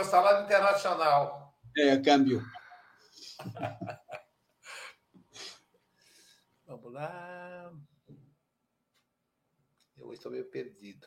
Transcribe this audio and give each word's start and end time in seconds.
o 0.00 0.04
salário 0.04 0.44
internacional. 0.44 1.54
É, 1.76 1.98
câmbio. 1.98 2.42
Vamos 6.66 6.92
lá. 6.92 7.70
Eu 9.98 10.12
estou 10.12 10.32
meio 10.32 10.46
perdido. 10.46 11.06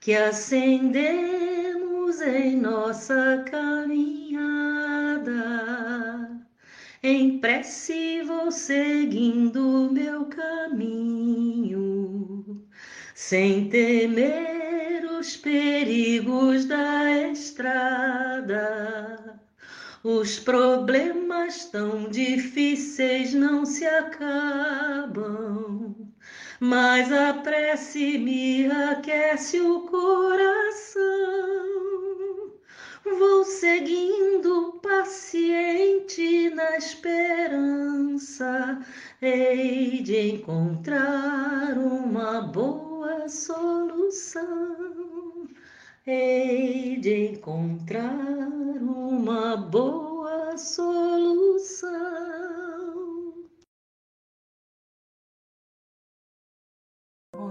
Que 0.00 0.14
acendemos 0.14 2.20
em 2.22 2.56
nossa 2.56 3.44
caminhada. 3.50 4.00
Em 7.02 7.38
prece 7.38 8.22
vou 8.22 8.50
seguindo 8.50 9.90
meu 9.92 10.24
caminho, 10.26 11.76
sem 13.14 13.68
temer 13.68 15.04
os 15.18 15.36
perigos 15.36 16.64
da 16.64 17.10
estrada. 17.28 18.58
Os 20.02 20.38
problemas 20.38 21.66
tão 21.66 22.08
difíceis 22.08 23.34
não 23.34 23.66
se 23.66 23.84
acabam 23.84 25.60
mas 26.60 27.10
a 27.10 27.32
prece 27.32 28.18
me 28.18 28.70
aquece 28.70 29.58
o 29.60 29.80
coração. 29.80 31.00
Vou 33.02 33.44
seguindo 33.44 34.78
paciente 34.82 36.50
na 36.50 36.76
esperança, 36.76 38.78
hei 39.22 40.02
de 40.02 40.34
encontrar 40.34 41.78
uma 41.78 42.42
boa 42.42 43.26
solução. 43.26 44.46
Hei 46.06 46.98
de 47.00 47.32
encontrar 47.32 48.48
uma 48.82 49.56
boa 49.56 50.58
solução. 50.58 52.59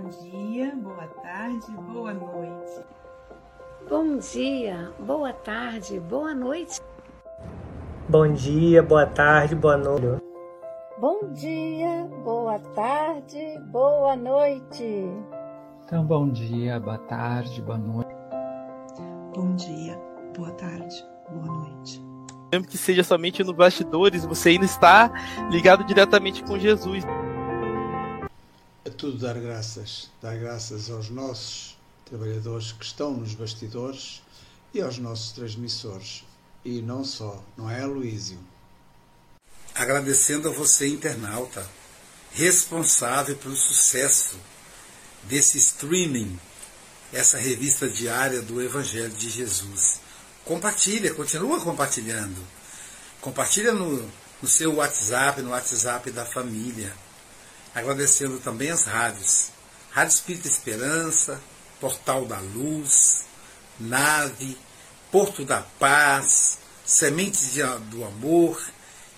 Dia, 0.10 0.76
boa 0.76 1.08
tarde, 1.22 1.72
boa 1.72 2.14
noite. 2.14 2.86
Bom 3.88 4.18
dia, 4.18 4.92
boa 5.00 5.34
tarde, 5.34 6.00
boa 6.00 6.34
noite. 6.34 6.82
Bom 8.08 8.34
dia, 8.34 8.82
boa 8.82 9.06
tarde, 9.06 9.56
boa 9.56 9.78
noite. 9.78 10.24
Bom 11.00 11.32
dia, 11.34 12.10
boa 12.24 12.60
tarde, 12.76 13.60
boa 13.72 14.16
noite. 14.16 15.08
Então, 15.86 16.04
bom 16.04 16.30
dia, 16.30 16.80
boa 16.80 16.98
tarde, 16.98 17.62
boa 17.62 17.78
noite. 17.78 18.16
Bom 19.36 19.56
dia, 19.56 20.00
boa 20.36 20.52
tarde, 20.52 21.06
boa 21.30 21.46
noite. 21.46 22.04
Mesmo 22.52 22.68
que 22.68 22.78
seja 22.78 23.04
somente 23.04 23.44
no 23.44 23.54
bastidores, 23.54 24.26
você 24.26 24.50
ainda 24.50 24.66
está 24.66 25.12
ligado 25.52 25.84
diretamente 25.84 26.44
com 26.44 26.58
Jesus 26.58 27.06
a 28.86 28.90
tudo 28.90 29.18
dar 29.18 29.38
graças, 29.40 30.10
dar 30.22 30.38
graças 30.38 30.90
aos 30.90 31.10
nossos 31.10 31.78
trabalhadores 32.06 32.72
que 32.72 32.86
estão 32.86 33.12
nos 33.14 33.34
bastidores 33.34 34.22
e 34.74 34.82
aos 34.82 34.98
nossos 34.98 35.32
transmissores. 35.34 36.24
E 36.64 36.82
não 36.82 37.04
só, 37.04 37.44
não 37.58 37.70
é, 37.70 37.86
Luísio? 37.86 38.40
Agradecendo 39.76 40.50
a 40.50 40.52
você, 40.52 40.88
internauta, 40.88 41.68
responsável 42.32 43.36
pelo 43.36 43.56
sucesso 43.56 44.38
desse 45.24 45.58
streaming, 45.58 46.40
essa 47.12 47.38
revista 47.38 47.88
diária 47.88 48.42
do 48.42 48.62
Evangelho 48.62 49.10
de 49.10 49.30
Jesus. 49.30 50.00
Compartilha, 50.46 51.14
continua 51.14 51.60
compartilhando. 51.62 52.42
Compartilha 53.22 53.74
no, 53.74 54.10
no 54.42 54.48
seu 54.48 54.76
WhatsApp, 54.76 55.42
no 55.42 55.52
WhatsApp 55.52 56.12
da 56.12 56.26
família 56.26 56.94
agradecendo 57.74 58.40
também 58.40 58.70
as 58.70 58.84
rádios. 58.84 59.52
Rádio 59.92 60.14
Espírita 60.14 60.48
Esperança, 60.48 61.42
Portal 61.80 62.26
da 62.26 62.40
Luz, 62.40 63.22
Nave, 63.80 64.58
Porto 65.12 65.44
da 65.44 65.62
Paz, 65.62 66.60
Sementes 66.86 67.56
do 67.90 68.04
Amor 68.04 68.62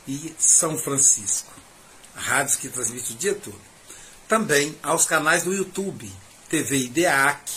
e 0.08 0.34
São 0.38 0.78
Francisco. 0.78 1.54
Rádios 2.16 2.56
que 2.56 2.70
transmitem 2.70 3.16
o 3.16 3.20
dia 3.20 3.36
todo. 3.36 3.62
Também 4.28 4.78
aos 4.82 5.06
canais 5.06 5.44
do 5.44 5.54
YouTube, 5.54 6.12
TV 6.50 6.78
IDEAC, 6.78 7.52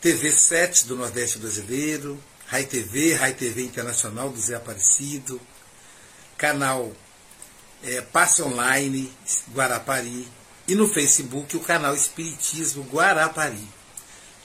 TV 0.00 0.32
7 0.32 0.86
do 0.86 0.96
Nordeste 0.96 1.38
Brasileiro, 1.38 2.22
Rai 2.46 2.64
TV, 2.64 3.14
Rai 3.14 3.34
TV 3.34 3.62
Internacional 3.62 4.30
do 4.30 4.40
Zé 4.40 4.54
Aparecido, 4.54 5.40
canal 6.38 6.92
é, 7.84 8.00
Passe 8.00 8.42
Online 8.42 9.12
Guarapari 9.52 10.28
e 10.68 10.74
no 10.74 10.88
Facebook 10.88 11.56
o 11.56 11.60
canal 11.60 11.94
Espiritismo 11.94 12.82
Guarapari. 12.84 13.68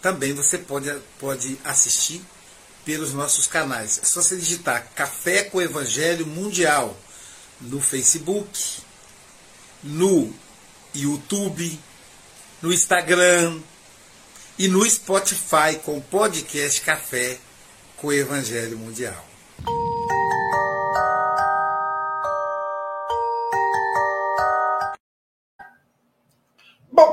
Também 0.01 0.33
você 0.33 0.57
pode, 0.57 0.91
pode 1.19 1.57
assistir 1.63 2.21
pelos 2.85 3.13
nossos 3.13 3.47
canais. 3.47 3.99
É 4.01 4.05
só 4.05 4.21
você 4.21 4.35
digitar 4.35 4.87
Café 4.95 5.43
com 5.43 5.61
Evangelho 5.61 6.25
Mundial 6.25 6.97
no 7.59 7.79
Facebook, 7.79 8.81
no 9.83 10.33
YouTube, 10.93 11.79
no 12.61 12.73
Instagram 12.73 13.59
e 14.57 14.67
no 14.67 14.87
Spotify 14.89 15.79
com 15.83 15.97
o 15.97 16.01
podcast 16.01 16.81
Café 16.81 17.37
com 17.97 18.11
Evangelho 18.11 18.77
Mundial. 18.77 19.25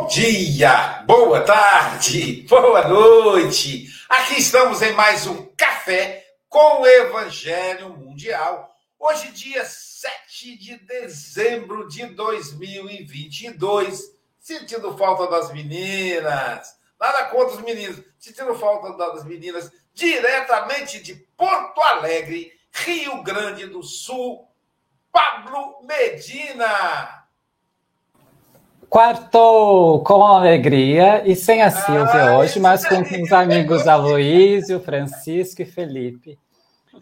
Dia, 0.09 1.05
boa 1.07 1.43
tarde, 1.43 2.41
boa 2.49 2.89
noite. 2.89 3.89
Aqui 4.09 4.41
estamos 4.41 4.81
em 4.81 4.93
mais 4.95 5.27
um 5.27 5.45
Café 5.55 6.27
com 6.49 6.81
o 6.81 6.87
Evangelho 6.87 7.91
Mundial. 7.91 8.75
Hoje, 8.99 9.31
dia 9.33 9.63
7 9.67 10.57
de 10.57 10.79
dezembro 10.79 11.87
de 11.89 12.07
2022. 12.07 14.01
Sentindo 14.41 14.97
falta 14.97 15.27
das 15.31 15.53
meninas. 15.53 16.75
Nada 16.99 17.27
contra 17.27 17.57
os 17.57 17.63
meninos. 17.63 18.03
Sentindo 18.19 18.55
falta 18.55 18.97
das 18.97 19.27
meninas. 19.27 19.71
Diretamente 19.93 21.03
de 21.03 21.17
Porto 21.37 21.83
Alegre, 21.83 22.51
Rio 22.73 23.23
Grande 23.23 23.67
do 23.67 23.83
Sul, 23.83 24.49
Pablo 25.13 25.83
Medina. 25.83 27.18
Quartou 28.89 30.03
com 30.03 30.25
alegria 30.25 31.23
e 31.27 31.37
sem 31.37 31.61
a 31.61 31.71
Silvia 31.71 32.31
ah, 32.31 32.39
hoje, 32.39 32.59
mas 32.59 32.89
com 32.89 33.03
os 33.03 33.33
amigos 33.33 33.87
Aloísio, 33.87 34.81
Francisco 34.81 35.61
e 35.61 35.67
Felipe. 35.67 36.39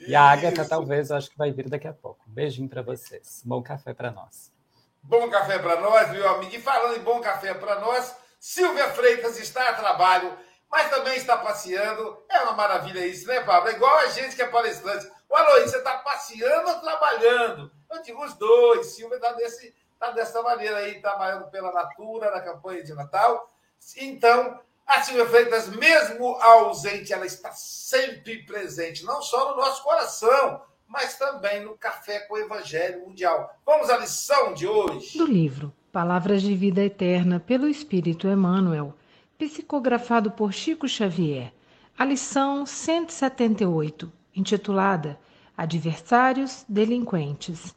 E 0.00 0.12
a 0.12 0.22
Agatha 0.22 0.64
talvez, 0.64 1.12
acho 1.12 1.30
que 1.30 1.38
vai 1.38 1.52
vir 1.52 1.68
daqui 1.68 1.86
a 1.86 1.92
pouco. 1.92 2.24
Um 2.28 2.32
beijinho 2.32 2.68
para 2.68 2.82
vocês. 2.82 3.40
Bom 3.44 3.62
café 3.62 3.94
para 3.94 4.10
nós. 4.10 4.52
Bom 5.00 5.30
café 5.30 5.60
para 5.60 5.80
nós, 5.80 6.10
meu 6.10 6.28
amigo. 6.28 6.56
E 6.56 6.60
falando 6.60 6.96
em 6.96 7.04
bom 7.04 7.20
café 7.20 7.54
para 7.54 7.78
nós, 7.78 8.16
Silvia 8.40 8.88
Freitas 8.88 9.38
está 9.38 9.68
a 9.68 9.74
trabalho, 9.74 10.36
mas 10.68 10.90
também 10.90 11.16
está 11.16 11.36
passeando. 11.36 12.18
É 12.28 12.40
uma 12.40 12.52
maravilha 12.54 13.06
isso, 13.06 13.28
né, 13.28 13.40
Pablo? 13.42 13.70
É 13.70 13.74
igual 13.74 13.96
a 13.98 14.08
gente 14.08 14.34
que 14.34 14.42
é 14.42 14.48
palestrante. 14.48 15.08
O 15.28 15.36
Aloísio, 15.36 15.70
você 15.70 15.78
está 15.78 15.98
passeando 15.98 16.68
ou 16.68 16.80
trabalhando? 16.80 17.70
Eu 17.88 18.02
digo 18.02 18.24
os 18.24 18.34
dois. 18.34 18.88
Silvia 18.88 19.18
está 19.18 19.36
nesse 19.36 19.72
está 19.96 20.10
dessa 20.10 20.42
maneira 20.42 20.76
aí, 20.76 21.00
trabalhando 21.00 21.50
pela 21.50 21.72
Natura, 21.72 22.30
na 22.30 22.40
campanha 22.40 22.84
de 22.84 22.94
Natal. 22.94 23.50
Então, 23.96 24.60
a 24.86 25.02
Silvia 25.02 25.26
Freitas, 25.26 25.68
mesmo 25.68 26.36
ausente, 26.36 27.12
ela 27.12 27.26
está 27.26 27.50
sempre 27.52 28.44
presente, 28.44 29.04
não 29.04 29.20
só 29.20 29.50
no 29.50 29.56
nosso 29.56 29.82
coração, 29.82 30.62
mas 30.86 31.18
também 31.18 31.64
no 31.64 31.76
Café 31.76 32.20
com 32.20 32.34
o 32.34 32.38
Evangelho 32.38 33.00
Mundial. 33.00 33.58
Vamos 33.64 33.90
à 33.90 33.96
lição 33.96 34.54
de 34.54 34.66
hoje. 34.66 35.18
Do 35.18 35.26
livro 35.26 35.72
Palavras 35.90 36.42
de 36.42 36.54
Vida 36.54 36.82
Eterna 36.82 37.40
pelo 37.40 37.66
Espírito 37.66 38.28
Emmanuel, 38.28 38.94
psicografado 39.38 40.30
por 40.30 40.52
Chico 40.52 40.86
Xavier. 40.86 41.52
A 41.98 42.04
lição 42.04 42.66
178, 42.66 44.12
intitulada 44.34 45.18
Adversários 45.56 46.64
Delinquentes. 46.68 47.74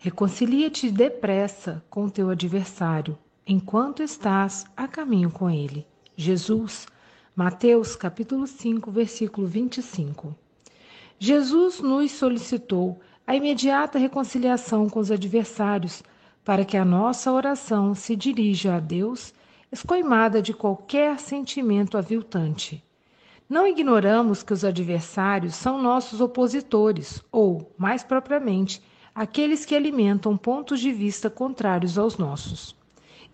Reconcilia-te 0.00 0.92
depressa 0.92 1.84
com 1.90 2.08
teu 2.08 2.30
adversário, 2.30 3.18
enquanto 3.44 4.00
estás 4.00 4.64
a 4.76 4.86
caminho 4.86 5.28
com 5.28 5.50
ele. 5.50 5.84
Jesus, 6.16 6.86
Mateus 7.34 7.96
capítulo 7.96 8.46
5, 8.46 8.92
versículo 8.92 9.48
25. 9.48 10.36
Jesus 11.18 11.80
nos 11.80 12.12
solicitou 12.12 13.00
a 13.26 13.34
imediata 13.34 13.98
reconciliação 13.98 14.88
com 14.88 15.00
os 15.00 15.10
adversários, 15.10 16.00
para 16.44 16.64
que 16.64 16.76
a 16.76 16.84
nossa 16.84 17.32
oração 17.32 17.92
se 17.92 18.14
dirija 18.14 18.76
a 18.76 18.80
Deus, 18.80 19.34
escoimada 19.72 20.40
de 20.40 20.54
qualquer 20.54 21.18
sentimento 21.18 21.98
aviltante. 21.98 22.84
Não 23.48 23.66
ignoramos 23.66 24.44
que 24.44 24.52
os 24.52 24.64
adversários 24.64 25.56
são 25.56 25.82
nossos 25.82 26.20
opositores, 26.20 27.20
ou, 27.32 27.74
mais 27.76 28.04
propriamente, 28.04 28.80
aqueles 29.18 29.64
que 29.64 29.74
alimentam 29.74 30.36
pontos 30.36 30.78
de 30.78 30.92
vista 30.92 31.28
contrários 31.28 31.98
aos 31.98 32.16
nossos. 32.16 32.76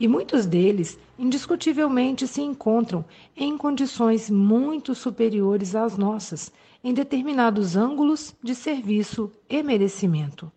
E 0.01 0.09
muitos 0.09 0.47
deles, 0.47 0.99
indiscutivelmente, 1.19 2.27
se 2.27 2.41
encontram 2.41 3.05
em 3.37 3.55
condições 3.55 4.31
muito 4.31 4.95
superiores 4.95 5.75
às 5.75 5.99
nossas, 5.99 6.51
em 6.83 6.95
determinados 6.95 7.77
ângulos 7.77 8.35
de 8.43 8.55
serviço 8.55 9.31
e 9.47 9.63
merecimento. 9.63 10.51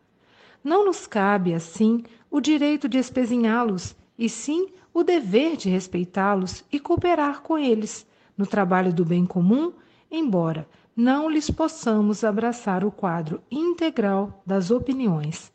Não 0.63 0.85
nos 0.85 1.05
cabe, 1.05 1.53
assim, 1.53 2.05
o 2.31 2.39
direito 2.39 2.87
de 2.87 2.97
espezinhá-los, 2.97 3.97
e 4.17 4.29
sim 4.29 4.69
o 4.93 5.03
dever 5.03 5.57
de 5.57 5.67
respeitá-los 5.67 6.63
e 6.71 6.79
cooperar 6.79 7.41
com 7.41 7.57
eles 7.57 8.07
no 8.37 8.47
trabalho 8.47 8.93
do 8.93 9.03
bem 9.03 9.25
comum, 9.25 9.73
embora 10.09 10.65
não 10.97 11.29
lhes 11.29 11.47
possamos 11.51 12.23
abraçar 12.23 12.83
o 12.83 12.89
quadro 12.89 13.39
integral 13.51 14.41
das 14.43 14.71
opiniões. 14.71 15.53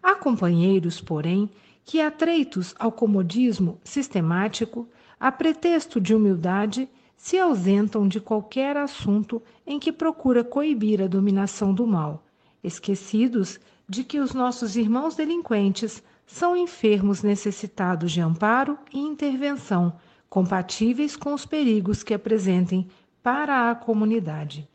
Há 0.00 0.14
companheiros, 0.14 1.00
porém, 1.00 1.50
que, 1.84 2.00
atreitos 2.00 2.72
ao 2.78 2.92
comodismo 2.92 3.80
sistemático, 3.82 4.88
a 5.18 5.32
pretexto 5.32 6.00
de 6.00 6.14
humildade, 6.14 6.88
se 7.16 7.36
ausentam 7.40 8.06
de 8.06 8.20
qualquer 8.20 8.76
assunto 8.76 9.42
em 9.66 9.80
que 9.80 9.90
procura 9.90 10.44
coibir 10.44 11.02
a 11.02 11.08
dominação 11.08 11.74
do 11.74 11.84
mal, 11.84 12.24
esquecidos 12.62 13.58
de 13.88 14.04
que 14.04 14.20
os 14.20 14.32
nossos 14.32 14.76
irmãos 14.76 15.16
delinquentes 15.16 16.00
são 16.24 16.56
enfermos 16.56 17.20
necessitados 17.20 18.12
de 18.12 18.20
amparo 18.20 18.78
e 18.92 19.00
intervenção, 19.00 19.92
compatíveis 20.30 21.16
com 21.16 21.34
os 21.34 21.44
perigos 21.44 22.04
que 22.04 22.14
apresentem 22.14 22.86
para 23.22 23.70
a 23.70 23.74
comunidade. 23.74 24.68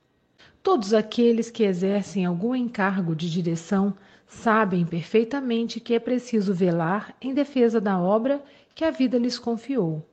Todos 0.64 0.94
aqueles 0.94 1.50
que 1.50 1.64
exercem 1.64 2.26
algum 2.26 2.56
encargo 2.56 3.16
de 3.16 3.30
direção 3.30 3.94
sabem 4.28 4.86
perfeitamente 4.86 5.80
que 5.80 5.94
é 5.94 6.00
preciso 6.00 6.54
velar 6.54 7.16
em 7.22 7.34
defesa 7.34 7.80
da 7.80 8.00
obra 8.00 8.44
que 8.76 8.84
a 8.84 8.92
vida 8.92 9.18
lhes 9.18 9.40
confiou. 9.40 10.08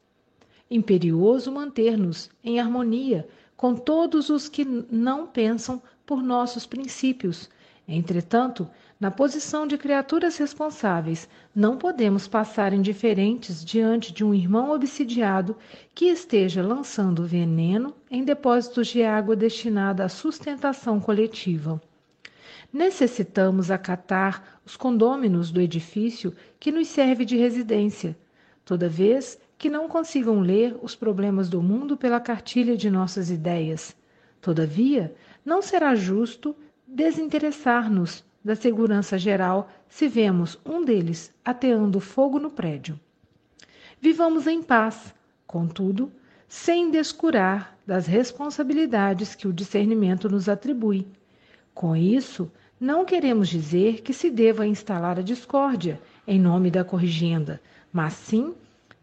Imperioso 0.71 1.53
manter-nos 1.53 2.31
em 2.43 2.59
harmonia 2.59 3.29
com 3.57 3.75
todos 3.75 4.31
os 4.31 4.49
que 4.49 4.65
não 4.65 5.27
pensam 5.27 5.83
por 6.07 6.23
nossos 6.23 6.67
princípios. 6.67 7.49
Entretanto, 7.87 8.69
na 9.05 9.11
posição 9.11 9.67
de 9.67 9.77
criaturas 9.77 10.39
responsáveis, 10.39 11.29
não 11.55 11.77
podemos 11.77 12.27
passar 12.27 12.73
indiferentes 12.73 13.63
diante 13.63 14.11
de 14.15 14.25
um 14.25 14.33
irmão 14.33 14.71
obsidiado 14.71 15.59
que 15.95 16.07
esteja 16.07 16.63
lançando 16.63 17.27
veneno 17.27 17.95
em 18.11 18.25
depósitos 18.25 18.87
de 18.87 19.03
água 19.03 19.37
destinada 19.37 20.07
à 20.07 20.09
sustentação 20.09 20.99
coletiva. 20.99 21.79
Necessitamos 22.73 23.71
acatar 23.71 24.59
os 24.65 24.75
condôminos 24.75 25.51
do 25.51 25.61
edifício 25.61 26.35
que 26.59 26.73
nos 26.73 26.89
serve 26.89 27.27
de 27.27 27.37
residência, 27.37 28.17
toda 28.65 28.89
vez 28.89 29.39
que 29.59 29.69
não 29.69 29.87
consigam 29.87 30.41
ler 30.41 30.79
os 30.81 30.97
problemas 30.97 31.51
do 31.51 31.63
mundo 31.63 31.95
pela 31.95 32.21
cartilha 32.21 32.75
de 32.75 32.91
nossas 32.91 33.31
ideias. 33.31 33.95
Todavia, 34.41 35.15
não 35.45 35.61
será 35.61 35.95
justo 35.95 36.57
desinteressar-nos 36.89 38.25
da 38.45 38.55
segurança 38.55 39.17
geral 39.17 39.71
se 39.89 40.07
vemos 40.07 40.59
um 40.67 40.85
deles 40.85 41.33
ateando 41.45 41.99
fogo 41.99 42.39
no 42.39 42.51
prédio. 42.51 43.01
Vivamos 44.01 44.47
em 44.47 44.63
paz, 44.63 45.15
contudo, 45.47 46.13
sem 46.47 46.91
descurar 46.91 47.77
das 47.87 48.07
responsabilidades 48.07 49.35
que 49.35 49.49
o 49.49 49.53
discernimento 49.53 50.29
nos 50.29 50.49
atribui. 50.49 51.07
Com 51.73 51.97
isso, 51.97 52.53
não 52.79 53.05
queremos 53.05 53.49
dizer 53.49 54.03
que 54.03 54.13
se 54.13 54.31
deva 54.31 54.67
instalar 54.67 55.19
a 55.19 55.23
discórdia 55.23 56.01
em 56.27 56.39
nome 56.39 56.71
da 56.71 56.85
corrigenda, 56.85 57.61
mas 57.93 58.13
sim 58.13 58.55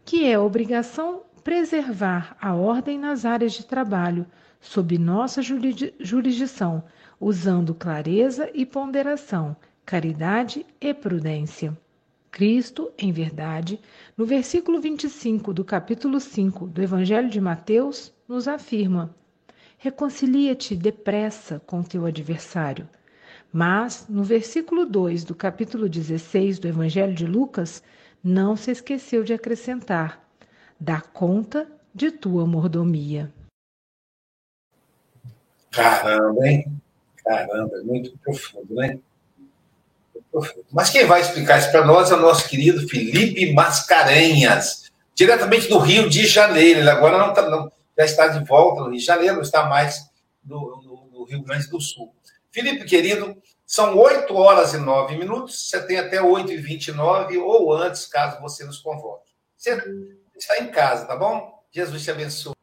que 0.04 0.24
é 0.24 0.38
obrigação 0.38 1.22
preservar 1.42 2.36
a 2.40 2.54
ordem 2.54 2.98
nas 2.98 3.24
áreas 3.24 3.52
de 3.52 3.64
trabalho 3.64 4.24
sob 4.60 4.96
nossa 4.96 5.42
jurisdição, 5.42 6.84
usando 7.22 7.72
clareza 7.72 8.50
e 8.52 8.66
ponderação, 8.66 9.56
caridade 9.86 10.66
e 10.80 10.92
prudência. 10.92 11.78
Cristo, 12.32 12.90
em 12.98 13.12
verdade, 13.12 13.78
no 14.16 14.26
versículo 14.26 14.80
25 14.80 15.54
do 15.54 15.64
capítulo 15.64 16.18
5 16.18 16.66
do 16.66 16.82
Evangelho 16.82 17.30
de 17.30 17.40
Mateus, 17.40 18.12
nos 18.26 18.48
afirma: 18.48 19.14
Reconcilia-te 19.78 20.74
depressa 20.74 21.62
com 21.64 21.84
teu 21.84 22.06
adversário. 22.06 22.88
Mas, 23.52 24.06
no 24.08 24.24
versículo 24.24 24.84
2 24.84 25.22
do 25.22 25.34
capítulo 25.34 25.88
16 25.88 26.58
do 26.58 26.66
Evangelho 26.66 27.14
de 27.14 27.26
Lucas, 27.26 27.84
não 28.24 28.56
se 28.56 28.72
esqueceu 28.72 29.22
de 29.22 29.32
acrescentar: 29.32 30.26
Dá 30.80 31.00
conta 31.00 31.70
de 31.94 32.10
tua 32.10 32.44
mordomia. 32.46 33.32
Caramba, 35.70 36.48
hein? 36.48 36.81
Caramba, 37.24 37.76
é 37.76 37.82
muito 37.82 38.16
profundo, 38.18 38.74
né? 38.74 38.98
Profundo. 40.30 40.64
Mas 40.70 40.90
quem 40.90 41.06
vai 41.06 41.20
explicar 41.20 41.58
isso 41.58 41.70
para 41.70 41.84
nós 41.84 42.10
é 42.10 42.14
o 42.14 42.20
nosso 42.20 42.48
querido 42.48 42.88
Felipe 42.88 43.52
Mascarenhas, 43.52 44.90
diretamente 45.14 45.68
do 45.68 45.78
Rio 45.78 46.08
de 46.08 46.26
Janeiro. 46.26 46.80
Ele 46.80 46.90
agora 46.90 47.18
não, 47.18 47.32
tá, 47.32 47.48
não 47.48 47.70
já 47.96 48.04
está 48.04 48.28
de 48.28 48.44
volta 48.44 48.80
no 48.80 48.88
Rio 48.88 48.98
de 48.98 49.04
Janeiro, 49.04 49.36
não 49.36 49.42
está 49.42 49.66
mais 49.66 50.10
no, 50.44 50.82
no, 50.82 51.18
no 51.18 51.24
Rio 51.24 51.42
Grande 51.42 51.68
do 51.68 51.80
Sul. 51.80 52.14
Felipe, 52.50 52.84
querido, 52.84 53.36
são 53.66 53.96
8 53.96 54.34
horas 54.34 54.74
e 54.74 54.78
9 54.78 55.16
minutos, 55.16 55.68
você 55.68 55.80
tem 55.86 55.98
até 55.98 56.20
8 56.20 56.52
e 56.52 56.56
29 56.56 57.38
ou 57.38 57.72
antes, 57.72 58.06
caso 58.06 58.40
você 58.40 58.64
nos 58.64 58.78
convoque. 58.78 59.30
Você 59.56 59.82
está 60.36 60.58
em 60.58 60.68
casa, 60.70 61.06
tá 61.06 61.16
bom? 61.16 61.62
Jesus 61.70 62.02
te 62.02 62.10
abençoe. 62.10 62.54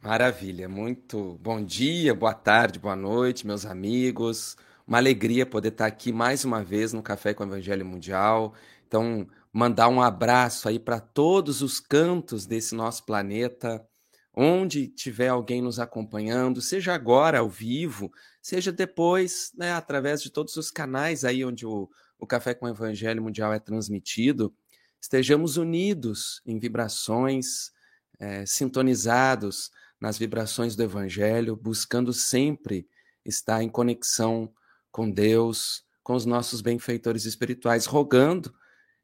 Maravilha, 0.00 0.68
muito 0.68 1.36
bom 1.42 1.62
dia, 1.62 2.14
boa 2.14 2.32
tarde, 2.32 2.78
boa 2.78 2.94
noite, 2.94 3.44
meus 3.44 3.66
amigos. 3.66 4.56
Uma 4.86 4.98
alegria 4.98 5.44
poder 5.44 5.70
estar 5.70 5.86
aqui 5.86 6.12
mais 6.12 6.44
uma 6.44 6.62
vez 6.62 6.92
no 6.92 7.02
Café 7.02 7.34
com 7.34 7.42
o 7.42 7.46
Evangelho 7.48 7.84
Mundial. 7.84 8.54
Então, 8.86 9.26
mandar 9.52 9.88
um 9.88 10.00
abraço 10.00 10.68
aí 10.68 10.78
para 10.78 11.00
todos 11.00 11.62
os 11.62 11.80
cantos 11.80 12.46
desse 12.46 12.76
nosso 12.76 13.04
planeta, 13.04 13.84
onde 14.32 14.86
tiver 14.86 15.28
alguém 15.28 15.60
nos 15.60 15.80
acompanhando, 15.80 16.62
seja 16.62 16.94
agora 16.94 17.40
ao 17.40 17.48
vivo, 17.48 18.12
seja 18.40 18.70
depois, 18.70 19.50
né, 19.56 19.72
através 19.72 20.22
de 20.22 20.30
todos 20.30 20.56
os 20.56 20.70
canais 20.70 21.24
aí 21.24 21.44
onde 21.44 21.66
o, 21.66 21.90
o 22.20 22.26
Café 22.26 22.54
com 22.54 22.66
o 22.66 22.70
Evangelho 22.70 23.20
Mundial 23.20 23.52
é 23.52 23.58
transmitido, 23.58 24.54
estejamos 25.00 25.56
unidos 25.56 26.40
em 26.46 26.56
vibrações, 26.56 27.72
é, 28.20 28.46
sintonizados 28.46 29.70
nas 30.00 30.18
vibrações 30.18 30.76
do 30.76 30.82
Evangelho, 30.82 31.56
buscando 31.56 32.12
sempre 32.12 32.88
estar 33.24 33.62
em 33.62 33.68
conexão 33.68 34.52
com 34.90 35.10
Deus, 35.10 35.84
com 36.02 36.14
os 36.14 36.24
nossos 36.24 36.60
benfeitores 36.60 37.24
espirituais, 37.24 37.86
rogando 37.86 38.54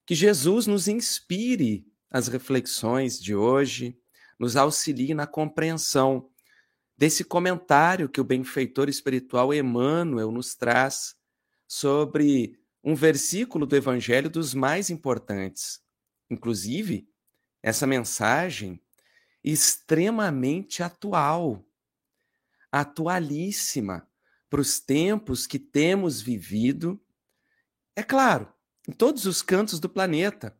que 0.06 0.14
Jesus 0.14 0.66
nos 0.66 0.88
inspire 0.88 1.86
as 2.10 2.28
reflexões 2.28 3.20
de 3.20 3.34
hoje, 3.34 3.98
nos 4.38 4.56
auxilie 4.56 5.14
na 5.14 5.26
compreensão 5.26 6.28
desse 6.96 7.24
comentário 7.24 8.08
que 8.08 8.20
o 8.20 8.24
benfeitor 8.24 8.88
espiritual 8.88 9.52
Emmanuel 9.52 10.30
nos 10.30 10.54
traz 10.54 11.16
sobre 11.66 12.58
um 12.82 12.94
versículo 12.94 13.66
do 13.66 13.74
Evangelho 13.74 14.30
dos 14.30 14.54
mais 14.54 14.90
importantes. 14.90 15.80
Inclusive, 16.30 17.08
essa 17.62 17.86
mensagem 17.86 18.80
extremamente 19.44 20.82
atual, 20.82 21.62
atualíssima 22.72 24.08
para 24.48 24.60
os 24.60 24.80
tempos 24.80 25.46
que 25.46 25.58
temos 25.58 26.22
vivido. 26.22 26.98
É 27.94 28.02
claro, 28.02 28.52
em 28.88 28.92
todos 28.92 29.26
os 29.26 29.42
cantos 29.42 29.78
do 29.78 29.88
planeta, 29.88 30.56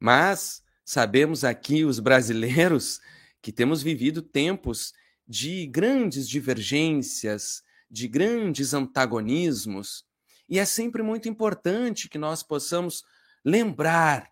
Mas 0.00 0.64
sabemos 0.84 1.44
aqui, 1.44 1.84
os 1.84 2.00
brasileiros, 2.00 3.00
que 3.40 3.52
temos 3.52 3.82
vivido 3.82 4.20
tempos 4.20 4.92
de 5.26 5.66
grandes 5.66 6.28
divergências, 6.28 7.62
de 7.88 8.08
grandes 8.08 8.74
antagonismos, 8.74 10.04
e 10.48 10.58
é 10.58 10.64
sempre 10.64 11.02
muito 11.02 11.28
importante 11.28 12.08
que 12.08 12.18
nós 12.18 12.42
possamos 12.42 13.04
lembrar 13.44 14.30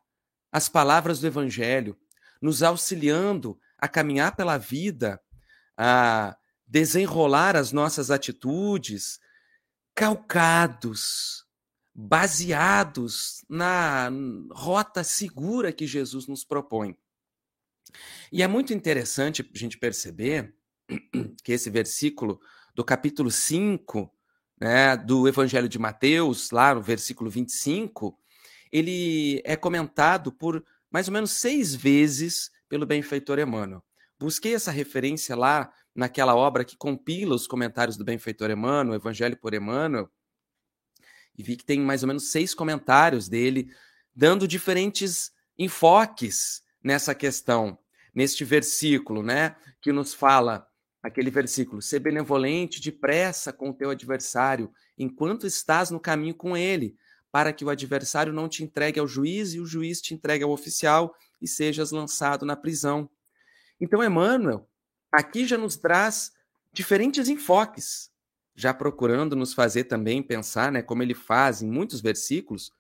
as 0.51 0.69
palavras 0.69 1.21
do 1.21 1.27
Evangelho, 1.27 1.97
nos 2.43 2.63
auxiliando 2.63 3.59
a 3.81 3.89
caminhar 3.89 4.37
pela 4.37 4.59
vida, 4.59 5.21
a 5.77 6.37
desenrolar 6.67 7.57
as 7.57 7.73
nossas 7.73 8.11
atitudes, 8.11 9.19
calcados, 9.95 11.45
baseados 11.95 13.45
na 13.49 14.11
rota 14.53 15.03
segura 15.03 15.73
que 15.73 15.87
Jesus 15.87 16.27
nos 16.27 16.45
propõe. 16.45 16.97
E 18.31 18.43
é 18.43 18.47
muito 18.47 18.73
interessante 18.73 19.43
a 19.43 19.59
gente 19.59 19.77
perceber 19.77 20.55
que 21.43 21.53
esse 21.53 21.69
versículo 21.69 22.41
do 22.75 22.85
capítulo 22.85 23.31
5 23.31 24.11
né, 24.61 24.97
do 24.97 25.27
Evangelho 25.27 25.69
de 25.69 25.79
Mateus, 25.79 26.51
lá 26.51 26.75
no 26.75 26.83
versículo 26.83 27.31
25, 27.31 28.17
ele 28.71 29.43
é 29.45 29.57
comentado 29.57 30.31
por 30.31 30.65
mais 30.91 31.09
ou 31.09 31.15
menos 31.15 31.33
seis 31.33 31.75
vezes 31.75 32.51
pelo 32.71 32.87
benfeitor 32.87 33.39
Emmanuel. 33.39 33.85
Busquei 34.19 34.55
essa 34.55 34.71
referência 34.71 35.35
lá 35.35 35.73
naquela 35.95 36.37
obra 36.37 36.65
que 36.65 36.77
compila 36.77 37.35
os 37.35 37.47
comentários 37.47 37.97
do 37.97 38.05
benfeitor 38.05 38.51
Emmanuel, 38.51 38.95
Evangelho 38.95 39.37
por 39.37 39.53
Emmanuel, 39.53 40.09
e 41.37 41.43
vi 41.43 41.57
que 41.57 41.65
tem 41.65 41.81
mais 41.81 42.03
ou 42.03 42.07
menos 42.07 42.31
seis 42.31 42.55
comentários 42.55 43.29
dele, 43.29 43.71
dando 44.15 44.47
diferentes 44.47 45.33
enfoques 45.59 46.63
nessa 46.83 47.15
questão, 47.15 47.79
neste 48.15 48.45
versículo, 48.45 49.23
né, 49.23 49.57
que 49.81 49.93
nos 49.93 50.15
fala 50.15 50.67
aquele 51.03 51.31
versículo: 51.31 51.83
ser 51.83 51.99
benevolente 51.99 52.81
depressa 52.81 53.53
com 53.53 53.71
o 53.71 53.75
teu 53.75 53.91
adversário, 53.91 54.73
enquanto 54.97 55.47
estás 55.47 55.91
no 55.91 55.99
caminho 55.99 56.35
com 56.35 56.57
ele, 56.57 56.97
para 57.33 57.53
que 57.53 57.65
o 57.65 57.71
adversário 57.71 58.33
não 58.33 58.49
te 58.49 58.65
entregue 58.65 58.99
ao 58.99 59.07
juiz 59.07 59.55
e 59.55 59.61
o 59.61 59.67
juiz 59.67 60.01
te 60.01 60.15
entregue 60.15 60.45
ao 60.45 60.51
oficial 60.51 61.15
e 61.41 61.47
sejas 61.47 61.91
lançado 61.91 62.45
na 62.45 62.57
prisão. 62.57 63.09
Então, 63.81 64.03
Emmanuel 64.03 64.69
aqui 65.11 65.47
já 65.47 65.59
nos 65.59 65.77
traz 65.77 66.33
diferentes 66.73 67.29
enfoques, 67.29 68.11
já 68.55 68.73
procurando 68.73 69.35
nos 69.35 69.53
fazer 69.53 69.85
também 69.85 70.23
pensar, 70.23 70.71
né, 70.71 70.83
como 70.83 71.03
ele 71.03 71.15
faz 71.15 71.63
em 71.63 71.71
muitos 71.71 72.01
versículos, 72.01 72.73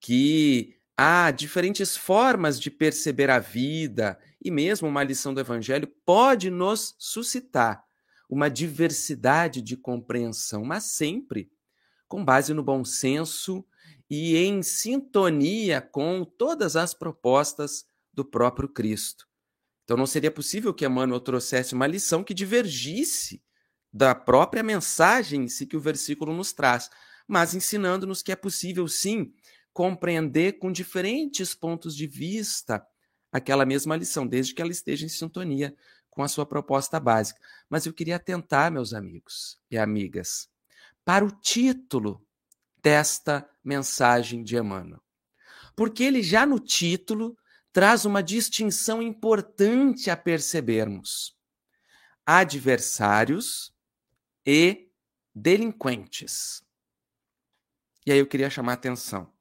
que 0.00 0.76
há 0.96 1.30
diferentes 1.30 1.96
formas 1.96 2.60
de 2.60 2.70
perceber 2.70 3.30
a 3.30 3.38
vida 3.38 4.18
e 4.42 4.50
mesmo 4.50 4.88
uma 4.88 5.02
lição 5.02 5.34
do 5.34 5.40
evangelho 5.40 5.88
pode 6.04 6.50
nos 6.50 6.94
suscitar 6.98 7.84
uma 8.28 8.48
diversidade 8.48 9.60
de 9.60 9.76
compreensão, 9.76 10.64
mas 10.64 10.84
sempre 10.84 11.50
com 12.10 12.24
base 12.24 12.52
no 12.52 12.62
bom 12.62 12.84
senso 12.84 13.64
e 14.10 14.36
em 14.36 14.64
sintonia 14.64 15.80
com 15.80 16.24
todas 16.24 16.74
as 16.74 16.92
propostas 16.92 17.86
do 18.12 18.24
próprio 18.24 18.68
Cristo. 18.68 19.28
Então 19.84 19.96
não 19.96 20.06
seria 20.06 20.30
possível 20.30 20.74
que 20.74 20.84
Emmanuel 20.84 21.20
trouxesse 21.20 21.72
uma 21.72 21.86
lição 21.86 22.24
que 22.24 22.34
divergisse 22.34 23.40
da 23.92 24.12
própria 24.12 24.60
mensagem 24.60 25.44
em 25.44 25.48
si 25.48 25.66
que 25.66 25.76
o 25.76 25.80
versículo 25.80 26.34
nos 26.34 26.52
traz, 26.52 26.90
mas 27.28 27.54
ensinando-nos 27.54 28.22
que 28.22 28.32
é 28.32 28.36
possível 28.36 28.88
sim 28.88 29.32
compreender 29.72 30.58
com 30.58 30.72
diferentes 30.72 31.54
pontos 31.54 31.94
de 31.94 32.08
vista 32.08 32.84
aquela 33.30 33.64
mesma 33.64 33.96
lição, 33.96 34.26
desde 34.26 34.52
que 34.52 34.60
ela 34.60 34.72
esteja 34.72 35.06
em 35.06 35.08
sintonia 35.08 35.72
com 36.10 36.24
a 36.24 36.28
sua 36.28 36.44
proposta 36.44 36.98
básica. 36.98 37.40
Mas 37.68 37.86
eu 37.86 37.92
queria 37.92 38.16
atentar, 38.16 38.72
meus 38.72 38.92
amigos 38.92 39.60
e 39.70 39.78
amigas, 39.78 40.49
para 41.10 41.24
o 41.24 41.30
título 41.32 42.24
desta 42.80 43.50
mensagem 43.64 44.44
de 44.44 44.56
Emmanuel. 44.56 45.02
Porque 45.74 46.04
ele 46.04 46.22
já 46.22 46.46
no 46.46 46.60
título 46.60 47.36
traz 47.72 48.04
uma 48.04 48.22
distinção 48.22 49.02
importante 49.02 50.08
a 50.08 50.16
percebermos: 50.16 51.36
adversários 52.24 53.74
e 54.46 54.88
delinquentes. 55.34 56.62
E 58.06 58.12
aí 58.12 58.20
eu 58.20 58.26
queria 58.28 58.48
chamar 58.48 58.70
a 58.70 58.74
atenção. 58.74 59.34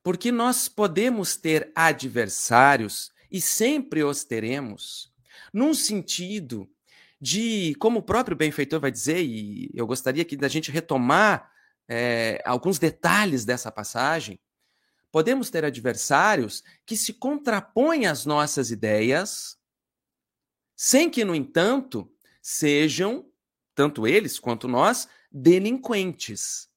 Porque 0.00 0.30
nós 0.30 0.68
podemos 0.68 1.34
ter 1.34 1.72
adversários 1.74 3.10
e 3.28 3.40
sempre 3.40 4.04
os 4.04 4.22
teremos, 4.22 5.12
num 5.52 5.74
sentido 5.74 6.72
de, 7.20 7.74
como 7.76 7.98
o 7.98 8.02
próprio 8.02 8.36
benfeitor 8.36 8.80
vai 8.80 8.90
dizer, 8.90 9.22
e 9.22 9.70
eu 9.74 9.86
gostaria 9.86 10.24
que 10.24 10.36
da 10.36 10.48
gente 10.48 10.70
retomar 10.70 11.52
é, 11.86 12.40
alguns 12.46 12.78
detalhes 12.78 13.44
dessa 13.44 13.70
passagem, 13.70 14.40
podemos 15.12 15.50
ter 15.50 15.64
adversários 15.64 16.62
que 16.86 16.96
se 16.96 17.12
contrapõem 17.12 18.06
às 18.06 18.24
nossas 18.24 18.70
ideias, 18.70 19.58
sem 20.74 21.10
que, 21.10 21.24
no 21.24 21.34
entanto, 21.34 22.10
sejam, 22.40 23.30
tanto 23.74 24.06
eles 24.06 24.38
quanto 24.38 24.66
nós, 24.66 25.08
delinquentes. 25.30 26.70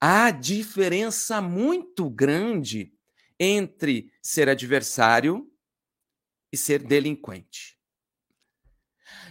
Há 0.00 0.30
diferença 0.30 1.40
muito 1.40 2.10
grande 2.10 2.92
entre 3.38 4.12
ser 4.20 4.48
adversário 4.48 5.48
e 6.52 6.56
ser 6.56 6.82
delinquente. 6.82 7.77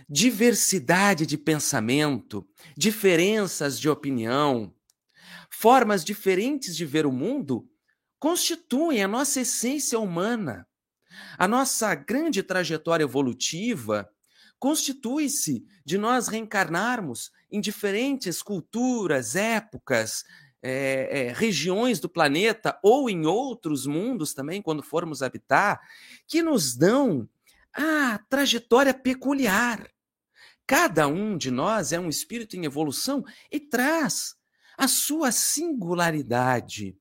Diversidade 0.10 1.26
de 1.26 1.38
pensamento, 1.38 2.48
diferenças 2.78 3.78
de 3.78 3.90
opinião, 3.90 4.74
formas 5.50 6.04
diferentes 6.04 6.78
de 6.78 6.86
ver 6.86 7.06
o 7.06 7.12
mundo 7.12 7.70
constituem 8.18 9.04
a 9.04 9.08
nossa 9.08 9.42
essência 9.42 10.00
humana. 10.00 10.66
A 11.38 11.48
nossa 11.48 11.94
grande 11.94 12.42
trajetória 12.42 13.04
evolutiva 13.04 14.10
constitui-se 14.58 15.66
de 15.84 15.98
nós 15.98 16.28
reencarnarmos 16.28 17.32
em 17.52 17.60
diferentes 17.60 18.42
culturas, 18.42 19.36
épocas, 19.36 20.24
é, 20.62 21.28
é, 21.28 21.34
regiões 21.34 22.00
do 22.00 22.10
planeta 22.10 22.80
ou 22.82 23.10
em 23.10 23.26
outros 23.26 23.86
mundos 23.86 24.34
também, 24.34 24.62
quando 24.62 24.82
formos 24.82 25.22
habitar, 25.22 25.80
que 26.26 26.42
nos 26.42 26.76
dão 26.76 27.28
a 27.74 28.20
trajetória 28.30 28.94
peculiar. 28.94 29.88
Cada 30.68 31.08
um 31.08 31.38
de 31.38 31.50
nós 31.50 31.94
é 31.94 32.00
um 32.00 32.10
espírito 32.10 32.58
em 32.58 32.66
evolução 32.66 33.24
e 33.50 33.58
traz 33.58 34.36
a 34.78 34.88
sua 34.88 35.32
singularidade, 35.32 36.98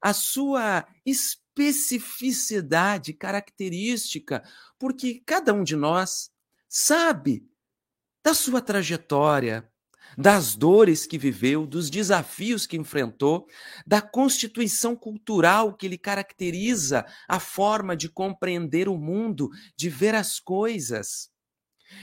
a 0.00 0.14
sua 0.14 0.86
especificidade 1.04 3.12
característica, 3.12 4.44
porque 4.78 5.20
cada 5.26 5.52
um 5.52 5.64
de 5.64 5.74
nós 5.74 6.30
sabe 6.68 7.44
da 8.24 8.32
sua 8.32 8.60
trajetória, 8.60 9.68
das 10.16 10.54
dores 10.54 11.06
que 11.06 11.18
viveu, 11.18 11.66
dos 11.66 11.90
desafios 11.90 12.66
que 12.66 12.76
enfrentou, 12.76 13.46
da 13.86 14.00
constituição 14.00 14.94
cultural 14.94 15.76
que 15.76 15.88
lhe 15.88 15.98
caracteriza 15.98 17.04
a 17.28 17.40
forma 17.40 17.96
de 17.96 18.08
compreender 18.08 18.88
o 18.88 18.96
mundo, 18.96 19.50
de 19.76 19.88
ver 19.88 20.14
as 20.14 20.38
coisas. 20.38 21.29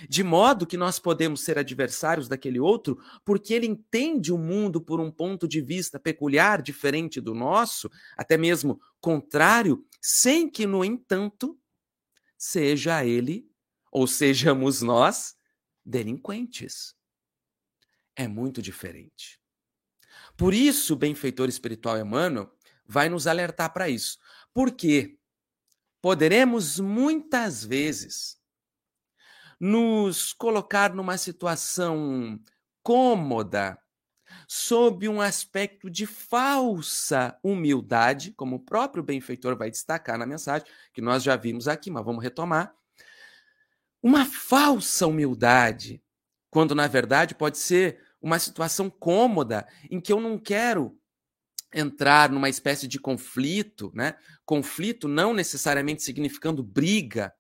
De 0.10 0.24
modo 0.24 0.68
que 0.68 0.78
nós 0.78 1.00
podemos 1.00 1.42
ser 1.42 1.58
adversários 1.58 2.28
daquele 2.28 2.60
outro 2.60 3.02
porque 3.24 3.54
ele 3.54 3.68
entende 3.68 4.32
o 4.32 4.38
mundo 4.38 4.82
por 4.82 5.00
um 5.00 5.12
ponto 5.12 5.48
de 5.48 5.62
vista 5.62 6.00
peculiar, 6.00 6.62
diferente 6.62 7.22
do 7.22 7.34
nosso, 7.34 7.90
até 8.16 8.38
mesmo 8.38 8.80
contrário, 9.00 9.86
sem 10.02 10.50
que, 10.50 10.66
no 10.66 10.84
entanto, 10.84 11.58
seja 12.38 13.06
ele 13.06 13.50
ou 13.92 14.06
sejamos 14.08 14.82
nós 14.82 15.36
delinquentes. 15.86 16.96
É 18.16 18.28
muito 18.28 18.62
diferente. 18.62 19.40
Por 20.36 20.54
isso, 20.54 20.94
o 20.94 20.98
benfeitor 20.98 21.50
espiritual 21.50 21.98
Emmanuel 21.98 22.52
vai 22.86 23.10
nos 23.10 23.28
alertar 23.28 23.74
para 23.74 23.90
isso. 23.90 24.18
Porque 24.54 25.18
poderemos 26.02 26.80
muitas 26.80 27.64
vezes 27.64 28.37
nos 29.60 30.34
colocar 30.34 30.94
numa 30.94 31.18
situação 31.18 32.40
cômoda, 32.84 33.78
sob 34.48 35.08
um 35.08 35.20
aspecto 35.22 35.90
de 35.90 36.06
falsa 36.06 37.38
humildade, 37.44 38.32
como 38.32 38.58
o 38.58 38.60
próprio 38.60 39.04
benfeitor 39.04 39.58
vai 39.58 39.70
destacar 39.70 40.18
na 40.18 40.26
mensagem, 40.26 40.68
que 40.94 41.02
nós 41.02 41.24
já 41.24 41.36
vimos 41.36 41.68
aqui, 41.68 41.90
mas 41.90 42.06
vamos 42.06 42.24
retomar. 42.24 42.74
Uma 44.02 44.26
falsa 44.26 45.08
humildade, 45.08 46.02
quando 46.50 46.76
na 46.76 46.88
verdade 46.88 47.36
pode 47.36 47.58
ser 47.58 48.00
uma 48.22 48.40
situação 48.40 48.90
cômoda 48.90 49.68
em 49.90 50.00
que 50.00 50.12
eu 50.12 50.20
não 50.20 50.38
quero 50.38 50.98
entrar 51.74 52.30
numa 52.30 52.50
espécie 52.50 52.88
de 52.88 53.00
conflito, 53.00 53.92
né? 53.94 54.16
Conflito 54.46 55.08
não 55.08 55.34
necessariamente 55.34 56.04
significando 56.04 56.64
briga, 56.64 57.34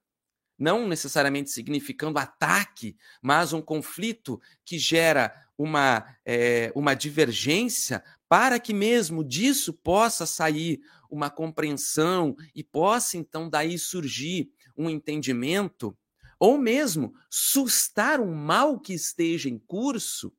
não 0.57 0.87
necessariamente 0.87 1.51
significando 1.51 2.17
ataque, 2.17 2.97
mas 3.21 3.53
um 3.53 3.61
conflito 3.61 4.41
que 4.65 4.79
gera 4.79 5.33
uma, 5.57 6.17
é, 6.25 6.71
uma 6.75 6.93
divergência 6.93 8.03
para 8.27 8.59
que 8.59 8.73
mesmo 8.73 9.23
disso 9.23 9.73
possa 9.73 10.25
sair 10.25 10.81
uma 11.09 11.29
compreensão 11.29 12.35
e 12.53 12.63
possa 12.63 13.17
então 13.17 13.49
daí 13.49 13.77
surgir 13.77 14.51
um 14.75 14.89
entendimento, 14.89 15.97
ou 16.39 16.57
mesmo 16.57 17.15
sustar 17.29 18.19
um 18.19 18.33
mal 18.33 18.79
que 18.79 18.93
esteja 18.93 19.49
em 19.49 19.57
curso, 19.57 20.31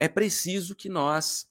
é 0.00 0.08
preciso 0.08 0.74
que 0.74 0.88
nós 0.88 1.46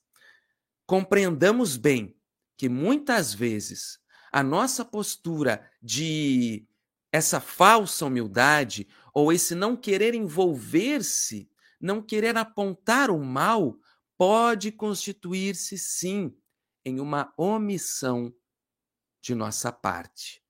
compreendamos 0.86 1.76
bem 1.76 2.16
que 2.56 2.68
muitas 2.68 3.34
vezes 3.34 3.98
a 4.32 4.42
nossa 4.42 4.84
postura 4.84 5.68
de 5.80 6.66
essa 7.12 7.40
falsa 7.40 8.06
humildade 8.06 8.86
ou 9.12 9.32
esse 9.32 9.54
não 9.54 9.76
querer 9.76 10.14
envolver-se, 10.14 11.50
não 11.80 12.02
querer 12.02 12.36
apontar 12.36 13.10
o 13.10 13.18
mal, 13.22 13.78
pode 14.16 14.72
constituir-se 14.72 15.78
sim 15.78 16.36
em 16.84 17.00
uma 17.00 17.32
omissão 17.36 18.34
de 19.20 19.34
nossa 19.34 19.72
parte, 19.72 20.42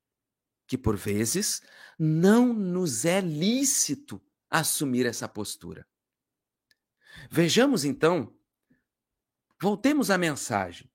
que 0.66 0.76
por 0.76 0.96
vezes 0.96 1.62
não 1.98 2.52
nos 2.52 3.04
é 3.04 3.20
lícito 3.20 4.22
assumir 4.50 5.06
essa 5.06 5.28
postura. 5.28 5.86
Vejamos 7.30 7.84
então, 7.84 8.36
voltemos 9.60 10.10
à 10.10 10.18
mensagem. 10.18 10.90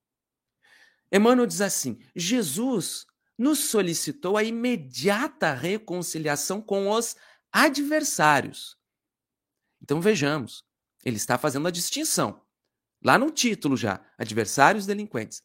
Emmanuel 1.11 1.47
diz 1.47 1.61
assim: 1.61 1.99
Jesus 2.15 3.05
nos 3.41 3.57
solicitou 3.57 4.37
a 4.37 4.43
imediata 4.43 5.51
reconciliação 5.51 6.61
com 6.61 6.91
os 6.91 7.15
adversários. 7.51 8.77
Então 9.81 9.99
vejamos, 9.99 10.63
ele 11.03 11.17
está 11.17 11.39
fazendo 11.39 11.67
a 11.67 11.71
distinção. 11.71 12.45
Lá 13.03 13.17
no 13.17 13.31
título 13.31 13.75
já, 13.75 13.99
adversários 14.15 14.85
delinquentes. 14.85 15.41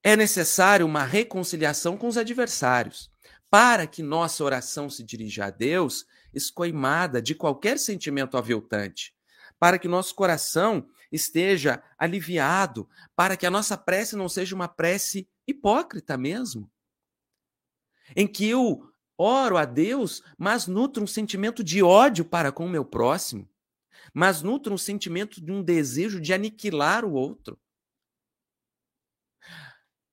É 0.00 0.14
necessário 0.14 0.86
uma 0.86 1.02
reconciliação 1.02 1.96
com 1.96 2.06
os 2.06 2.16
adversários, 2.16 3.10
para 3.50 3.84
que 3.84 4.00
nossa 4.00 4.44
oração 4.44 4.88
se 4.88 5.02
dirija 5.02 5.46
a 5.46 5.50
Deus 5.50 6.06
escoimada 6.32 7.20
de 7.20 7.34
qualquer 7.34 7.80
sentimento 7.80 8.36
aviltante, 8.36 9.12
para 9.58 9.76
que 9.76 9.88
nosso 9.88 10.14
coração 10.14 10.86
esteja 11.10 11.82
aliviado, 11.98 12.88
para 13.16 13.36
que 13.36 13.44
a 13.44 13.50
nossa 13.50 13.76
prece 13.76 14.14
não 14.14 14.28
seja 14.28 14.54
uma 14.54 14.68
prece 14.68 15.28
hipócrita 15.46 16.16
mesmo, 16.16 16.70
em 18.14 18.26
que 18.26 18.48
eu 18.48 18.90
oro 19.16 19.56
a 19.56 19.64
Deus, 19.64 20.22
mas 20.38 20.66
nutro 20.66 21.02
um 21.02 21.06
sentimento 21.06 21.62
de 21.62 21.82
ódio 21.82 22.24
para 22.24 22.50
com 22.52 22.66
o 22.66 22.68
meu 22.68 22.84
próximo, 22.84 23.48
mas 24.12 24.42
nutro 24.42 24.74
um 24.74 24.78
sentimento 24.78 25.40
de 25.40 25.52
um 25.52 25.62
desejo 25.62 26.20
de 26.20 26.32
aniquilar 26.32 27.04
o 27.04 27.12
outro. 27.12 27.58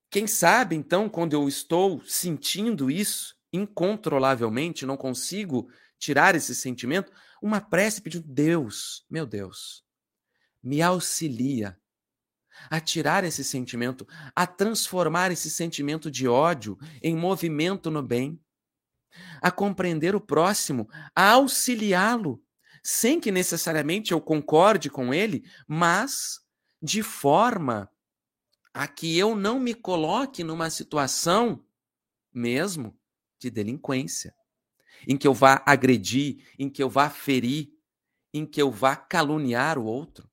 Quem 0.09 0.27
sabe, 0.27 0.75
então, 0.75 1.07
quando 1.09 1.33
eu 1.33 1.47
estou 1.47 2.01
sentindo 2.05 2.91
isso 2.91 3.35
incontrolavelmente, 3.53 4.85
não 4.85 4.97
consigo 4.97 5.71
tirar 5.97 6.35
esse 6.35 6.53
sentimento, 6.53 7.11
uma 7.41 7.61
prece 7.61 8.01
pedindo: 8.01 8.27
Deus, 8.27 9.05
meu 9.09 9.25
Deus, 9.25 9.83
me 10.61 10.81
auxilia 10.81 11.80
a 12.70 12.80
tirar 12.80 13.24
esse 13.24 13.44
sentimento, 13.44 14.08
a 14.36 14.46
transformar 14.46 15.32
esse 15.32 15.50
sentimento 15.50 16.10
de 16.10 16.27
ódio 16.27 16.77
em 17.01 17.15
movimento 17.15 17.89
no 17.89 18.01
bem, 18.01 18.39
a 19.41 19.51
compreender 19.51 20.15
o 20.15 20.22
próximo, 20.22 20.89
a 21.16 21.31
auxiliá-lo, 21.31 22.42
sem 22.83 23.20
que 23.20 23.31
necessariamente 23.31 24.12
eu 24.12 24.22
concorde 24.22 24.90
com 24.90 25.14
ele, 25.14 25.44
mas 25.68 26.40
de 26.81 27.03
forma 27.03 27.90
a 28.74 28.88
que 28.88 29.18
eu 29.18 29.35
não 29.35 29.59
me 29.59 29.74
coloque 29.74 30.44
numa 30.44 30.70
situação 30.70 31.64
mesmo 32.33 32.98
de 33.38 33.50
delinquência, 33.50 34.33
em 35.07 35.18
que 35.18 35.27
eu 35.27 35.33
vá 35.33 35.62
agredir, 35.66 36.46
em 36.57 36.70
que 36.70 36.81
eu 36.81 36.90
vá 36.90 37.09
ferir, 37.09 37.70
em 38.33 38.46
que 38.46 38.62
eu 38.62 38.72
vá 38.72 38.96
caluniar 38.96 39.77
o 39.77 39.83
outro. 39.83 40.30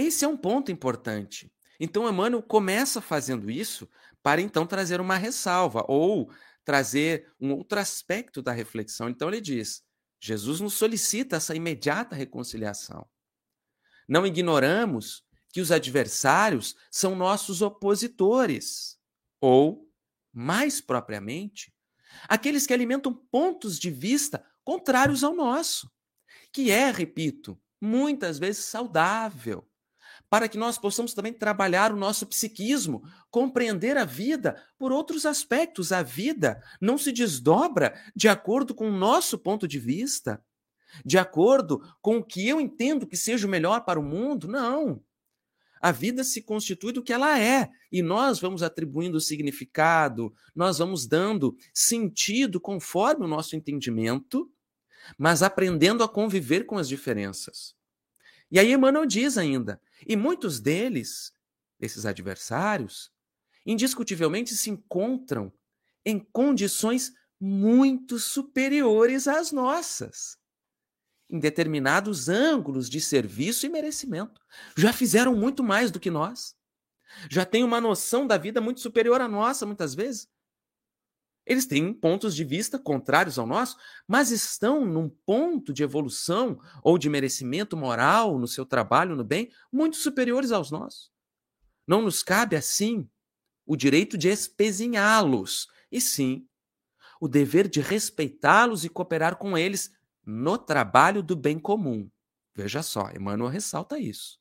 Esse 0.00 0.24
é 0.24 0.28
um 0.28 0.36
ponto 0.36 0.72
importante. 0.72 1.52
Então, 1.78 2.08
Emmanuel 2.08 2.42
começa 2.42 3.02
fazendo 3.02 3.50
isso 3.50 3.86
para 4.22 4.40
então 4.40 4.66
trazer 4.66 4.98
uma 4.98 5.16
ressalva 5.16 5.84
ou 5.88 6.32
trazer 6.64 7.30
um 7.38 7.52
outro 7.52 7.78
aspecto 7.78 8.40
da 8.40 8.50
reflexão. 8.50 9.10
Então, 9.10 9.28
ele 9.28 9.42
diz: 9.42 9.82
Jesus 10.18 10.58
nos 10.58 10.72
solicita 10.72 11.36
essa 11.36 11.54
imediata 11.54 12.16
reconciliação. 12.16 13.06
Não 14.08 14.26
ignoramos 14.26 15.22
que 15.52 15.60
os 15.60 15.70
adversários 15.70 16.74
são 16.90 17.14
nossos 17.14 17.60
opositores, 17.60 18.98
ou, 19.38 19.86
mais 20.32 20.80
propriamente, 20.80 21.74
aqueles 22.26 22.66
que 22.66 22.72
alimentam 22.72 23.12
pontos 23.12 23.78
de 23.78 23.90
vista 23.90 24.42
contrários 24.64 25.22
ao 25.22 25.34
nosso, 25.34 25.90
que 26.52 26.70
é, 26.70 26.90
repito, 26.90 27.60
muitas 27.78 28.38
vezes 28.38 28.64
saudável, 28.64 29.69
para 30.30 30.48
que 30.48 30.56
nós 30.56 30.78
possamos 30.78 31.12
também 31.12 31.32
trabalhar 31.32 31.92
o 31.92 31.96
nosso 31.96 32.24
psiquismo, 32.24 33.02
compreender 33.30 33.96
a 33.96 34.04
vida 34.04 34.62
por 34.78 34.92
outros 34.92 35.26
aspectos. 35.26 35.90
A 35.90 36.04
vida 36.04 36.62
não 36.80 36.96
se 36.96 37.10
desdobra 37.10 38.00
de 38.14 38.28
acordo 38.28 38.72
com 38.72 38.88
o 38.88 38.96
nosso 38.96 39.36
ponto 39.36 39.66
de 39.66 39.80
vista, 39.80 40.42
de 41.04 41.18
acordo 41.18 41.82
com 42.00 42.18
o 42.18 42.24
que 42.24 42.48
eu 42.48 42.60
entendo 42.60 43.08
que 43.08 43.16
seja 43.16 43.44
o 43.44 43.50
melhor 43.50 43.84
para 43.84 43.98
o 43.98 44.04
mundo. 44.04 44.46
Não. 44.46 45.02
A 45.82 45.90
vida 45.90 46.22
se 46.22 46.42
constitui 46.42 46.92
do 46.92 47.02
que 47.02 47.12
ela 47.12 47.40
é, 47.40 47.68
e 47.90 48.00
nós 48.00 48.38
vamos 48.38 48.62
atribuindo 48.62 49.20
significado, 49.20 50.32
nós 50.54 50.78
vamos 50.78 51.06
dando 51.06 51.56
sentido 51.74 52.60
conforme 52.60 53.24
o 53.24 53.28
nosso 53.28 53.56
entendimento, 53.56 54.48
mas 55.18 55.42
aprendendo 55.42 56.04
a 56.04 56.08
conviver 56.08 56.66
com 56.66 56.76
as 56.76 56.86
diferenças. 56.86 57.74
E 58.50 58.58
aí 58.58 58.72
Emmanuel 58.72 59.06
diz 59.06 59.38
ainda: 59.38 59.80
e 60.06 60.16
muitos 60.16 60.60
deles, 60.60 61.32
esses 61.78 62.06
adversários, 62.06 63.10
indiscutivelmente 63.66 64.54
se 64.54 64.70
encontram 64.70 65.52
em 66.04 66.18
condições 66.18 67.12
muito 67.40 68.18
superiores 68.18 69.26
às 69.26 69.52
nossas, 69.52 70.36
em 71.28 71.38
determinados 71.38 72.28
ângulos 72.28 72.88
de 72.88 73.00
serviço 73.00 73.64
e 73.66 73.68
merecimento. 73.68 74.40
Já 74.76 74.92
fizeram 74.92 75.34
muito 75.34 75.62
mais 75.62 75.90
do 75.90 76.00
que 76.00 76.10
nós. 76.10 76.54
Já 77.30 77.44
têm 77.44 77.64
uma 77.64 77.80
noção 77.80 78.26
da 78.26 78.36
vida 78.36 78.60
muito 78.60 78.80
superior 78.80 79.20
à 79.20 79.28
nossa, 79.28 79.66
muitas 79.66 79.94
vezes. 79.94 80.28
Eles 81.50 81.66
têm 81.66 81.92
pontos 81.92 82.36
de 82.36 82.44
vista 82.44 82.78
contrários 82.78 83.36
ao 83.36 83.44
nosso, 83.44 83.76
mas 84.06 84.30
estão 84.30 84.86
num 84.86 85.08
ponto 85.08 85.72
de 85.72 85.82
evolução 85.82 86.60
ou 86.80 86.96
de 86.96 87.10
merecimento 87.10 87.76
moral 87.76 88.38
no 88.38 88.46
seu 88.46 88.64
trabalho, 88.64 89.16
no 89.16 89.24
bem, 89.24 89.50
muito 89.72 89.96
superiores 89.96 90.52
aos 90.52 90.70
nossos. 90.70 91.10
Não 91.84 92.02
nos 92.02 92.22
cabe, 92.22 92.54
assim, 92.54 93.10
o 93.66 93.74
direito 93.74 94.16
de 94.16 94.28
espezinhá-los, 94.28 95.66
e 95.90 96.00
sim 96.00 96.46
o 97.20 97.26
dever 97.26 97.68
de 97.68 97.80
respeitá-los 97.80 98.84
e 98.84 98.88
cooperar 98.88 99.34
com 99.34 99.58
eles 99.58 99.90
no 100.24 100.56
trabalho 100.56 101.20
do 101.20 101.34
bem 101.34 101.58
comum. 101.58 102.08
Veja 102.54 102.80
só, 102.80 103.10
Emmanuel 103.10 103.50
ressalta 103.50 103.98
isso 103.98 104.39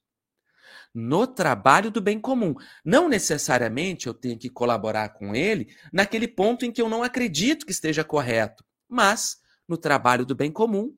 no 0.94 1.28
trabalho 1.28 1.92
do 1.92 2.02
bem 2.02 2.20
comum. 2.20 2.56
Não 2.84 3.08
necessariamente 3.08 4.08
eu 4.08 4.14
tenho 4.14 4.38
que 4.38 4.50
colaborar 4.50 5.10
com 5.10 5.36
ele 5.36 5.74
naquele 5.92 6.28
ponto 6.28 6.66
em 6.66 6.72
que 6.72 6.82
eu 6.82 6.90
não 6.90 7.04
acredito 7.04 7.66
que 7.66 7.72
esteja 7.72 8.04
correto, 8.04 8.64
mas 8.88 9.38
no 9.68 9.78
trabalho 9.78 10.26
do 10.26 10.36
bem 10.36 10.52
comum 10.52 10.96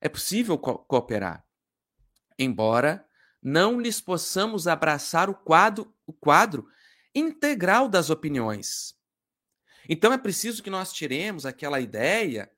é 0.00 0.08
possível 0.08 0.58
co 0.58 0.78
cooperar. 0.78 1.44
Embora 2.38 3.06
não 3.42 3.80
lhes 3.80 4.00
possamos 4.00 4.66
abraçar 4.66 5.30
o 5.30 5.34
quadro, 5.34 5.94
o 6.06 6.12
quadro 6.12 6.66
integral 7.14 7.88
das 7.88 8.10
opiniões. 8.10 8.94
Então 9.88 10.12
é 10.12 10.18
preciso 10.18 10.62
que 10.62 10.70
nós 10.70 10.92
tiremos 10.92 11.46
aquela 11.46 11.80
ideia 11.80 12.50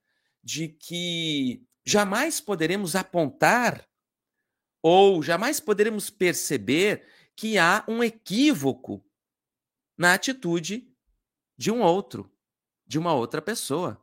de 0.43 0.69
que 0.69 1.63
jamais 1.85 2.41
poderemos 2.41 2.95
apontar 2.95 3.87
ou 4.89 5.21
jamais 5.21 5.59
poderemos 5.59 6.11
perceber 6.11 7.09
que 7.35 7.59
há 7.59 7.85
um 7.89 8.05
equívoco 8.05 9.05
na 9.99 10.15
atitude 10.15 10.89
de 11.59 11.73
um 11.73 11.83
outro, 11.83 12.33
de 12.87 12.97
uma 12.97 13.13
outra 13.13 13.43
pessoa. 13.43 14.01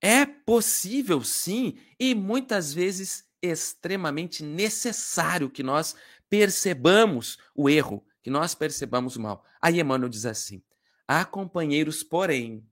É 0.00 0.24
possível, 0.24 1.22
sim, 1.22 1.78
e 1.98 2.14
muitas 2.14 2.72
vezes 2.72 3.28
extremamente 3.42 4.42
necessário 4.42 5.50
que 5.50 5.62
nós 5.62 5.94
percebamos 6.30 7.36
o 7.54 7.68
erro, 7.68 8.02
que 8.22 8.30
nós 8.30 8.54
percebamos 8.54 9.16
o 9.16 9.20
mal. 9.20 9.44
Aí 9.60 9.80
Emmanuel 9.80 10.08
diz 10.08 10.24
assim: 10.24 10.62
há 11.06 11.26
companheiros, 11.26 12.02
porém, 12.02 12.66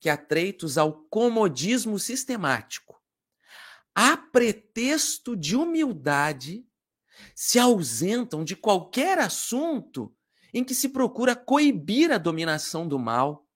que 0.00 0.08
atreitos 0.08 0.76
ao 0.76 0.92
comodismo 1.04 2.00
sistemático, 2.00 2.99
a 3.94 4.16
pretexto 4.16 5.36
de 5.36 5.56
humildade, 5.56 6.66
se 7.34 7.58
ausentam 7.58 8.44
de 8.44 8.56
qualquer 8.56 9.18
assunto 9.18 10.14
em 10.52 10.64
que 10.64 10.74
se 10.74 10.88
procura 10.88 11.36
coibir 11.36 12.10
a 12.10 12.18
dominação 12.18 12.86
do 12.86 12.98
mal, 12.98 13.46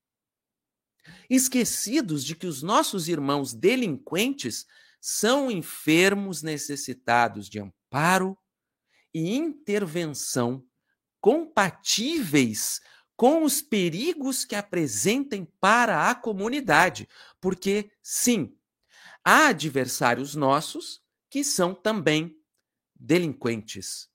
esquecidos 1.29 2.25
de 2.25 2.35
que 2.35 2.47
os 2.47 2.63
nossos 2.63 3.09
irmãos 3.09 3.53
delinquentes 3.53 4.67
são 5.01 5.51
enfermos 5.51 6.43
necessitados 6.43 7.49
de 7.49 7.61
amparo 7.61 8.39
e 9.13 9.35
intervenção 9.35 10.65
compatíveis 11.21 12.81
com 13.17 13.45
os 13.45 13.63
perigos 13.63 14.45
que 14.45 14.57
apresentem 14.57 15.47
para 15.61 16.11
a 16.11 16.15
comunidade, 16.15 17.09
porque 17.41 17.91
sim, 18.03 18.57
há 19.25 19.49
adversários 19.49 20.35
nossos 20.35 21.03
que 21.31 21.43
são 21.43 21.75
também 21.75 22.37
delinquentes 22.95 24.09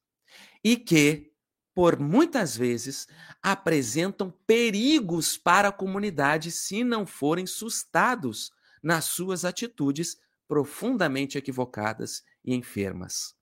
e 0.64 0.78
que, 0.78 1.34
por 1.74 2.00
muitas 2.00 2.56
vezes, 2.56 3.08
apresentam 3.42 4.32
perigos 4.46 5.38
para 5.38 5.70
a 5.70 5.74
comunidade 5.74 6.52
se 6.52 6.84
não 6.84 7.06
forem 7.06 7.46
sustados 7.46 8.52
nas 8.82 9.06
suas 9.06 9.44
atitudes 9.44 10.18
profundamente 10.48 11.38
equivocadas 11.38 12.24
e 12.44 12.54
enfermas. 12.54 13.36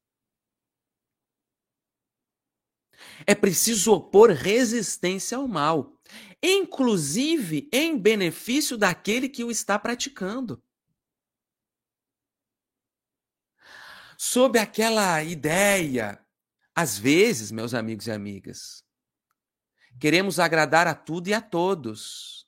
É 3.25 3.35
preciso 3.35 3.93
opor 3.93 4.31
resistência 4.31 5.37
ao 5.37 5.47
mal, 5.47 6.01
inclusive 6.41 7.69
em 7.71 7.97
benefício 7.97 8.77
daquele 8.77 9.29
que 9.29 9.43
o 9.43 9.51
está 9.51 9.77
praticando. 9.77 10.61
Sob 14.19 14.57
aquela 14.57 15.23
ideia, 15.23 16.19
às 16.75 16.97
vezes, 16.97 17.51
meus 17.51 17.75
amigos 17.75 18.07
e 18.07 18.11
amigas, 18.11 18.83
queremos 19.99 20.39
agradar 20.39 20.87
a 20.87 20.95
tudo 20.95 21.27
e 21.27 21.35
a 21.35 21.41
todos. 21.41 22.47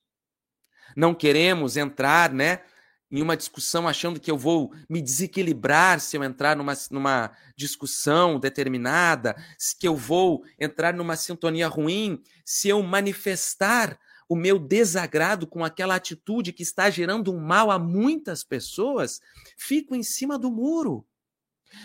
Não 0.98 1.14
queremos 1.14 1.78
entrar, 1.78 2.34
né, 2.34 2.64
em 3.12 3.22
uma 3.22 3.38
discussão 3.38 3.88
achando 3.88 4.20
que 4.20 4.32
eu 4.32 4.38
vou 4.38 4.74
me 4.90 5.00
desequilibrar 5.00 6.00
se 6.00 6.18
eu 6.18 6.24
entrar 6.24 6.56
numa, 6.56 6.74
numa 6.90 7.32
discussão 7.56 8.40
determinada, 8.40 9.36
que 9.80 9.88
eu 9.88 9.96
vou 9.96 10.44
entrar 10.60 10.92
numa 10.92 11.16
sintonia 11.16 11.68
ruim, 11.68 12.20
se 12.44 12.68
eu 12.68 12.82
manifestar 12.82 14.00
o 14.28 14.36
meu 14.36 14.58
desagrado 14.58 15.46
com 15.46 15.64
aquela 15.64 15.96
atitude 15.96 16.52
que 16.52 16.64
está 16.64 16.90
gerando 16.90 17.32
um 17.32 17.40
mal 17.40 17.70
a 17.70 17.78
muitas 17.78 18.44
pessoas, 18.44 19.22
fico 19.56 19.96
em 19.96 20.04
cima 20.04 20.38
do 20.38 20.52
muro. 20.52 21.06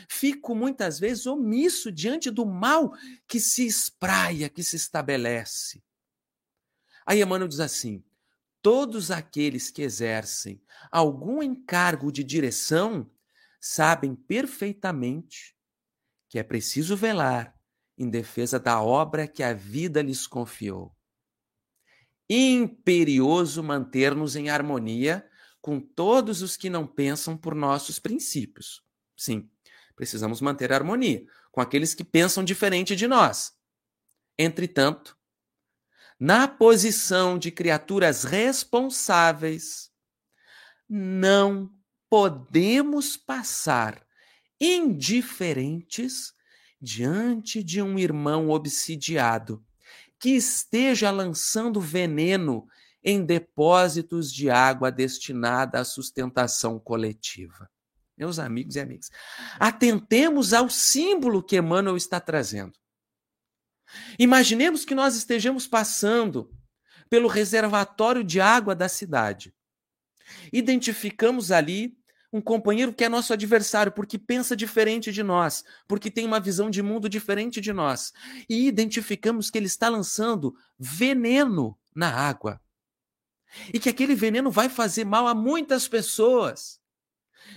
Fico 0.09 0.55
muitas 0.55 0.99
vezes 0.99 1.27
omisso 1.27 1.93
diante 1.93 2.31
do 2.31 2.47
mal 2.47 2.93
que 3.27 3.39
se 3.39 3.67
espraia, 3.67 4.49
que 4.49 4.63
se 4.63 4.77
estabelece. 4.77 5.83
Aí 7.07 7.21
Emmanuel 7.21 7.49
diz 7.49 7.61
assim: 7.61 8.03
todos 8.63 9.11
aqueles 9.11 9.71
que 9.71 9.83
exercem 9.83 10.63
algum 10.91 11.43
encargo 11.43 12.11
de 12.11 12.25
direção 12.25 13.11
sabem 13.61 14.15
perfeitamente 14.15 15.55
que 16.29 16.39
é 16.39 16.43
preciso 16.43 16.97
velar 16.97 17.55
em 17.97 18.11
defesa 18.11 18.59
da 18.59 18.83
obra 18.83 19.29
que 19.29 19.43
a 19.43 19.53
vida 19.53 20.03
lhes 20.03 20.27
confiou. 20.27 20.95
Imperioso 22.29 23.63
manter-nos 23.63 24.35
em 24.35 24.49
harmonia 24.49 25.29
com 25.61 25.79
todos 25.81 26.43
os 26.43 26.57
que 26.57 26.69
não 26.69 26.87
pensam 26.87 27.37
por 27.37 27.55
nossos 27.55 27.99
princípios. 27.99 28.83
Sim, 29.17 29.49
precisamos 29.97 30.41
manter 30.41 30.73
a 30.73 30.77
harmonia 30.77 31.25
com 31.51 31.61
aqueles 31.61 31.95
que 31.95 32.05
pensam 32.05 32.43
diferente 32.45 32.97
de 32.97 33.07
nós. 33.07 33.53
Entretanto, 34.39 35.17
na 36.19 36.49
posição 36.49 37.39
de 37.39 37.51
criaturas 37.51 38.25
responsáveis, 38.25 39.91
não 40.89 41.71
podemos 42.09 43.17
passar 43.17 44.05
indiferentes 44.61 46.33
diante 46.81 47.63
de 47.63 47.81
um 47.83 47.99
irmão 47.99 48.51
obsidiado 48.51 49.65
que 50.19 50.31
esteja 50.31 51.11
lançando 51.11 51.81
veneno 51.81 52.67
em 53.03 53.25
depósitos 53.25 54.33
de 54.33 54.49
água 54.49 54.91
destinada 54.91 55.81
à 55.81 55.85
sustentação 55.85 56.79
coletiva. 56.79 57.69
Meus 58.17 58.39
amigos 58.39 58.77
e 58.77 58.81
amigas, 58.81 59.11
atentemos 59.59 60.53
ao 60.53 60.71
símbolo 60.71 61.43
que 61.43 61.57
Emmanuel 61.57 61.97
está 61.97 62.21
trazendo. 62.21 62.79
Imaginemos 64.19 64.85
que 64.85 64.95
nós 64.95 65.17
estejamos 65.17 65.67
passando 65.67 66.51
pelo 67.11 67.29
reservatório 67.29 68.23
de 68.25 68.41
água 68.41 68.75
da 68.75 68.89
cidade. 68.89 69.55
Identificamos 70.53 71.51
ali 71.51 71.97
um 72.33 72.41
companheiro 72.41 72.93
que 72.93 73.05
é 73.05 73.09
nosso 73.09 73.33
adversário, 73.33 73.93
porque 73.93 74.19
pensa 74.19 74.57
diferente 74.57 75.13
de 75.13 75.23
nós, 75.23 75.65
porque 75.87 76.11
tem 76.11 76.27
uma 76.27 76.41
visão 76.41 76.69
de 76.69 76.83
mundo 76.83 77.09
diferente 77.09 77.61
de 77.61 77.73
nós. 77.73 78.13
E 78.49 78.67
identificamos 78.67 79.51
que 79.51 79.59
ele 79.59 79.67
está 79.67 79.89
lançando 79.89 80.57
veneno 80.77 81.79
na 81.95 82.13
água. 82.13 82.61
E 83.73 83.79
que 83.79 83.89
aquele 83.89 84.17
veneno 84.17 84.51
vai 84.51 84.69
fazer 84.69 85.05
mal 85.05 85.29
a 85.29 85.35
muitas 85.35 85.87
pessoas 85.87 86.81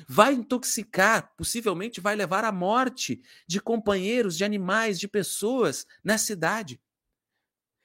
vai 0.07 0.33
intoxicar, 0.33 1.33
possivelmente 1.35 2.01
vai 2.01 2.15
levar 2.15 2.43
à 2.43 2.51
morte 2.51 3.21
de 3.47 3.59
companheiros, 3.59 4.37
de 4.37 4.43
animais, 4.43 4.99
de 4.99 5.07
pessoas 5.07 5.85
na 6.03 6.17
cidade. 6.17 6.81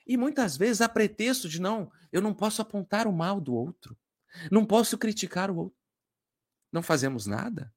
E 0.06 0.16
muitas 0.16 0.56
vezes 0.56 0.80
há 0.80 0.88
pretexto 0.88 1.48
de 1.48 1.60
não, 1.60 1.90
eu 2.10 2.20
não 2.20 2.34
posso 2.34 2.60
apontar 2.60 3.06
o 3.06 3.12
mal 3.12 3.40
do 3.40 3.54
outro, 3.54 3.96
não 4.50 4.64
posso 4.64 4.98
criticar 4.98 5.50
o 5.50 5.56
outro. 5.56 5.78
Não 6.72 6.82
fazemos 6.82 7.26
nada. 7.26 7.72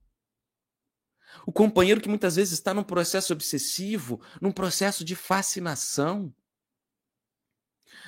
O 1.45 1.51
companheiro 1.51 1.99
que 1.99 2.07
muitas 2.07 2.37
vezes 2.37 2.53
está 2.53 2.73
num 2.73 2.83
processo 2.83 3.33
obsessivo, 3.33 4.21
num 4.41 4.51
processo 4.51 5.03
de 5.03 5.15
fascinação, 5.15 6.33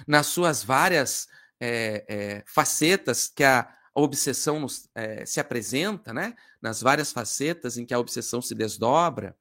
nas 0.07 0.27
suas 0.27 0.63
várias 0.63 1.27
é, 1.59 2.05
é, 2.07 2.43
facetas 2.47 3.27
que 3.27 3.43
a, 3.43 3.73
a 3.97 4.01
obsessão 4.01 4.59
nos, 4.59 4.87
é, 4.93 5.25
se 5.25 5.39
apresenta, 5.39 6.13
né? 6.13 6.35
Nas 6.61 6.81
várias 6.83 7.11
facetas 7.11 7.79
em 7.79 7.85
que 7.85 7.95
a 7.95 7.99
obsessão 7.99 8.43
se 8.43 8.53
desdobra, 8.53 9.35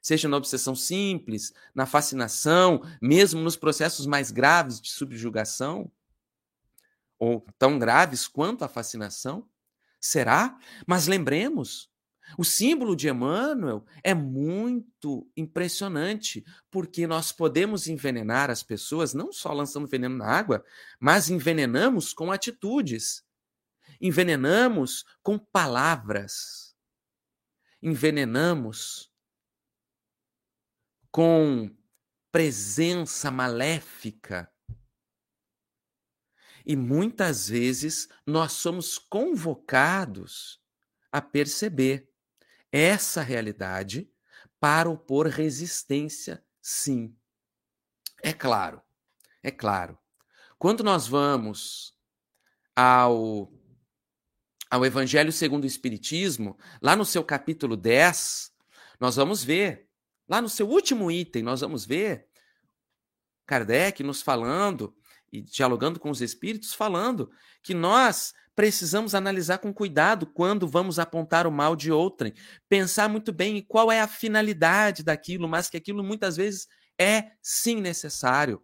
seja 0.00 0.28
na 0.28 0.36
obsessão 0.36 0.76
simples, 0.76 1.52
na 1.74 1.86
fascinação, 1.86 2.82
mesmo 3.02 3.40
nos 3.40 3.56
processos 3.56 4.06
mais 4.06 4.30
graves 4.30 4.80
de 4.80 4.90
subjugação, 4.90 5.90
ou 7.18 7.44
tão 7.58 7.80
graves 7.80 8.28
quanto 8.28 8.64
a 8.64 8.68
fascinação? 8.68 9.44
Será? 10.00 10.56
Mas 10.86 11.08
lembremos, 11.08 11.90
o 12.38 12.44
símbolo 12.44 12.94
de 12.94 13.08
Emmanuel 13.08 13.84
é 14.04 14.14
muito 14.14 15.28
impressionante, 15.36 16.44
porque 16.70 17.08
nós 17.08 17.32
podemos 17.32 17.88
envenenar 17.88 18.50
as 18.50 18.62
pessoas 18.62 19.12
não 19.12 19.32
só 19.32 19.52
lançando 19.52 19.88
veneno 19.88 20.16
na 20.16 20.28
água, 20.28 20.64
mas 21.00 21.28
envenenamos 21.28 22.12
com 22.12 22.30
atitudes 22.30 23.28
envenenamos 24.00 25.04
com 25.22 25.38
palavras, 25.38 26.74
envenenamos 27.82 29.12
com 31.10 31.70
presença 32.32 33.30
maléfica. 33.30 34.50
E 36.64 36.76
muitas 36.76 37.48
vezes 37.48 38.08
nós 38.26 38.52
somos 38.52 38.98
convocados 38.98 40.62
a 41.10 41.20
perceber 41.20 42.08
essa 42.70 43.22
realidade 43.22 44.10
para 44.60 44.88
opor 44.88 45.26
resistência, 45.26 46.44
sim. 46.60 47.16
É 48.22 48.32
claro, 48.32 48.80
é 49.42 49.50
claro. 49.50 49.98
Quando 50.58 50.84
nós 50.84 51.08
vamos 51.08 51.98
ao 52.76 53.50
ao 54.70 54.86
Evangelho 54.86 55.32
segundo 55.32 55.64
o 55.64 55.66
Espiritismo, 55.66 56.56
lá 56.80 56.94
no 56.94 57.04
seu 57.04 57.24
capítulo 57.24 57.76
10, 57.76 58.52
nós 59.00 59.16
vamos 59.16 59.42
ver, 59.42 59.88
lá 60.28 60.40
no 60.40 60.48
seu 60.48 60.68
último 60.68 61.10
item, 61.10 61.42
nós 61.42 61.60
vamos 61.60 61.84
ver 61.84 62.26
Kardec 63.46 64.04
nos 64.04 64.22
falando 64.22 64.94
e 65.32 65.42
dialogando 65.42 65.98
com 65.98 66.08
os 66.08 66.20
espíritos, 66.20 66.72
falando 66.72 67.30
que 67.62 67.74
nós 67.74 68.32
precisamos 68.54 69.14
analisar 69.14 69.58
com 69.58 69.72
cuidado 69.72 70.26
quando 70.26 70.68
vamos 70.68 70.98
apontar 70.98 71.46
o 71.46 71.52
mal 71.52 71.74
de 71.74 71.90
outrem, 71.90 72.32
pensar 72.68 73.08
muito 73.08 73.32
bem 73.32 73.58
em 73.58 73.62
qual 73.62 73.90
é 73.90 74.00
a 74.00 74.08
finalidade 74.08 75.02
daquilo, 75.02 75.48
mas 75.48 75.68
que 75.68 75.76
aquilo 75.76 76.04
muitas 76.04 76.36
vezes 76.36 76.68
é 76.98 77.32
sim 77.42 77.80
necessário. 77.80 78.62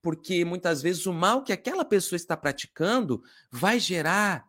Porque 0.00 0.44
muitas 0.44 0.80
vezes 0.80 1.06
o 1.06 1.12
mal 1.12 1.44
que 1.44 1.52
aquela 1.52 1.84
pessoa 1.84 2.16
está 2.16 2.36
praticando 2.36 3.22
vai 3.52 3.78
gerar 3.78 4.47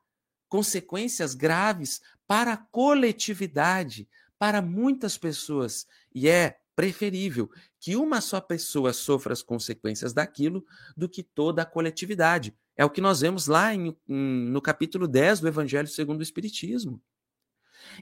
consequências 0.50 1.34
graves 1.34 2.02
para 2.28 2.54
a 2.54 2.58
coletividade, 2.58 4.10
para 4.38 4.62
muitas 4.62 5.18
pessoas. 5.18 5.88
E 6.14 6.28
é 6.28 6.60
preferível 6.76 7.50
que 7.80 7.96
uma 7.96 8.20
só 8.22 8.42
pessoa 8.42 8.92
sofra 8.94 9.34
as 9.34 9.42
consequências 9.42 10.14
daquilo 10.14 10.66
do 10.98 11.08
que 11.08 11.24
toda 11.24 11.62
a 11.62 11.66
coletividade. 11.66 12.54
É 12.76 12.84
o 12.84 12.90
que 12.90 13.02
nós 13.02 13.22
vemos 13.22 13.48
lá 13.48 13.74
em, 13.74 13.96
em, 14.08 14.50
no 14.50 14.62
capítulo 14.62 15.08
10 15.08 15.42
do 15.42 15.48
Evangelho 15.48 15.88
segundo 15.88 16.20
o 16.20 16.24
Espiritismo. 16.24 17.02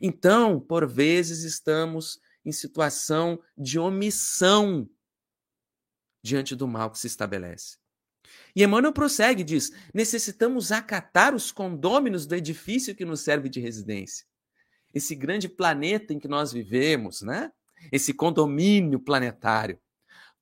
Então, 0.01 0.59
por 0.59 0.87
vezes, 0.87 1.43
estamos 1.43 2.19
em 2.45 2.51
situação 2.51 3.39
de 3.57 3.79
omissão 3.79 4.89
diante 6.23 6.55
do 6.55 6.67
mal 6.67 6.91
que 6.91 6.99
se 6.99 7.07
estabelece. 7.07 7.77
E 8.55 8.63
Emmanuel 8.63 8.93
prossegue 8.93 9.41
e 9.41 9.45
diz: 9.45 9.71
necessitamos 9.93 10.71
acatar 10.71 11.35
os 11.35 11.51
condôminos 11.51 12.25
do 12.25 12.35
edifício 12.35 12.95
que 12.95 13.05
nos 13.05 13.21
serve 13.21 13.49
de 13.49 13.59
residência. 13.59 14.25
Esse 14.93 15.15
grande 15.15 15.47
planeta 15.49 16.13
em 16.13 16.19
que 16.19 16.27
nós 16.27 16.51
vivemos, 16.51 17.21
né? 17.21 17.51
Esse 17.91 18.13
condomínio 18.13 18.99
planetário. 18.99 19.79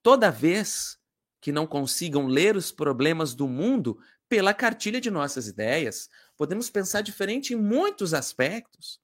Toda 0.01 0.31
vez 0.31 0.97
que 1.41 1.51
não 1.51 1.67
consigam 1.67 2.25
ler 2.25 2.55
os 2.55 2.71
problemas 2.71 3.35
do 3.35 3.47
mundo, 3.47 3.99
pela 4.27 4.53
cartilha 4.53 4.99
de 4.99 5.11
nossas 5.11 5.47
ideias. 5.47 6.09
Podemos 6.35 6.69
pensar 6.69 7.01
diferente 7.01 7.53
em 7.53 7.57
muitos 7.57 8.13
aspectos. 8.13 8.99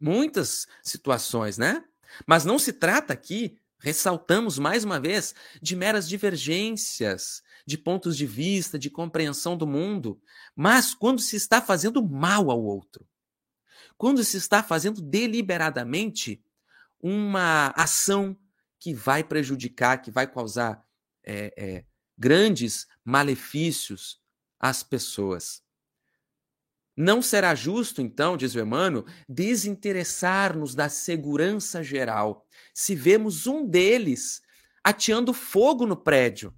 Muitas 0.00 0.66
situações, 0.82 1.58
né? 1.58 1.84
Mas 2.26 2.44
não 2.44 2.58
se 2.58 2.72
trata 2.72 3.12
aqui, 3.12 3.58
ressaltamos 3.78 4.58
mais 4.58 4.84
uma 4.84 4.98
vez, 4.98 5.34
de 5.60 5.76
meras 5.76 6.08
divergências 6.08 7.42
de 7.66 7.76
pontos 7.76 8.16
de 8.16 8.26
vista, 8.26 8.78
de 8.78 8.88
compreensão 8.88 9.56
do 9.56 9.66
mundo, 9.66 10.20
mas 10.54 10.94
quando 10.94 11.20
se 11.20 11.34
está 11.36 11.60
fazendo 11.60 12.02
mal 12.06 12.50
ao 12.50 12.62
outro. 12.62 13.06
Quando 13.98 14.22
se 14.22 14.36
está 14.36 14.62
fazendo 14.62 15.00
deliberadamente 15.00 16.42
uma 17.00 17.72
ação 17.76 18.36
que 18.78 18.94
vai 18.94 19.24
prejudicar, 19.24 20.00
que 20.00 20.10
vai 20.10 20.30
causar 20.30 20.84
é, 21.24 21.52
é, 21.56 21.84
grandes 22.16 22.86
malefícios 23.04 24.20
às 24.60 24.82
pessoas. 24.82 25.62
Não 26.96 27.20
será 27.20 27.54
justo, 27.54 28.00
então, 28.00 28.36
diz 28.36 28.54
o 28.54 28.60
Emmanuel, 28.60 29.04
desinteressar-nos 29.28 30.74
da 30.74 30.88
segurança 30.88 31.82
geral 31.82 32.46
se 32.72 32.94
vemos 32.94 33.46
um 33.46 33.66
deles 33.66 34.40
ateando 34.82 35.34
fogo 35.34 35.84
no 35.86 35.96
prédio. 35.96 36.54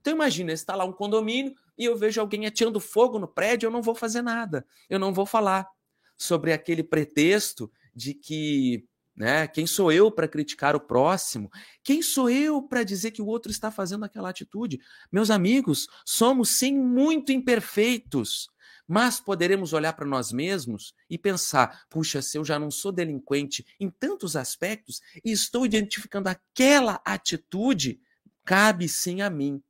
Então 0.00 0.12
imagina, 0.12 0.52
está 0.52 0.74
lá 0.74 0.84
um 0.84 0.92
condomínio 0.92 1.54
e 1.76 1.84
eu 1.84 1.96
vejo 1.96 2.20
alguém 2.20 2.46
ateando 2.46 2.78
fogo 2.78 3.18
no 3.18 3.26
prédio, 3.26 3.66
eu 3.66 3.70
não 3.70 3.82
vou 3.82 3.94
fazer 3.94 4.22
nada, 4.22 4.66
eu 4.90 4.98
não 4.98 5.12
vou 5.12 5.26
falar 5.26 5.68
sobre 6.16 6.52
aquele 6.52 6.82
pretexto 6.82 7.70
de 7.94 8.14
que 8.14 8.86
né? 9.16 9.48
Quem 9.48 9.66
sou 9.66 9.90
eu 9.90 10.10
para 10.10 10.28
criticar 10.28 10.76
o 10.76 10.80
próximo? 10.80 11.50
Quem 11.82 12.02
sou 12.02 12.28
eu 12.28 12.60
para 12.60 12.84
dizer 12.84 13.12
que 13.12 13.22
o 13.22 13.26
outro 13.26 13.50
está 13.50 13.70
fazendo 13.70 14.04
aquela 14.04 14.28
atitude? 14.28 14.78
Meus 15.10 15.30
amigos, 15.30 15.88
somos 16.04 16.50
sim 16.50 16.76
muito 16.76 17.32
imperfeitos, 17.32 18.50
mas 18.86 19.18
poderemos 19.20 19.72
olhar 19.72 19.92
para 19.94 20.06
nós 20.06 20.30
mesmos 20.30 20.94
e 21.10 21.18
pensar: 21.18 21.86
puxa, 21.88 22.22
se 22.22 22.38
eu 22.38 22.44
já 22.44 22.58
não 22.58 22.70
sou 22.70 22.92
delinquente 22.92 23.66
em 23.80 23.90
tantos 23.90 24.36
aspectos 24.36 25.00
e 25.24 25.32
estou 25.32 25.66
identificando 25.66 26.28
aquela 26.28 27.00
atitude, 27.04 28.00
cabe 28.44 28.88
sim 28.88 29.22
a 29.22 29.30
mim 29.30 29.62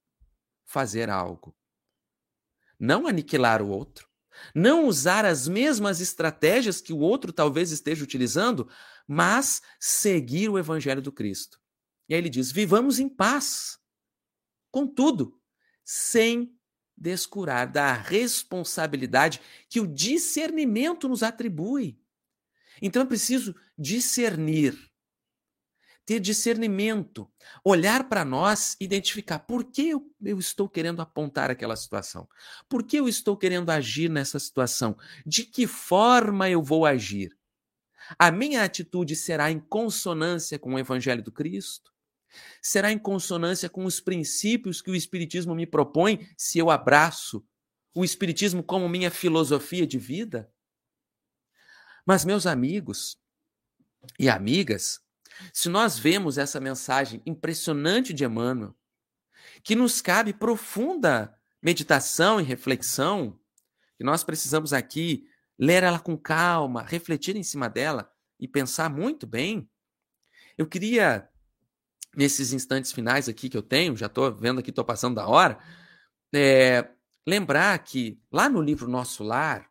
fazer 0.64 1.08
algo. 1.08 1.56
Não 2.78 3.06
aniquilar 3.06 3.62
o 3.62 3.68
outro, 3.68 4.06
não 4.54 4.86
usar 4.86 5.24
as 5.24 5.48
mesmas 5.48 6.00
estratégias 6.00 6.80
que 6.80 6.92
o 6.92 6.98
outro 6.98 7.32
talvez 7.32 7.70
esteja 7.70 8.04
utilizando, 8.04 8.68
mas 9.06 9.62
seguir 9.80 10.50
o 10.50 10.58
evangelho 10.58 11.00
do 11.00 11.12
Cristo. 11.12 11.58
E 12.08 12.14
aí 12.14 12.20
ele 12.20 12.28
diz: 12.28 12.52
vivamos 12.52 12.98
em 12.98 13.08
paz, 13.08 13.78
contudo, 14.70 15.40
sem 15.84 16.55
descurar 16.96 17.66
da 17.66 17.92
responsabilidade 17.92 19.40
que 19.68 19.80
o 19.80 19.86
discernimento 19.86 21.08
nos 21.08 21.22
atribui. 21.22 22.00
Então 22.80 23.02
é 23.02 23.06
preciso 23.06 23.54
discernir, 23.78 24.76
ter 26.04 26.20
discernimento, 26.20 27.30
olhar 27.64 28.08
para 28.08 28.24
nós, 28.24 28.76
identificar 28.80 29.40
por 29.40 29.64
que 29.64 29.90
eu, 29.90 30.10
eu, 30.22 30.38
estou 30.38 30.68
querendo 30.68 31.02
apontar 31.02 31.50
aquela 31.50 31.76
situação, 31.76 32.28
por 32.68 32.82
que 32.84 32.96
eu 32.96 33.08
estou 33.08 33.36
querendo 33.36 33.70
agir 33.70 34.08
nessa 34.08 34.38
situação, 34.38 34.96
de 35.26 35.44
que 35.44 35.66
forma 35.66 36.48
eu 36.48 36.62
vou 36.62 36.86
agir. 36.86 37.36
A 38.18 38.30
minha 38.30 38.62
atitude 38.62 39.16
será 39.16 39.50
em 39.50 39.58
consonância 39.58 40.58
com 40.58 40.74
o 40.74 40.78
Evangelho 40.78 41.22
do 41.22 41.32
Cristo? 41.32 41.95
Será 42.60 42.90
em 42.90 42.98
consonância 42.98 43.68
com 43.68 43.84
os 43.84 44.00
princípios 44.00 44.80
que 44.82 44.90
o 44.90 44.94
Espiritismo 44.94 45.54
me 45.54 45.66
propõe 45.66 46.28
se 46.36 46.58
eu 46.58 46.70
abraço 46.70 47.46
o 47.94 48.04
Espiritismo 48.04 48.62
como 48.62 48.88
minha 48.88 49.10
filosofia 49.10 49.86
de 49.86 49.98
vida? 49.98 50.52
Mas, 52.04 52.24
meus 52.24 52.46
amigos 52.46 53.18
e 54.18 54.28
amigas, 54.28 55.00
se 55.52 55.68
nós 55.68 55.98
vemos 55.98 56.38
essa 56.38 56.60
mensagem 56.60 57.22
impressionante 57.26 58.12
de 58.12 58.24
Emmanuel, 58.24 58.74
que 59.62 59.74
nos 59.74 60.00
cabe 60.00 60.32
profunda 60.32 61.36
meditação 61.60 62.40
e 62.40 62.44
reflexão, 62.44 63.38
que 63.96 64.04
nós 64.04 64.22
precisamos 64.22 64.72
aqui 64.72 65.28
ler 65.58 65.82
ela 65.82 65.98
com 65.98 66.16
calma, 66.16 66.82
refletir 66.82 67.34
em 67.34 67.42
cima 67.42 67.68
dela 67.68 68.10
e 68.38 68.46
pensar 68.46 68.90
muito 68.90 69.26
bem. 69.26 69.68
Eu 70.56 70.66
queria, 70.66 71.28
nesses 72.16 72.52
instantes 72.52 72.92
finais 72.92 73.28
aqui 73.28 73.48
que 73.48 73.56
eu 73.56 73.62
tenho, 73.62 73.96
já 73.96 74.06
estou 74.06 74.34
vendo 74.34 74.60
aqui, 74.60 74.70
estou 74.70 74.84
passando 74.84 75.16
da 75.16 75.28
hora, 75.28 75.58
é, 76.34 76.88
lembrar 77.26 77.78
que 77.80 78.18
lá 78.32 78.48
no 78.48 78.60
livro 78.60 78.88
Nosso 78.88 79.22
Lar 79.22 79.70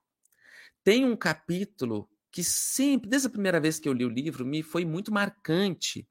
tem 0.83 1.03
um 1.03 1.15
capítulo 1.15 2.09
que 2.31 2.43
sempre, 2.43 3.09
desde 3.09 3.27
a 3.27 3.31
primeira 3.31 3.59
vez 3.59 3.79
que 3.79 3.87
eu 3.87 3.93
li 3.93 4.05
o 4.05 4.09
livro, 4.09 4.45
me 4.45 4.61
foi 4.61 4.85
muito 4.85 5.11
marcante, 5.11 6.07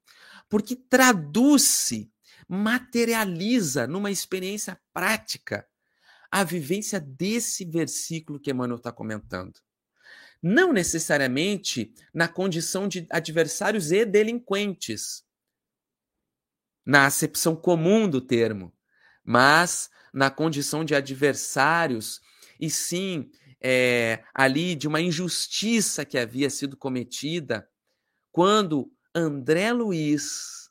porque 0.49 0.75
traduz-se, 0.75 2.11
materializa 2.49 3.87
numa 3.87 4.11
experiência 4.11 4.81
prática 4.93 5.67
a 6.31 6.43
vivência 6.43 6.99
desse 6.99 7.65
versículo 7.65 8.41
que 8.41 8.51
Emmanuel 8.51 8.79
está 8.79 8.91
comentando. 8.91 9.61
Não 10.43 10.73
necessariamente 10.73 11.95
na 12.13 12.27
condição 12.27 12.89
de 12.89 13.07
adversários 13.11 13.93
e 13.93 14.05
delinquentes, 14.05 15.24
na 16.85 17.07
acepção 17.07 17.57
comum 17.57 18.09
do 18.09 18.21
termo, 18.21 18.73
mas 19.25 19.89
na 20.13 20.31
condição 20.31 20.85
de 20.85 20.95
adversários, 20.95 22.21
e 22.61 22.71
sim 22.71 23.31
é, 23.61 24.23
ali 24.35 24.75
de 24.75 24.87
uma 24.87 25.01
injustiça 25.01 26.05
que 26.05 26.19
havia 26.19 26.51
sido 26.51 26.77
cometida, 26.77 27.69
quando 28.31 28.93
André 29.15 29.73
Luiz, 29.73 30.71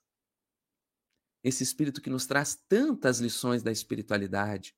esse 1.44 1.64
espírito 1.64 2.02
que 2.02 2.10
nos 2.10 2.26
traz 2.26 2.56
tantas 2.70 3.20
lições 3.20 3.64
da 3.64 3.72
espiritualidade, 3.72 4.76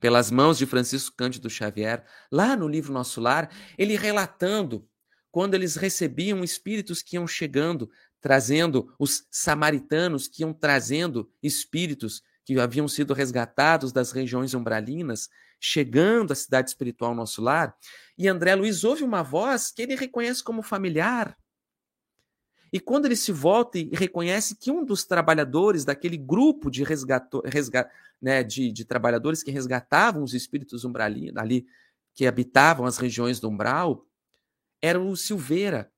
pelas 0.00 0.30
mãos 0.30 0.56
de 0.56 0.64
Francisco 0.64 1.14
Cândido 1.14 1.50
Xavier, 1.50 2.04
lá 2.32 2.56
no 2.56 2.66
livro 2.66 2.92
Nosso 2.92 3.20
Lar, 3.20 3.50
ele 3.76 3.96
relatando 3.96 4.88
quando 5.30 5.54
eles 5.54 5.76
recebiam 5.76 6.42
espíritos 6.42 7.02
que 7.02 7.16
iam 7.16 7.26
chegando, 7.26 7.90
trazendo 8.20 8.94
os 8.98 9.26
samaritanos 9.30 10.28
que 10.28 10.42
iam 10.42 10.52
trazendo 10.52 11.30
espíritos 11.42 12.22
que 12.44 12.58
haviam 12.58 12.88
sido 12.88 13.14
resgatados 13.14 13.92
das 13.92 14.12
regiões 14.12 14.54
umbralinas, 14.54 15.28
chegando 15.60 16.32
à 16.32 16.34
cidade 16.34 16.70
espiritual 16.70 17.14
Nosso 17.14 17.40
Lar, 17.40 17.76
e 18.16 18.28
André 18.28 18.54
Luiz 18.54 18.82
ouve 18.82 19.04
uma 19.04 19.22
voz 19.22 19.70
que 19.70 19.82
ele 19.82 19.94
reconhece 19.94 20.42
como 20.42 20.62
familiar. 20.62 21.36
E 22.72 22.78
quando 22.78 23.06
ele 23.06 23.16
se 23.16 23.32
volta 23.32 23.78
e 23.78 23.90
reconhece 23.92 24.54
que 24.54 24.70
um 24.70 24.84
dos 24.84 25.04
trabalhadores 25.04 25.84
daquele 25.84 26.16
grupo 26.16 26.70
de, 26.70 26.84
resgato, 26.84 27.42
resga, 27.44 27.90
né, 28.20 28.44
de, 28.44 28.70
de, 28.70 28.84
trabalhadores 28.84 29.42
que 29.42 29.50
resgatavam 29.50 30.22
os 30.22 30.34
espíritos 30.34 30.84
umbralinos 30.84 31.36
ali, 31.36 31.66
que 32.14 32.26
habitavam 32.26 32.86
as 32.86 32.96
regiões 32.96 33.40
do 33.40 33.48
umbral, 33.48 34.06
era 34.80 35.00
o 35.00 35.16
Silveira, 35.16 35.90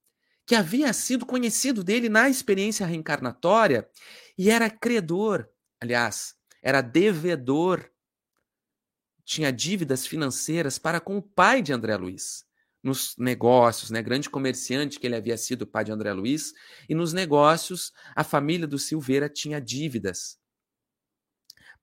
que 0.53 0.57
havia 0.57 0.93
sido 0.93 1.25
conhecido 1.25 1.83
dele 1.83 2.11
na 2.11 2.29
experiência 2.29 2.85
reencarnatória 2.85 3.89
e 4.37 4.51
era 4.51 4.69
credor, 4.69 5.49
aliás, 5.81 6.35
era 6.63 6.83
devedor, 6.83 7.91
tinha 9.25 9.51
dívidas 9.51 10.07
financeiras 10.07 10.79
para 10.79 11.01
com 11.01 11.17
o 11.17 11.23
pai 11.23 11.63
de 11.63 11.73
André 11.73 11.97
Luiz. 11.97 12.45
Nos 12.83 13.17
negócios, 13.17 13.91
né? 13.91 14.03
Grande 14.03 14.29
comerciante 14.29 15.01
que 15.01 15.07
ele 15.07 15.17
havia 15.17 15.39
sido 15.39 15.63
o 15.63 15.67
pai 15.67 15.85
de 15.85 15.93
André 15.93 16.13
Luiz, 16.13 16.53
e 16.87 16.95
nos 16.95 17.15
negócios, 17.15 17.91
a 18.15 18.23
família 18.23 18.67
do 18.67 18.79
Silveira 18.79 19.31
tinha 19.31 19.59
dívidas. 19.59 20.39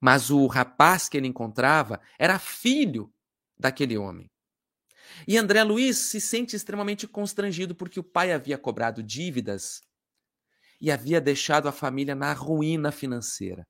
Mas 0.00 0.30
o 0.30 0.46
rapaz 0.46 1.08
que 1.08 1.16
ele 1.16 1.26
encontrava 1.26 2.00
era 2.16 2.38
filho 2.38 3.12
daquele 3.58 3.98
homem. 3.98 4.29
E 5.26 5.36
André 5.36 5.62
Luiz 5.62 5.96
se 5.98 6.20
sente 6.20 6.56
extremamente 6.56 7.06
constrangido 7.06 7.74
porque 7.74 8.00
o 8.00 8.04
pai 8.04 8.32
havia 8.32 8.58
cobrado 8.58 9.02
dívidas 9.02 9.80
e 10.80 10.90
havia 10.90 11.20
deixado 11.20 11.68
a 11.68 11.72
família 11.72 12.14
na 12.14 12.32
ruína 12.32 12.90
financeira. 12.90 13.66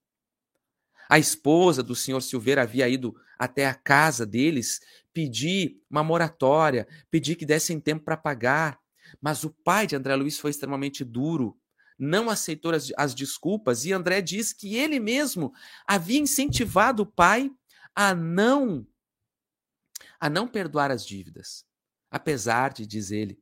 A 1.09 1.19
esposa 1.19 1.83
do 1.83 1.97
senhor 1.97 2.21
Silveira 2.21 2.63
havia 2.63 2.89
ido 2.89 3.15
até 3.37 3.67
a 3.67 3.75
casa 3.75 4.25
deles 4.25 4.81
pedir 5.13 5.83
uma 5.91 6.05
moratória, 6.05 6.87
pedir 7.11 7.35
que 7.35 7.45
dessem 7.45 7.81
tempo 7.81 8.05
para 8.05 8.17
pagar. 8.17 8.79
Mas 9.21 9.43
o 9.43 9.51
pai 9.51 9.89
de 9.89 9.97
André 9.97 10.15
Luiz 10.15 10.39
foi 10.39 10.53
extremamente 10.53 11.05
duro, 11.05 11.59
não 11.99 12.31
aceitou 12.31 12.73
as, 12.73 12.93
as 12.97 13.13
desculpas 13.13 13.85
e 13.85 13.93
André 13.93 14.23
diz 14.23 14.53
que 14.53 14.77
ele 14.77 15.01
mesmo 15.01 15.53
havia 15.87 16.21
incentivado 16.21 17.03
o 17.03 17.07
pai 17.07 17.51
a 17.95 18.15
não 18.15 18.87
a 20.19 20.29
não 20.29 20.47
perdoar 20.47 20.91
as 20.91 21.05
dívidas, 21.05 21.65
apesar 22.11 22.73
de, 22.73 22.87
diz 22.87 23.11
ele, 23.11 23.41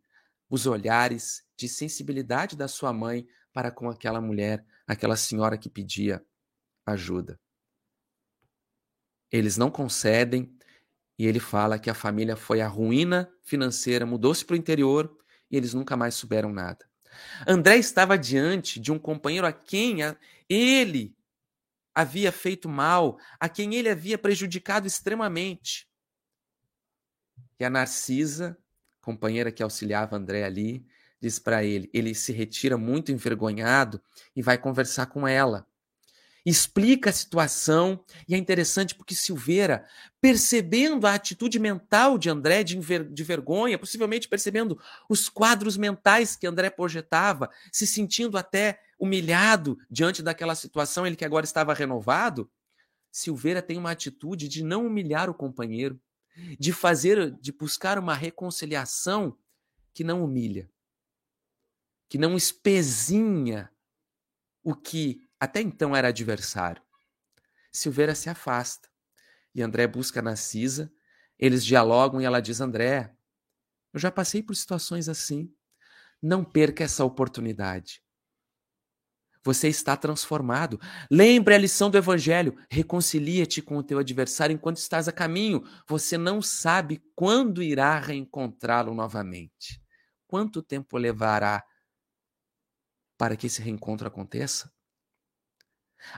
os 0.49 0.66
olhares 0.66 1.44
de 1.57 1.68
sensibilidade 1.68 2.57
da 2.57 2.68
sua 2.68 2.92
mãe 2.92 3.27
para 3.53 3.71
com 3.71 3.88
aquela 3.88 4.21
mulher, 4.21 4.64
aquela 4.87 5.16
senhora 5.16 5.59
que 5.59 5.68
pedia 5.68 6.25
ajuda. 6.87 7.38
Eles 9.31 9.57
não 9.57 9.71
concedem 9.71 10.57
e 11.18 11.27
ele 11.27 11.40
fala 11.40 11.79
que 11.79 11.90
a 11.90 11.94
família 11.94 12.37
foi 12.37 12.61
a 12.61 12.68
ruína 12.68 13.31
financeira, 13.42 14.07
mudou-se 14.07 14.44
para 14.44 14.55
o 14.55 14.59
interior 14.59 15.18
e 15.51 15.57
eles 15.57 15.75
nunca 15.75 15.97
mais 15.97 16.14
souberam 16.14 16.53
nada. 16.53 16.88
André 17.47 17.77
estava 17.77 18.16
diante 18.16 18.79
de 18.79 18.92
um 18.92 18.99
companheiro 18.99 19.47
a 19.47 19.53
quem 19.53 19.99
ele 20.49 21.16
havia 21.94 22.31
feito 22.31 22.68
mal, 22.68 23.18
a 23.40 23.49
quem 23.49 23.75
ele 23.75 23.88
havia 23.88 24.16
prejudicado 24.16 24.87
extremamente. 24.87 25.88
E 27.59 27.64
a 27.64 27.71
Narcisa, 27.71 28.57
companheira 29.01 29.51
que 29.51 29.62
auxiliava 29.62 30.16
André 30.16 30.44
ali, 30.44 30.87
diz 31.21 31.38
para 31.38 31.64
ele, 31.64 31.90
ele 31.92 32.14
se 32.14 32.33
retira 32.33 32.77
muito 32.77 33.11
envergonhado 33.11 34.01
e 34.35 34.42
vai 34.42 34.57
conversar 34.57 35.07
com 35.07 35.27
ela. 35.27 35.66
Explica 36.47 37.11
a 37.11 37.12
situação 37.12 38.03
e 38.27 38.35
é 38.35 38.38
interessante 38.38 38.94
porque 38.94 39.14
Silveira, 39.14 39.85
percebendo 40.21 41.07
a 41.07 41.14
atitude 41.14 41.59
mental 41.59 42.16
de 42.16 42.31
André 42.31 42.62
de, 42.62 42.79
de 42.79 43.23
vergonha, 43.25 43.79
possivelmente 43.79 44.29
percebendo 44.29 44.81
os 45.11 45.29
quadros 45.29 45.77
mentais 45.77 46.37
que 46.37 46.47
André 46.47 46.71
projetava, 46.71 47.51
se 47.73 47.87
sentindo 47.87 48.38
até 48.38 48.81
humilhado 48.99 49.79
diante 49.90 50.23
daquela 50.23 50.55
situação, 50.55 51.07
ele 51.07 51.16
que 51.16 51.25
agora 51.25 51.44
estava 51.44 51.75
renovado, 51.75 52.51
Silveira 53.11 53.61
tem 53.61 53.77
uma 53.77 53.90
atitude 53.90 54.49
de 54.49 54.62
não 54.62 54.87
humilhar 54.87 55.29
o 55.29 55.35
companheiro, 55.35 56.01
de 56.59 56.72
fazer, 56.72 57.31
de 57.40 57.53
buscar 57.53 57.98
uma 57.98 58.14
reconciliação 58.14 59.37
que 59.92 60.05
não 60.05 60.24
humilha, 60.24 60.70
que 62.09 62.18
não 62.18 62.37
espezinha 62.37 63.70
o 64.62 64.74
que 64.74 65.29
até 65.40 65.61
então 65.61 65.94
era 65.94 66.09
adversário. 66.09 66.83
Silveira 67.72 68.14
se 68.14 68.29
afasta 68.29 68.88
e 69.55 69.62
André 69.62 69.87
busca 69.87 70.22
Narcisa. 70.22 70.92
Eles 71.38 71.64
dialogam 71.64 72.20
e 72.20 72.24
ela 72.24 72.40
diz: 72.40 72.61
André, 72.61 73.14
eu 73.92 74.01
já 74.01 74.11
passei 74.11 74.42
por 74.42 74.55
situações 74.55 75.09
assim. 75.09 75.53
Não 76.20 76.44
perca 76.44 76.85
essa 76.85 77.05
oportunidade. 77.05 78.03
Você 79.44 79.68
está 79.68 79.96
transformado. 79.96 80.81
Lembre 81.11 81.55
a 81.55 81.59
lição 81.59 81.90
do 81.90 81.98
Evangelho. 81.98 82.57
Reconcilia-te 82.70 83.62
com 83.62 83.77
o 83.77 83.83
teu 83.83 83.98
adversário 83.98 84.55
enquanto 84.55 84.77
estás 84.77 85.09
a 85.09 85.12
caminho. 85.12 85.62
Você 85.87 86.18
não 86.18 86.42
sabe 86.42 87.03
quando 87.14 87.62
irá 87.62 87.98
reencontrá-lo 87.98 88.94
novamente. 88.94 89.83
Quanto 90.27 90.62
tempo 90.62 90.98
levará 90.98 91.64
para 93.16 93.37
que 93.37 93.46
esse 93.46 93.62
reencontro 93.62 94.07
aconteça? 94.07 94.72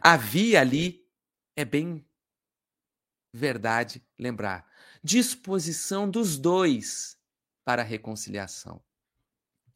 Havia 0.02 0.60
ali, 0.60 1.06
é 1.56 1.64
bem 1.64 2.06
verdade 3.32 4.04
lembrar, 4.18 4.66
disposição 5.02 6.10
dos 6.10 6.36
dois 6.36 7.16
para 7.64 7.82
a 7.82 7.84
reconciliação. 7.84 8.82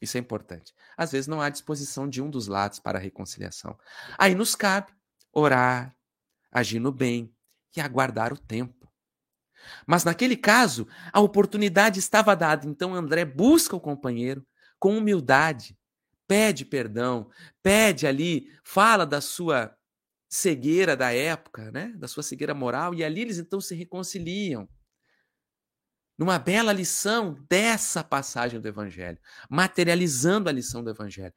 Isso 0.01 0.17
é 0.17 0.19
importante. 0.19 0.73
Às 0.97 1.11
vezes 1.11 1.27
não 1.27 1.41
há 1.41 1.49
disposição 1.49 2.07
de 2.07 2.21
um 2.21 2.29
dos 2.29 2.47
lados 2.47 2.79
para 2.79 2.97
a 2.97 3.01
reconciliação. 3.01 3.77
Aí 4.17 4.35
nos 4.35 4.55
cabe 4.55 4.91
orar, 5.31 5.95
agir 6.51 6.79
no 6.79 6.91
bem 6.91 7.33
e 7.75 7.81
aguardar 7.81 8.33
o 8.33 8.37
tempo. 8.37 8.85
Mas 9.85 10.03
naquele 10.03 10.37
caso, 10.37 10.87
a 11.11 11.19
oportunidade 11.19 11.99
estava 11.99 12.35
dada, 12.35 12.67
então 12.67 12.93
André 12.93 13.25
busca 13.25 13.75
o 13.75 13.81
companheiro 13.81 14.45
com 14.79 14.97
humildade, 14.97 15.77
pede 16.27 16.65
perdão, 16.65 17.29
pede 17.63 18.05
ali, 18.05 18.47
fala 18.63 19.05
da 19.05 19.21
sua 19.21 19.75
cegueira 20.29 20.95
da 20.95 21.13
época, 21.13 21.71
né? 21.71 21.93
da 21.95 22.07
sua 22.07 22.23
cegueira 22.23 22.53
moral, 22.53 22.93
e 22.93 23.03
ali 23.03 23.21
eles 23.21 23.37
então 23.37 23.61
se 23.61 23.73
reconciliam. 23.73 24.67
Numa 26.17 26.39
bela 26.39 26.71
lição 26.71 27.45
dessa 27.49 28.03
passagem 28.03 28.59
do 28.59 28.67
Evangelho, 28.67 29.19
materializando 29.49 30.49
a 30.49 30.51
lição 30.51 30.83
do 30.83 30.89
Evangelho. 30.89 31.33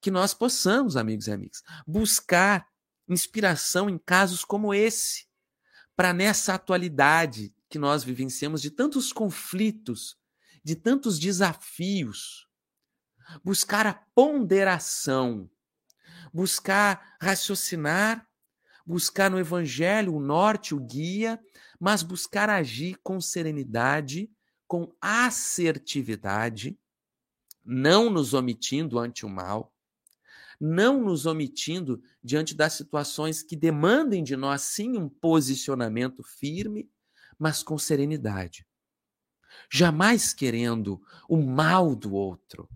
Que 0.00 0.10
nós 0.10 0.32
possamos, 0.34 0.96
amigos 0.96 1.26
e 1.26 1.32
amigas, 1.32 1.62
buscar 1.86 2.66
inspiração 3.08 3.90
em 3.90 3.98
casos 3.98 4.44
como 4.44 4.72
esse, 4.72 5.26
para 5.94 6.12
nessa 6.12 6.54
atualidade 6.54 7.54
que 7.68 7.78
nós 7.78 8.02
vivenciamos 8.02 8.62
de 8.62 8.70
tantos 8.70 9.12
conflitos, 9.12 10.16
de 10.64 10.74
tantos 10.74 11.18
desafios, 11.18 12.48
buscar 13.44 13.86
a 13.86 13.94
ponderação, 14.14 15.50
buscar 16.32 17.16
raciocinar 17.20 18.26
buscar 18.86 19.30
no 19.30 19.38
evangelho 19.38 20.14
o 20.14 20.20
norte, 20.20 20.74
o 20.74 20.80
guia, 20.80 21.40
mas 21.82 22.04
buscar 22.04 22.48
agir 22.48 22.96
com 23.02 23.20
serenidade, 23.20 24.30
com 24.68 24.94
assertividade, 25.00 26.78
não 27.64 28.08
nos 28.08 28.34
omitindo 28.34 29.00
ante 29.00 29.26
o 29.26 29.28
mal, 29.28 29.74
não 30.60 31.02
nos 31.02 31.26
omitindo 31.26 32.00
diante 32.22 32.54
das 32.54 32.74
situações 32.74 33.42
que 33.42 33.56
demandem 33.56 34.22
de 34.22 34.36
nós 34.36 34.62
sim 34.62 34.96
um 34.96 35.08
posicionamento 35.08 36.22
firme, 36.22 36.88
mas 37.36 37.64
com 37.64 37.76
serenidade. 37.76 38.64
Jamais 39.68 40.32
querendo 40.32 41.02
o 41.28 41.36
mal 41.36 41.96
do 41.96 42.14
outro, 42.14 42.68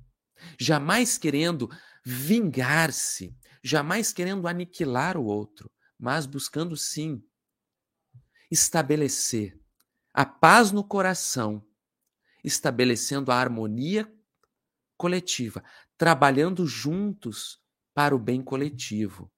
jamais 0.59 1.17
querendo 1.17 1.71
vingar-se, 2.05 3.37
jamais 3.63 4.13
querendo 4.13 4.49
aniquilar 4.49 5.17
o 5.17 5.25
outro, 5.25 5.71
mas 5.97 6.27
buscando 6.27 6.77
sim 6.77 7.23
estabelecer 8.51 9.59
a 10.13 10.25
paz 10.25 10.73
no 10.73 10.83
coração, 10.83 11.63
estabelecendo 12.43 13.31
a 13.31 13.37
harmonia 13.37 14.11
coletiva, 14.97 15.63
trabalhando 15.99 16.67
juntos 16.67 17.61
para 17.93 18.15
o 18.15 18.19
bem 18.19 18.43
coletivo. 18.43 19.31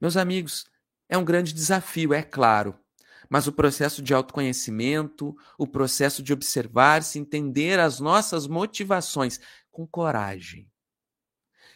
Meus 0.00 0.16
amigos, 0.16 0.66
é 1.08 1.16
um 1.16 1.24
grande 1.24 1.52
desafio, 1.52 2.12
é 2.12 2.22
claro, 2.22 2.78
mas 3.28 3.46
o 3.46 3.52
processo 3.52 4.02
de 4.02 4.12
autoconhecimento, 4.12 5.34
o 5.58 5.66
processo 5.66 6.22
de 6.22 6.32
observar-se, 6.32 7.18
entender 7.18 7.78
as 7.78 8.00
nossas 8.00 8.46
motivações 8.46 9.40
com 9.70 9.86
coragem, 9.86 10.70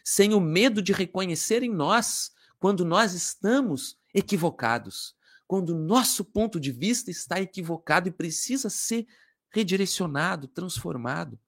sem 0.05 0.35
o 0.35 0.41
medo 0.41 0.83
de 0.83 0.93
reconhecer 0.93 1.63
em 1.63 1.73
nós 1.73 2.31
quando 2.59 2.85
nós 2.85 3.13
estamos 3.15 3.99
equivocados, 4.13 5.15
quando 5.49 5.71
o 5.71 5.79
nosso 5.79 6.27
ponto 6.27 6.61
de 6.61 6.71
vista 6.71 7.11
está 7.11 7.41
equivocado 7.41 8.07
e 8.07 8.13
precisa 8.13 8.69
ser 8.69 9.09
redirecionado, 9.51 10.47
transformado. 10.47 11.41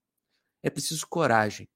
É 0.62 0.70
preciso 0.70 1.06
coragem 1.06 1.68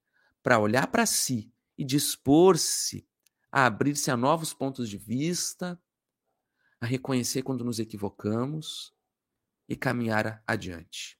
para 0.43 0.59
olhar 0.59 0.87
para 0.87 1.05
si 1.05 1.53
e 1.77 1.85
dispor-se 1.85 3.07
a 3.53 3.66
abrir-se 3.66 4.11
a 4.11 4.16
novos 4.16 4.55
pontos 4.55 4.89
de 4.89 4.97
vista, 4.97 5.79
a 6.81 6.87
reconhecer 6.87 7.43
quando 7.43 7.62
nos 7.62 7.79
equivocamos 7.79 8.95
e 9.68 9.77
caminhar 9.77 10.43
adiante. 10.47 11.18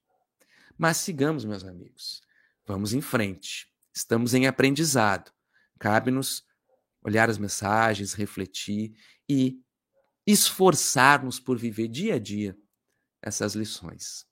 Mas 0.76 0.96
sigamos, 0.96 1.44
meus 1.44 1.64
amigos. 1.64 2.22
Vamos 2.66 2.94
em 2.94 3.02
frente. 3.02 3.70
Estamos 3.92 4.32
em 4.32 4.46
aprendizado. 4.46 5.30
Cabe-nos 5.78 6.46
olhar 7.02 7.28
as 7.28 7.36
mensagens, 7.36 8.14
refletir 8.14 8.96
e 9.28 9.62
esforçarmos 10.26 11.38
por 11.38 11.58
viver 11.58 11.88
dia 11.88 12.14
a 12.14 12.18
dia 12.18 12.56
essas 13.22 13.54
lições. 13.54 14.24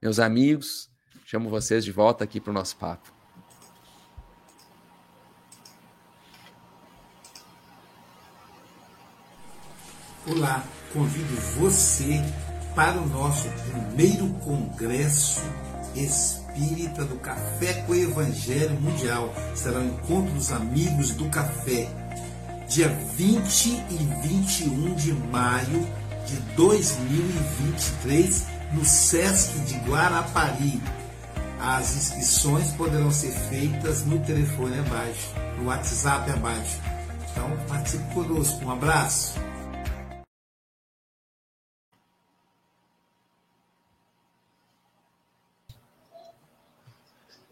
Meus 0.00 0.18
amigos, 0.18 0.90
chamo 1.26 1.50
vocês 1.50 1.84
de 1.84 1.92
volta 1.92 2.24
aqui 2.24 2.40
para 2.40 2.50
o 2.50 2.54
nosso 2.54 2.76
papo. 2.76 3.12
Olá, 10.26 10.64
convido 10.92 11.34
você 11.58 12.20
para 12.74 13.00
o 13.00 13.06
nosso 13.06 13.48
primeiro 13.70 14.28
congresso 14.40 15.40
espírita 15.94 17.04
do 17.04 17.16
Café 17.18 17.82
com 17.82 17.92
o 17.92 17.96
Evangelho 17.96 18.80
Mundial. 18.80 19.32
Será 19.54 19.80
o 19.80 19.84
encontro 19.84 20.32
dos 20.34 20.52
amigos 20.52 21.10
do 21.12 21.28
café, 21.30 21.88
dia 22.70 22.88
20 22.88 23.66
e 23.90 23.96
21 24.22 24.94
de 24.94 25.12
maio 25.12 25.86
de 26.24 26.36
2023, 26.54 28.46
no 28.72 28.84
SESC 28.84 29.58
de 29.64 29.74
Guarapari. 29.90 30.80
As 31.60 31.96
inscrições 31.96 32.70
poderão 32.74 33.10
ser 33.10 33.32
feitas 33.32 34.06
no 34.06 34.20
telefone 34.20 34.78
abaixo, 34.78 35.34
no 35.58 35.66
WhatsApp 35.66 36.30
abaixo. 36.30 36.78
Então, 37.32 37.50
participe 37.66 38.14
conosco. 38.14 38.64
Um 38.64 38.70
abraço. 38.70 39.34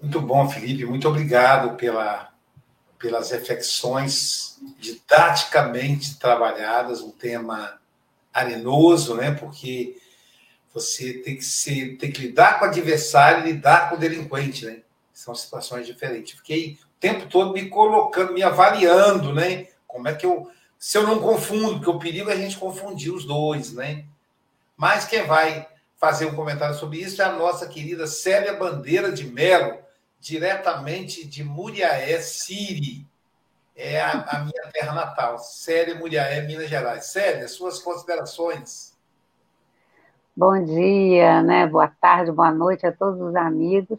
Muito 0.01 0.21
bom, 0.21 0.49
Felipe. 0.49 0.85
Muito 0.85 1.09
obrigado 1.09 1.77
pela, 1.77 2.33
pelas 2.99 3.31
reflexões 3.31 4.59
didaticamente 4.79 6.19
trabalhadas, 6.19 7.01
um 7.01 7.11
tema 7.11 7.79
arenoso, 8.33 9.15
né? 9.15 9.31
Porque 9.31 9.97
você 10.73 11.15
tem 11.15 11.37
que 11.37 11.45
ser, 11.45 11.97
tem 11.97 12.11
que 12.11 12.23
lidar 12.23 12.59
com 12.59 12.65
o 12.65 12.69
adversário 12.69 13.47
e 13.47 13.53
lidar 13.53 13.89
com 13.89 13.97
o 13.97 13.99
delinquente, 13.99 14.67
né? 14.67 14.81
São 15.13 15.35
situações 15.35 15.87
diferentes. 15.87 16.39
Fiquei 16.39 16.79
o 16.97 17.01
tempo 17.01 17.27
todo 17.29 17.53
me 17.53 17.69
colocando, 17.69 18.33
me 18.33 18.43
avaliando, 18.43 19.33
né? 19.33 19.69
Como 19.87 20.09
é 20.09 20.15
que 20.15 20.27
eu. 20.27 20.51
Se 20.79 20.97
eu 20.97 21.03
não 21.03 21.19
confundo, 21.19 21.75
porque 21.75 21.91
o 21.91 21.99
perigo 21.99 22.31
é 22.31 22.35
a 22.35 22.37
gente 22.37 22.57
confundir 22.57 23.13
os 23.13 23.25
dois, 23.25 23.73
né? 23.73 24.05
Mas 24.77 25.05
quem 25.05 25.27
vai 25.27 25.67
fazer 25.97 26.27
um 26.27 26.37
comentário 26.37 26.77
sobre 26.77 27.01
isso 27.01 27.21
é 27.21 27.25
a 27.25 27.33
nossa 27.33 27.67
querida 27.67 28.07
Célia 28.07 28.53
Bandeira 28.53 29.11
de 29.11 29.25
Melo, 29.25 29.77
diretamente 30.21 31.27
de 31.27 31.45
Muriaé, 31.45 32.21
Siri. 32.21 33.07
É 33.75 34.01
a, 34.01 34.23
a 34.23 34.39
minha 34.41 34.73
terra 34.73 34.93
natal. 34.93 35.39
Célia 35.39 35.95
Muriaé, 35.95 36.41
Minas 36.43 36.69
Gerais. 36.69 37.07
Célia, 37.07 37.47
suas 37.47 37.79
considerações. 37.79 38.97
Bom 40.37 40.65
dia, 40.65 41.43
né? 41.43 41.67
boa 41.67 41.89
tarde, 41.89 42.31
boa 42.31 42.53
noite 42.53 42.87
a 42.87 42.93
todos 42.93 43.21
os 43.21 43.35
amigos. 43.37 43.99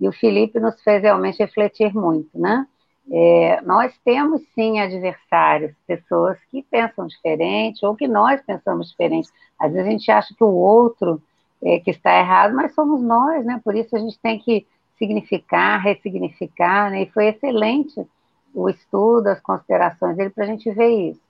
E 0.00 0.06
o 0.06 0.12
Felipe 0.12 0.60
nos 0.60 0.80
fez 0.82 1.02
realmente 1.02 1.38
refletir 1.38 1.94
muito, 1.94 2.38
né? 2.38 2.66
É, 3.10 3.60
nós 3.62 3.92
temos 4.04 4.42
sim 4.54 4.78
adversários, 4.80 5.72
pessoas 5.86 6.38
que 6.50 6.62
pensam 6.62 7.06
diferente 7.06 7.84
ou 7.84 7.96
que 7.96 8.06
nós 8.06 8.40
pensamos 8.42 8.90
diferente. 8.90 9.30
Às 9.58 9.72
vezes 9.72 9.88
a 9.88 9.90
gente 9.90 10.10
acha 10.10 10.34
que 10.34 10.44
o 10.44 10.52
outro 10.52 11.22
é, 11.62 11.80
que 11.80 11.90
está 11.90 12.18
errado, 12.18 12.54
mas 12.54 12.74
somos 12.74 13.00
nós, 13.00 13.44
né? 13.44 13.60
Por 13.64 13.74
isso 13.74 13.96
a 13.96 13.98
gente 13.98 14.18
tem 14.18 14.38
que 14.38 14.66
significar, 14.98 15.80
ressignificar, 15.80 16.90
né? 16.90 17.02
E 17.02 17.10
foi 17.10 17.28
excelente 17.28 18.06
o 18.54 18.68
estudo, 18.68 19.28
as 19.28 19.40
considerações 19.40 20.16
dele 20.16 20.30
para 20.30 20.44
a 20.44 20.46
gente 20.46 20.70
ver 20.70 21.10
isso. 21.10 21.20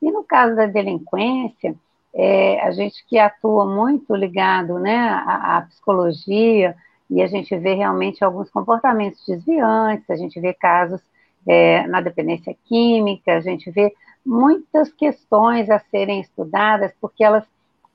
E 0.00 0.10
no 0.10 0.22
caso 0.22 0.54
da 0.54 0.66
delinquência, 0.66 1.74
é, 2.14 2.60
a 2.62 2.70
gente 2.70 3.04
que 3.06 3.18
atua 3.18 3.66
muito 3.66 4.14
ligado 4.14 4.78
né, 4.78 4.96
à, 4.96 5.58
à, 5.58 5.62
psicologia, 5.62 6.74
e 7.08 7.22
a 7.22 7.26
gente 7.26 7.56
vê 7.56 7.74
realmente 7.74 8.24
alguns 8.24 8.50
comportamentos 8.50 9.24
desviantes, 9.26 10.08
a 10.10 10.16
gente 10.16 10.40
vê 10.40 10.52
casos 10.52 11.00
é, 11.46 11.86
na 11.86 12.00
dependência 12.00 12.56
química, 12.64 13.36
a 13.36 13.40
gente 13.40 13.70
vê 13.70 13.94
muitas 14.24 14.92
questões 14.92 15.70
a 15.70 15.78
serem 15.78 16.20
estudadas, 16.20 16.92
porque 17.00 17.22
elas 17.22 17.44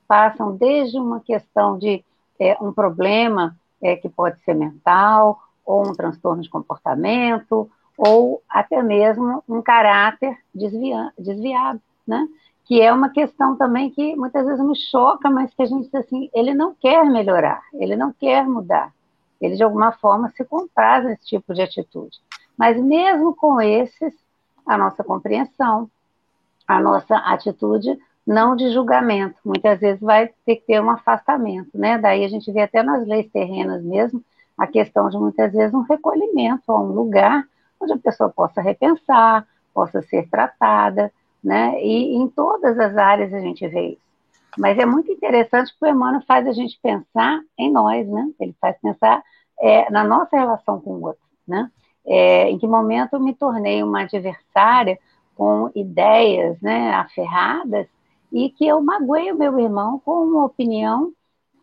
passam 0.08 0.56
desde 0.56 0.98
uma 0.98 1.20
questão 1.20 1.78
de 1.78 2.02
é, 2.38 2.56
um 2.60 2.72
problema 2.72 3.56
é, 3.82 3.96
que 3.96 4.08
pode 4.08 4.40
ser 4.44 4.54
mental, 4.54 5.42
ou 5.64 5.88
um 5.88 5.92
transtorno 5.92 6.42
de 6.42 6.48
comportamento, 6.48 7.70
ou 7.96 8.42
até 8.48 8.82
mesmo 8.82 9.42
um 9.48 9.60
caráter 9.60 10.36
desvia, 10.54 11.12
desviado, 11.18 11.80
né? 12.06 12.26
Que 12.64 12.80
é 12.80 12.92
uma 12.92 13.10
questão 13.10 13.56
também 13.56 13.90
que 13.90 14.14
muitas 14.16 14.46
vezes 14.46 14.64
nos 14.64 14.78
choca, 14.78 15.28
mas 15.28 15.52
que 15.52 15.62
a 15.62 15.66
gente 15.66 15.84
diz 15.84 15.94
assim, 15.94 16.30
ele 16.32 16.54
não 16.54 16.74
quer 16.74 17.04
melhorar, 17.04 17.62
ele 17.74 17.96
não 17.96 18.12
quer 18.12 18.46
mudar, 18.46 18.92
ele 19.40 19.56
de 19.56 19.62
alguma 19.62 19.92
forma 19.92 20.30
se 20.30 20.44
compraz 20.44 21.04
nesse 21.04 21.26
tipo 21.26 21.52
de 21.52 21.62
atitude. 21.62 22.18
Mas 22.56 22.80
mesmo 22.80 23.34
com 23.34 23.60
esses, 23.60 24.14
a 24.64 24.78
nossa 24.78 25.02
compreensão, 25.02 25.90
a 26.66 26.80
nossa 26.80 27.16
atitude 27.16 27.98
não 28.26 28.54
de 28.56 28.70
julgamento. 28.70 29.36
Muitas 29.44 29.80
vezes 29.80 30.00
vai 30.00 30.28
ter 30.46 30.56
que 30.56 30.66
ter 30.66 30.80
um 30.80 30.90
afastamento, 30.90 31.70
né? 31.74 31.98
Daí 31.98 32.24
a 32.24 32.28
gente 32.28 32.50
vê 32.52 32.62
até 32.62 32.82
nas 32.82 33.06
leis 33.06 33.30
terrenas 33.30 33.82
mesmo 33.82 34.22
a 34.56 34.66
questão 34.66 35.08
de 35.08 35.18
muitas 35.18 35.52
vezes 35.52 35.74
um 35.74 35.82
recolhimento 35.82 36.70
a 36.70 36.80
um 36.80 36.92
lugar 36.92 37.44
onde 37.80 37.92
a 37.92 37.98
pessoa 37.98 38.30
possa 38.30 38.60
repensar, 38.60 39.46
possa 39.74 40.00
ser 40.02 40.28
tratada, 40.28 41.12
né? 41.42 41.82
E 41.82 42.14
em 42.14 42.28
todas 42.28 42.78
as 42.78 42.96
áreas 42.96 43.32
a 43.34 43.40
gente 43.40 43.66
vê 43.66 43.88
isso. 43.88 44.02
Mas 44.56 44.78
é 44.78 44.84
muito 44.84 45.10
interessante 45.10 45.72
que 45.76 45.84
o 45.84 45.88
Emmanuel 45.88 46.22
faz 46.26 46.46
a 46.46 46.52
gente 46.52 46.78
pensar 46.82 47.40
em 47.58 47.72
nós, 47.72 48.06
né? 48.06 48.30
Ele 48.38 48.54
faz 48.60 48.76
pensar 48.80 49.22
é, 49.60 49.90
na 49.90 50.04
nossa 50.04 50.36
relação 50.36 50.80
com 50.80 50.90
o 50.90 51.06
outro, 51.06 51.22
né? 51.46 51.70
É, 52.04 52.50
em 52.50 52.58
que 52.58 52.66
momento 52.66 53.14
eu 53.14 53.20
me 53.20 53.34
tornei 53.34 53.82
uma 53.82 54.02
adversária 54.02 54.98
com 55.36 55.70
ideias 55.74 56.60
né, 56.60 56.92
aferradas 56.94 57.86
e 58.32 58.50
que 58.50 58.66
eu 58.66 58.80
magoei 58.80 59.30
o 59.30 59.38
meu 59.38 59.58
irmão 59.58 59.98
com 59.98 60.24
uma 60.24 60.44
opinião, 60.44 61.12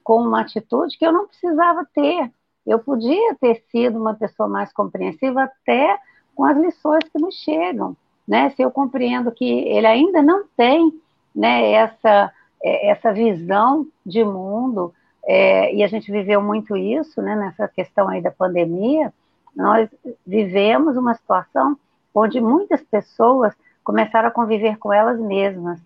com 0.03 0.21
uma 0.21 0.41
atitude 0.41 0.97
que 0.97 1.05
eu 1.05 1.11
não 1.11 1.27
precisava 1.27 1.85
ter. 1.93 2.31
Eu 2.65 2.79
podia 2.79 3.35
ter 3.35 3.63
sido 3.71 3.99
uma 3.99 4.13
pessoa 4.13 4.47
mais 4.47 4.71
compreensiva 4.71 5.43
até 5.43 5.97
com 6.35 6.45
as 6.45 6.57
lições 6.57 7.03
que 7.09 7.19
nos 7.19 7.35
chegam, 7.35 7.95
né? 8.27 8.51
Se 8.51 8.61
eu 8.61 8.69
compreendo 8.69 9.31
que 9.31 9.45
ele 9.45 9.87
ainda 9.87 10.21
não 10.21 10.45
tem, 10.55 10.93
né, 11.35 11.71
essa 11.71 12.31
é, 12.61 12.89
essa 12.89 13.13
visão 13.13 13.87
de 14.05 14.23
mundo 14.23 14.93
é, 15.25 15.73
e 15.73 15.83
a 15.83 15.87
gente 15.87 16.11
viveu 16.11 16.41
muito 16.41 16.75
isso, 16.75 17.21
né, 17.21 17.35
nessa 17.35 17.67
questão 17.67 18.07
aí 18.09 18.21
da 18.21 18.31
pandemia, 18.31 19.13
nós 19.55 19.89
vivemos 20.25 20.97
uma 20.97 21.13
situação 21.13 21.77
onde 22.13 22.41
muitas 22.41 22.81
pessoas 22.81 23.53
começaram 23.83 24.27
a 24.27 24.31
conviver 24.31 24.77
com 24.77 24.91
elas 24.91 25.19
mesmas, 25.19 25.79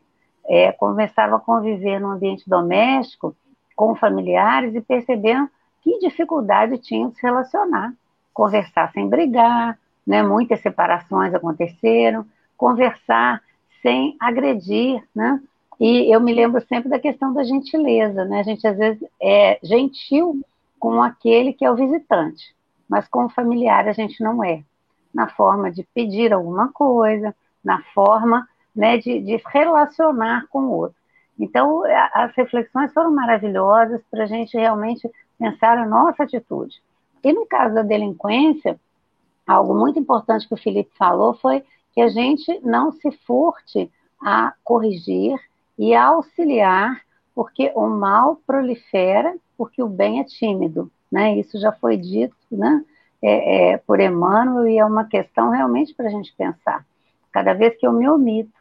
é, 0.48 0.70
a 0.70 1.40
conviver 1.40 2.00
no 2.00 2.12
ambiente 2.12 2.50
doméstico 2.50 3.36
com 3.76 3.96
familiares 3.96 4.76
e 4.76 4.82
perceberam 4.82 5.50
que 5.82 6.00
dificuldade 6.00 6.78
tinham 6.78 7.10
de 7.10 7.16
se 7.16 7.24
relacionar, 7.24 7.94
conversar 8.34 8.92
sem 8.92 9.08
brigar, 9.10 9.78
né? 10.06 10.24
Muitas 10.24 10.62
separações 10.62 11.34
aconteceram, 11.34 12.26
conversar 12.58 13.42
sem 13.82 14.16
agredir, 14.20 15.04
né? 15.14 15.42
E 15.80 16.14
eu 16.14 16.22
me 16.22 16.34
lembro 16.34 16.66
sempre 16.68 16.90
da 16.90 17.00
questão 17.00 17.34
da 17.34 17.44
gentileza, 17.44 18.24
né? 18.26 18.40
A 18.40 18.44
gente 18.44 18.66
às 18.66 18.78
vezes 18.78 19.04
é 19.22 19.60
gentil 19.62 20.40
com 20.80 21.02
aquele 21.02 21.54
que 21.54 21.66
é 21.66 21.72
o 21.72 21.76
visitante, 21.76 22.56
mas 22.88 23.08
com 23.08 23.26
o 23.26 23.30
familiar 23.30 23.88
a 23.88 23.94
gente 23.94 24.22
não 24.24 24.44
é. 24.44 24.64
Na 25.14 25.28
forma 25.28 25.72
de 25.72 25.84
pedir 25.94 26.34
alguma 26.34 26.70
coisa, 26.70 27.36
na 27.64 27.82
forma 27.94 28.48
né, 28.76 28.98
de, 28.98 29.20
de 29.20 29.42
relacionar 29.46 30.48
com 30.50 30.62
o 30.62 30.72
outro. 30.72 30.98
Então, 31.40 31.84
as 32.14 32.34
reflexões 32.36 32.94
foram 32.94 33.12
maravilhosas 33.12 34.02
para 34.10 34.24
a 34.24 34.28
gente 34.28 34.56
realmente 34.56 35.10
pensar 35.38 35.78
a 35.78 35.86
nossa 35.86 36.24
atitude. 36.24 36.82
E 37.24 37.34
no 37.34 37.46
caso 37.46 37.74
da 37.74 37.82
delinquência, 37.82 38.80
algo 39.48 39.74
muito 39.74 39.98
importante 40.00 40.48
que 40.48 40.54
o 40.54 40.58
Felipe 40.58 40.92
falou 40.98 41.34
foi 41.34 41.64
que 41.94 42.02
a 42.02 42.10
gente 42.10 42.60
não 42.64 42.92
se 42.92 43.12
furte 43.26 43.92
a 44.22 44.54
corrigir 44.64 45.40
e 45.78 45.94
a 45.94 46.06
auxiliar, 46.06 47.02
porque 47.34 47.72
o 47.76 47.88
mal 47.88 48.40
prolifera, 48.46 49.36
porque 49.58 49.82
o 49.82 49.88
bem 49.88 50.20
é 50.20 50.24
tímido. 50.24 50.92
Né? 51.12 51.38
Isso 51.38 51.60
já 51.60 51.72
foi 51.72 51.98
dito 51.98 52.36
né? 52.52 52.84
É, 53.22 53.72
é, 53.72 53.78
por 53.78 54.00
Emmanuel 54.00 54.68
e 54.68 54.78
é 54.78 54.86
uma 54.86 55.06
questão 55.06 55.50
realmente 55.50 55.94
para 55.94 56.08
a 56.08 56.12
gente 56.12 56.34
pensar. 56.36 56.86
Cada 57.32 57.54
vez 57.54 57.76
que 57.78 57.88
eu 57.88 57.94
me 57.94 58.08
omito, 58.08 58.52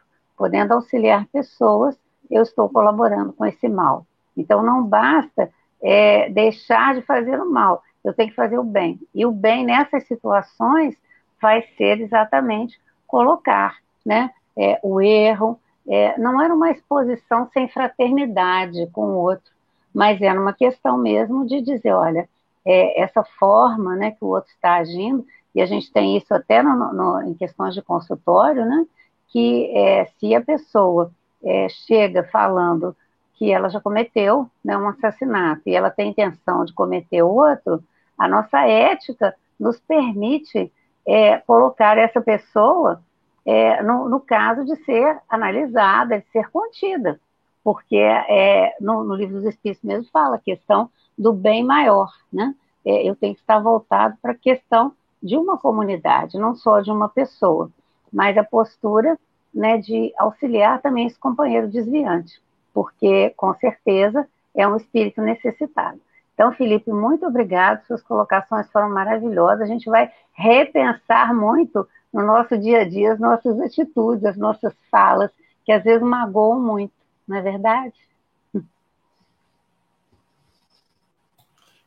podendo 0.43 0.73
auxiliar 0.73 1.25
pessoas, 1.27 1.97
eu 2.29 2.43
estou 2.43 2.67
colaborando 2.67 3.31
com 3.31 3.45
esse 3.45 3.69
mal. 3.69 4.05
Então, 4.35 4.61
não 4.61 4.83
basta 4.83 5.49
é, 5.81 6.29
deixar 6.29 6.95
de 6.95 7.01
fazer 7.03 7.39
o 7.39 7.49
mal, 7.49 7.81
eu 8.03 8.13
tenho 8.13 8.27
que 8.27 8.35
fazer 8.35 8.59
o 8.59 8.63
bem. 8.63 8.99
E 9.15 9.25
o 9.25 9.31
bem 9.31 9.63
nessas 9.63 10.05
situações 10.05 10.97
vai 11.41 11.61
ser 11.77 12.01
exatamente 12.01 12.77
colocar 13.07 13.77
né, 14.05 14.31
é, 14.57 14.77
o 14.83 14.99
erro, 14.99 15.57
é, 15.87 16.19
não 16.19 16.41
era 16.41 16.53
uma 16.53 16.71
exposição 16.71 17.47
sem 17.53 17.69
fraternidade 17.69 18.85
com 18.91 19.05
o 19.05 19.15
outro, 19.15 19.49
mas 19.93 20.21
era 20.21 20.37
uma 20.37 20.51
questão 20.51 20.97
mesmo 20.97 21.45
de 21.45 21.61
dizer, 21.61 21.93
olha, 21.93 22.27
é, 22.65 23.01
essa 23.01 23.23
forma 23.39 23.95
né, 23.95 24.11
que 24.11 24.25
o 24.25 24.27
outro 24.27 24.51
está 24.51 24.73
agindo, 24.75 25.25
e 25.55 25.61
a 25.61 25.65
gente 25.65 25.89
tem 25.89 26.17
isso 26.17 26.33
até 26.33 26.61
no, 26.61 26.75
no, 26.93 27.21
em 27.21 27.33
questões 27.33 27.73
de 27.73 27.81
consultório, 27.81 28.65
né, 28.65 28.85
que 29.33 29.75
é, 29.75 30.05
se 30.19 30.35
a 30.35 30.41
pessoa 30.41 31.11
é, 31.43 31.67
chega 31.67 32.23
falando 32.31 32.95
que 33.33 33.51
ela 33.51 33.67
já 33.67 33.81
cometeu 33.81 34.47
né, 34.63 34.77
um 34.77 34.87
assassinato 34.87 35.63
e 35.65 35.75
ela 35.75 35.89
tem 35.89 36.11
intenção 36.11 36.63
de 36.63 36.71
cometer 36.71 37.23
outro, 37.23 37.83
a 38.15 38.27
nossa 38.27 38.59
ética 38.67 39.35
nos 39.59 39.79
permite 39.79 40.71
é, 41.05 41.37
colocar 41.39 41.97
essa 41.97 42.21
pessoa 42.21 43.01
é, 43.43 43.81
no, 43.81 44.07
no, 44.07 44.19
caso 44.19 44.63
de 44.63 44.75
ser 44.85 45.19
analisada, 45.27 46.19
de 46.19 46.27
ser 46.29 46.49
contida, 46.51 47.19
porque 47.63 47.97
é, 47.97 48.75
no, 48.79 49.03
no, 49.03 49.15
livro 49.15 49.37
dos 49.37 49.45
Espíritos 49.45 49.83
mesmo 49.83 50.07
fala 50.13 50.35
a 50.35 50.39
questão 50.39 50.89
do 51.17 51.33
bem 51.33 51.63
maior, 51.63 52.13
né? 52.31 52.53
É, 52.85 53.09
eu 53.09 53.15
tenho 53.15 53.33
que 53.33 53.41
estar 53.41 53.59
voltado 53.59 54.15
para 54.21 54.31
a 54.33 54.37
questão 54.37 54.93
de 55.21 55.35
uma 55.35 55.57
comunidade, 55.57 56.37
não 56.37 56.55
só 56.55 56.81
de 56.81 56.91
uma 56.91 57.09
pessoa, 57.09 57.69
mas 58.13 58.37
a 58.37 58.43
postura 58.43 59.17
né, 59.53 59.77
de 59.77 60.13
auxiliar 60.17 60.81
também 60.81 61.07
esse 61.07 61.17
companheiro 61.17 61.67
desviante, 61.67 62.41
porque 62.73 63.31
com 63.35 63.53
certeza 63.55 64.27
é 64.55 64.67
um 64.67 64.77
espírito 64.77 65.21
necessitado. 65.21 65.99
Então, 66.33 66.51
Felipe, 66.51 66.91
muito 66.91 67.25
obrigado, 67.25 67.85
suas 67.85 68.01
colocações 68.01 68.69
foram 68.71 68.89
maravilhosas. 68.89 69.61
A 69.61 69.65
gente 69.65 69.89
vai 69.89 70.11
repensar 70.33 71.33
muito 71.33 71.87
no 72.11 72.25
nosso 72.25 72.57
dia 72.57 72.81
a 72.81 72.89
dia 72.89 73.13
as 73.13 73.19
nossas 73.19 73.59
atitudes, 73.59 74.25
as 74.25 74.37
nossas 74.37 74.73
falas, 74.89 75.31
que 75.63 75.71
às 75.71 75.83
vezes 75.83 76.01
magoam 76.01 76.59
muito, 76.59 76.93
não 77.27 77.37
é 77.37 77.41
verdade? 77.41 77.93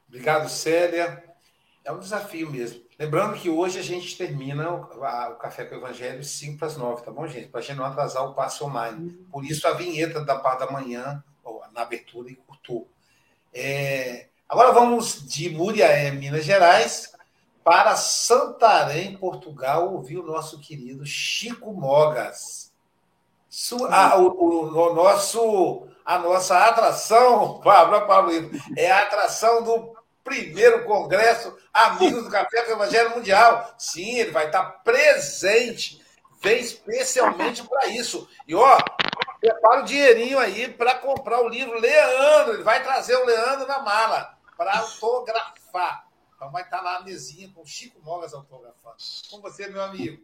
Obrigado, 0.08 0.48
Célia. 0.48 1.25
É 1.86 1.92
um 1.92 2.00
desafio 2.00 2.50
mesmo. 2.50 2.82
Lembrando 2.98 3.38
que 3.38 3.48
hoje 3.48 3.78
a 3.78 3.82
gente 3.82 4.18
termina 4.18 4.72
o, 4.72 5.04
a, 5.04 5.28
o 5.28 5.36
Café 5.36 5.64
com 5.64 5.76
o 5.76 5.78
Evangelho 5.78 6.24
5 6.24 6.58
para 6.58 6.66
as 6.66 6.76
9, 6.76 7.04
tá 7.04 7.12
bom, 7.12 7.28
gente? 7.28 7.46
Para 7.46 7.60
a 7.60 7.62
gente 7.62 7.76
não 7.76 7.84
atrasar 7.84 8.24
o 8.24 8.34
passo 8.34 8.66
online. 8.66 9.12
Por 9.30 9.44
isso 9.44 9.68
a 9.68 9.72
vinheta 9.72 10.20
da 10.24 10.34
parte 10.34 10.66
da 10.66 10.72
manhã, 10.72 11.22
na 11.72 11.82
abertura, 11.82 12.28
e 12.28 12.34
curtou. 12.34 12.88
É, 13.54 14.26
agora 14.48 14.72
vamos 14.72 15.28
de 15.28 15.48
Muriaé, 15.48 16.10
Minas 16.10 16.44
Gerais, 16.44 17.12
para 17.62 17.94
Santarém, 17.94 19.16
Portugal, 19.16 19.92
ouvir 19.94 20.18
o 20.18 20.26
nosso 20.26 20.58
querido 20.58 21.06
Chico 21.06 21.72
Mogas. 21.72 22.72
Su, 23.48 23.86
a, 23.86 24.18
o, 24.18 24.26
o, 24.26 24.90
o, 24.90 24.92
nosso, 24.92 25.86
a 26.04 26.18
nossa 26.18 26.58
atração, 26.66 27.60
Pablo, 27.62 28.08
Pablo, 28.08 28.32
é 28.76 28.90
a 28.90 29.02
atração 29.02 29.62
do 29.62 29.95
primeiro 30.26 30.84
congresso 30.84 31.56
Amigos 31.72 32.24
do 32.24 32.30
Café 32.30 32.62
com 32.62 32.72
o 32.72 32.74
Evangelho 32.74 33.10
Mundial. 33.10 33.74
Sim, 33.78 34.18
ele 34.18 34.32
vai 34.32 34.46
estar 34.46 34.64
presente, 34.82 36.02
vem 36.42 36.60
especialmente 36.60 37.62
para 37.62 37.86
isso. 37.86 38.28
E 38.46 38.54
ó, 38.54 38.78
prepara 39.40 39.82
o 39.82 39.84
dinheirinho 39.84 40.38
aí 40.38 40.68
para 40.68 40.96
comprar 40.96 41.40
o 41.40 41.48
livro 41.48 41.78
Leandro. 41.78 42.54
Ele 42.54 42.64
vai 42.64 42.82
trazer 42.82 43.14
o 43.14 43.24
Leandro 43.24 43.68
na 43.68 43.78
mala 43.78 44.36
para 44.56 44.78
autografar. 44.78 46.08
Então 46.34 46.50
vai 46.50 46.64
estar 46.64 46.80
lá 46.82 46.96
a 46.96 47.02
mesinha 47.02 47.48
com 47.54 47.62
o 47.62 47.66
Chico 47.66 48.00
Mogas 48.02 48.34
autografando. 48.34 48.96
Com 49.30 49.40
você, 49.40 49.68
meu 49.68 49.82
amigo. 49.82 50.20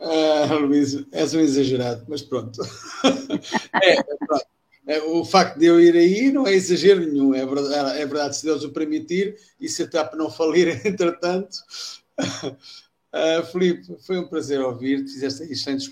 Ah, 0.00 0.54
Luís, 0.54 1.04
és 1.12 1.34
um 1.34 1.40
exagerado, 1.40 2.06
mas 2.08 2.22
pronto. 2.22 2.60
é, 3.82 3.98
é 3.98 4.02
pronto. 4.02 4.46
É, 4.88 5.02
o 5.02 5.22
facto 5.22 5.58
de 5.58 5.66
eu 5.66 5.78
ir 5.78 5.94
aí 5.94 6.32
não 6.32 6.46
é 6.46 6.54
exagero 6.54 7.00
nenhum, 7.00 7.34
é 7.34 7.44
verdade, 7.44 7.98
é 8.00 8.06
verdade 8.06 8.36
se 8.38 8.44
Deus 8.46 8.64
o 8.64 8.70
permitir 8.70 9.38
e 9.60 9.68
se 9.68 9.82
a 9.82 9.86
TAP 9.86 10.14
não 10.14 10.30
falir, 10.30 10.80
entretanto. 10.86 11.58
Uh, 12.18 13.44
Filipe, 13.52 13.98
foi 14.00 14.18
um 14.18 14.26
prazer 14.26 14.62
ouvir-te, 14.62 15.12
fizeste 15.12 15.42
aí 15.42 15.52
excelentes 15.52 15.90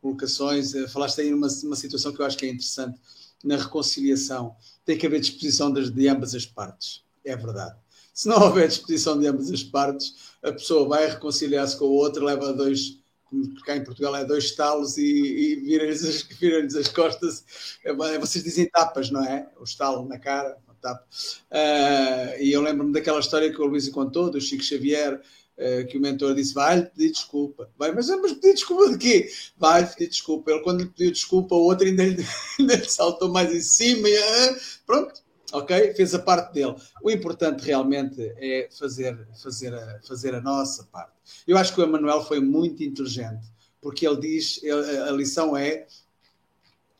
colocações, 0.00 0.74
uh, 0.74 0.88
falaste 0.88 1.20
aí 1.20 1.30
numa, 1.30 1.46
numa 1.62 1.76
situação 1.76 2.12
que 2.12 2.20
eu 2.20 2.26
acho 2.26 2.36
que 2.36 2.46
é 2.46 2.48
interessante, 2.48 2.98
na 3.44 3.56
reconciliação, 3.56 4.56
tem 4.84 4.98
que 4.98 5.06
haver 5.06 5.20
disposição 5.20 5.72
de, 5.72 5.88
de 5.88 6.08
ambas 6.08 6.34
as 6.34 6.44
partes, 6.44 7.04
é 7.24 7.36
verdade. 7.36 7.76
Se 8.12 8.26
não 8.26 8.42
houver 8.42 8.66
disposição 8.66 9.16
de 9.16 9.28
ambas 9.28 9.48
as 9.48 9.62
partes, 9.62 10.34
a 10.42 10.50
pessoa 10.50 10.88
vai 10.88 11.08
reconciliar-se 11.08 11.76
com 11.76 11.84
a 11.84 11.88
outra, 11.88 12.24
leva 12.24 12.52
dois, 12.52 12.98
como 13.28 13.54
cá 13.62 13.76
em 13.76 13.84
Portugal 13.84 14.16
é 14.16 14.24
dois 14.24 14.44
estalos 14.44 14.96
e, 14.96 15.02
e 15.02 15.56
vira-lhes 15.56 16.04
as, 16.04 16.22
vira 16.38 16.64
as 16.64 16.88
costas. 16.88 17.44
É, 17.84 17.92
vocês 18.18 18.42
dizem 18.42 18.68
tapas, 18.68 19.10
não 19.10 19.24
é? 19.24 19.48
O 19.58 19.64
estalo 19.64 20.06
na 20.08 20.18
cara, 20.18 20.56
tapa. 20.80 21.04
Uh, 21.50 22.42
e 22.42 22.52
eu 22.52 22.62
lembro-me 22.62 22.92
daquela 22.92 23.20
história 23.20 23.52
que 23.52 23.60
o 23.60 23.66
Luís 23.66 23.88
contou, 23.88 24.30
do 24.30 24.40
Chico 24.40 24.62
Xavier, 24.62 25.14
uh, 25.14 25.86
que 25.86 25.98
o 25.98 26.00
mentor 26.00 26.34
disse: 26.34 26.54
vai-lhe 26.54 26.86
pedir 26.86 27.12
desculpa. 27.12 27.70
Vai, 27.76 27.92
mas 27.92 28.08
vamos 28.08 28.32
pedir 28.34 28.54
desculpa 28.54 28.90
de 28.90 28.98
quê? 28.98 29.30
Vai-lhe 29.56 29.86
pedir 29.88 30.08
desculpa. 30.08 30.50
Ele, 30.50 30.60
quando 30.62 30.80
lhe 30.80 30.88
pediu 30.88 31.12
desculpa, 31.12 31.54
o 31.54 31.64
outro 31.64 31.86
ainda 31.86 32.04
lhe, 32.04 32.24
ainda 32.58 32.76
lhe 32.76 32.88
saltou 32.88 33.28
mais 33.28 33.52
em 33.52 33.60
cima. 33.60 34.08
E, 34.08 34.18
uh, 34.18 34.56
pronto, 34.86 35.22
ok? 35.52 35.94
Fez 35.94 36.14
a 36.14 36.18
parte 36.18 36.52
dele. 36.52 36.74
O 37.02 37.10
importante 37.10 37.64
realmente 37.64 38.20
é 38.36 38.68
fazer, 38.70 39.26
fazer, 39.42 39.74
a, 39.74 40.00
fazer 40.06 40.34
a 40.34 40.40
nossa 40.40 40.84
parte. 40.84 41.12
Eu 41.46 41.56
acho 41.56 41.74
que 41.74 41.80
o 41.80 41.84
Emanuel 41.84 42.24
foi 42.24 42.40
muito 42.40 42.82
inteligente, 42.82 43.46
porque 43.80 44.06
ele 44.06 44.20
diz, 44.20 44.60
a 45.08 45.10
lição 45.12 45.56
é 45.56 45.86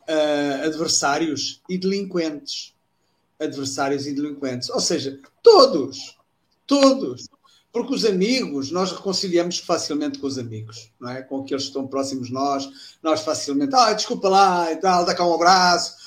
uh, 0.09 0.65
adversários 0.65 1.63
e 1.69 1.77
delinquentes. 1.77 2.75
Adversários 3.39 4.07
e 4.07 4.13
delinquentes. 4.13 4.69
Ou 4.71 4.81
seja, 4.81 5.19
todos, 5.43 6.19
todos. 6.67 7.29
Porque 7.71 7.95
os 7.95 8.05
amigos, 8.05 8.71
nós 8.71 8.91
reconciliamos 8.91 9.59
facilmente 9.59 10.19
com 10.19 10.27
os 10.27 10.39
amigos, 10.39 10.91
não 10.99 11.11
é? 11.11 11.23
Com 11.23 11.43
aqueles 11.43 11.65
que 11.65 11.69
estão 11.69 11.87
próximos 11.87 12.29
de 12.29 12.33
nós, 12.33 12.69
nós 13.03 13.21
facilmente, 13.21 13.75
ah, 13.75 13.93
desculpa 13.93 14.29
lá 14.29 14.73
e 14.73 14.77
tal, 14.77 15.05
dá 15.05 15.15
cá 15.15 15.25
um 15.25 15.35
abraço 15.35 15.98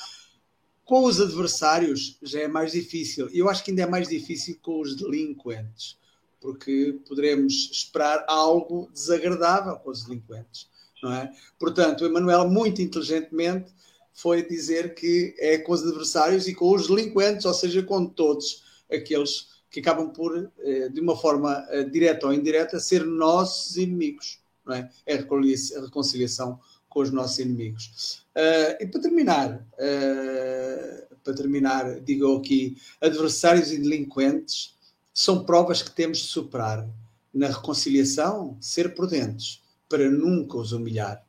com 0.84 1.04
os 1.04 1.20
adversários 1.20 2.18
já 2.22 2.40
é 2.40 2.48
mais 2.48 2.72
difícil. 2.72 3.28
Eu 3.32 3.48
acho 3.48 3.64
que 3.64 3.70
ainda 3.70 3.82
é 3.82 3.86
mais 3.86 4.08
difícil 4.08 4.58
com 4.60 4.80
os 4.80 4.96
delinquentes, 4.96 5.98
porque 6.40 6.98
poderemos 7.08 7.70
esperar 7.72 8.24
algo 8.28 8.90
desagradável 8.92 9.76
com 9.76 9.90
os 9.90 10.04
delinquentes, 10.04 10.68
não 11.02 11.12
é? 11.12 11.32
Portanto, 11.58 12.02
o 12.02 12.06
Emanuel, 12.06 12.48
muito 12.48 12.82
inteligentemente, 12.82 13.72
foi 14.12 14.46
dizer 14.46 14.94
que 14.94 15.34
é 15.38 15.58
com 15.58 15.72
os 15.72 15.82
adversários 15.82 16.46
e 16.46 16.54
com 16.54 16.74
os 16.74 16.86
delinquentes, 16.86 17.46
ou 17.46 17.54
seja, 17.54 17.82
com 17.82 18.06
todos 18.06 18.62
aqueles 18.90 19.52
que 19.70 19.80
acabam 19.80 20.10
por, 20.10 20.52
eh, 20.58 20.88
de 20.90 21.00
uma 21.00 21.16
forma 21.16 21.66
eh, 21.70 21.84
direta 21.84 22.26
ou 22.26 22.34
indireta, 22.34 22.78
ser 22.78 23.06
nossos 23.06 23.76
inimigos. 23.78 24.38
Não 24.66 24.74
é? 24.74 24.90
é 25.06 25.14
a 25.14 25.80
reconciliação 25.80 26.60
com 26.88 27.00
os 27.00 27.10
nossos 27.10 27.38
inimigos. 27.38 28.21
Uh, 28.34 28.82
e 28.82 28.86
para 28.86 29.00
terminar, 29.00 29.66
uh, 29.74 31.16
para 31.22 31.34
terminar, 31.34 32.00
digo 32.00 32.36
aqui, 32.36 32.76
adversários 33.00 33.70
e 33.70 33.78
delinquentes 33.78 34.74
são 35.12 35.44
provas 35.44 35.82
que 35.82 35.90
temos 35.90 36.18
de 36.18 36.24
superar. 36.24 36.88
Na 37.32 37.48
reconciliação, 37.48 38.56
ser 38.60 38.94
prudentes, 38.94 39.62
para 39.88 40.10
nunca 40.10 40.58
os 40.58 40.72
humilhar. 40.72 41.24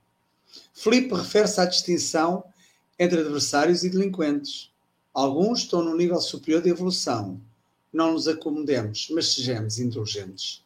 Filipe 0.74 1.14
refere-se 1.14 1.60
à 1.60 1.66
distinção 1.66 2.44
entre 3.00 3.22
adversários 3.22 3.84
e 3.84 3.90
delinquentes. 3.90 4.72
Alguns 5.14 5.60
estão 5.60 5.82
no 5.84 5.96
nível 5.96 6.20
superior 6.20 6.62
de 6.62 6.70
evolução. 6.70 7.40
Não 7.92 8.14
nos 8.14 8.28
acomodemos, 8.28 9.10
mas 9.12 9.34
sejamos 9.34 9.80
indulgentes. 9.80 10.64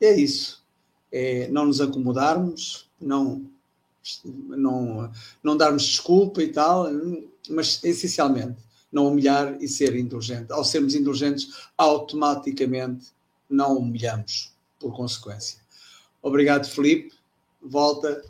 É 0.00 0.12
isso. 0.12 0.62
É 1.10 1.48
não 1.48 1.66
nos 1.66 1.80
acomodarmos, 1.80 2.88
não 3.00 3.50
não, 4.24 5.10
não 5.42 5.56
darmos 5.56 5.84
desculpa 5.84 6.42
e 6.42 6.48
tal, 6.48 6.86
mas 7.48 7.82
essencialmente 7.82 8.56
não 8.90 9.08
humilhar 9.08 9.56
e 9.60 9.66
ser 9.66 9.96
indulgente. 9.96 10.52
Ao 10.52 10.64
sermos 10.64 10.94
indulgentes, 10.94 11.68
automaticamente 11.78 13.12
não 13.48 13.78
humilhamos 13.78 14.52
por 14.78 14.94
consequência. 14.94 15.58
Obrigado, 16.20 16.68
Felipe. 16.68 17.14
Volta, 17.60 18.22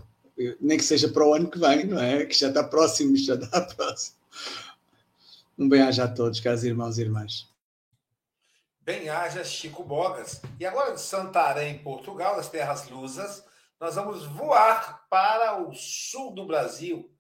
nem 0.61 0.79
que 0.79 0.85
seja 0.85 1.09
para 1.09 1.27
o 1.27 1.35
ano 1.35 1.51
que 1.51 1.59
vem, 1.59 1.87
não 1.87 2.01
é? 2.01 2.25
Que 2.25 2.35
já 2.35 2.49
está 2.49 2.63
próximo, 2.63 3.17
já 3.17 3.35
está 3.35 3.61
próximo. 3.75 4.17
Um 5.59 5.69
bem-aja 5.69 6.05
a 6.05 6.09
todos, 6.09 6.41
caros 6.41 6.65
irmãos 6.65 6.99
e 6.99 7.03
irmãs. 7.03 7.49
Bem-aja, 8.85 9.45
Chico 9.45 9.85
Bogas. 9.85 10.41
E 10.59 10.67
agora 10.67 10.93
de 10.93 11.01
Santarém, 11.01 11.79
Portugal, 11.79 12.39
as 12.39 12.49
terras 12.49 12.89
lusas, 12.89 13.45
nós 13.83 13.97
vamos 13.97 14.25
voar 14.27 15.05
para 15.11 15.61
o 15.61 15.75
sul 15.75 16.33
do 16.33 16.47
Brasil, 16.47 17.13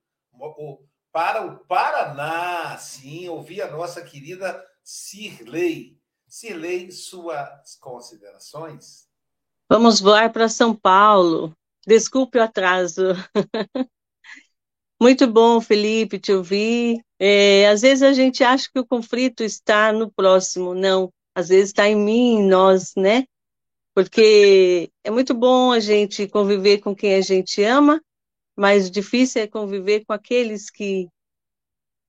para 1.10 1.44
o 1.44 1.58
Paraná, 1.66 2.78
sim, 2.78 3.28
ouvir 3.28 3.62
a 3.62 3.70
nossa 3.72 4.00
querida 4.00 4.64
Cirlei. 4.84 5.98
Cirlei, 6.28 6.88
suas 6.92 7.74
considerações? 7.80 9.08
Vamos 9.68 9.98
voar 9.98 10.32
para 10.32 10.48
São 10.48 10.72
Paulo. 10.72 11.52
Desculpe 11.84 12.38
o 12.38 12.42
atraso. 12.42 13.08
Muito 15.02 15.26
bom, 15.26 15.60
Felipe, 15.60 16.20
te 16.20 16.32
ouvir. 16.32 17.04
É, 17.18 17.68
às 17.70 17.80
vezes 17.80 18.04
a 18.04 18.12
gente 18.12 18.44
acha 18.44 18.70
que 18.72 18.78
o 18.78 18.86
conflito 18.86 19.42
está 19.42 19.92
no 19.92 20.12
próximo, 20.12 20.76
não. 20.76 21.12
Às 21.34 21.48
vezes 21.48 21.70
está 21.70 21.88
em 21.88 21.96
mim, 21.96 22.36
em 22.36 22.46
nós, 22.46 22.92
né? 22.96 23.24
Porque 23.94 24.90
é 25.04 25.10
muito 25.10 25.34
bom 25.34 25.72
a 25.72 25.80
gente 25.80 26.26
conviver 26.26 26.78
com 26.78 26.94
quem 26.94 27.14
a 27.14 27.20
gente 27.20 27.62
ama, 27.62 28.02
mas 28.56 28.90
difícil 28.90 29.42
é 29.42 29.46
conviver 29.46 30.04
com 30.04 30.12
aqueles 30.12 30.70
que 30.70 31.08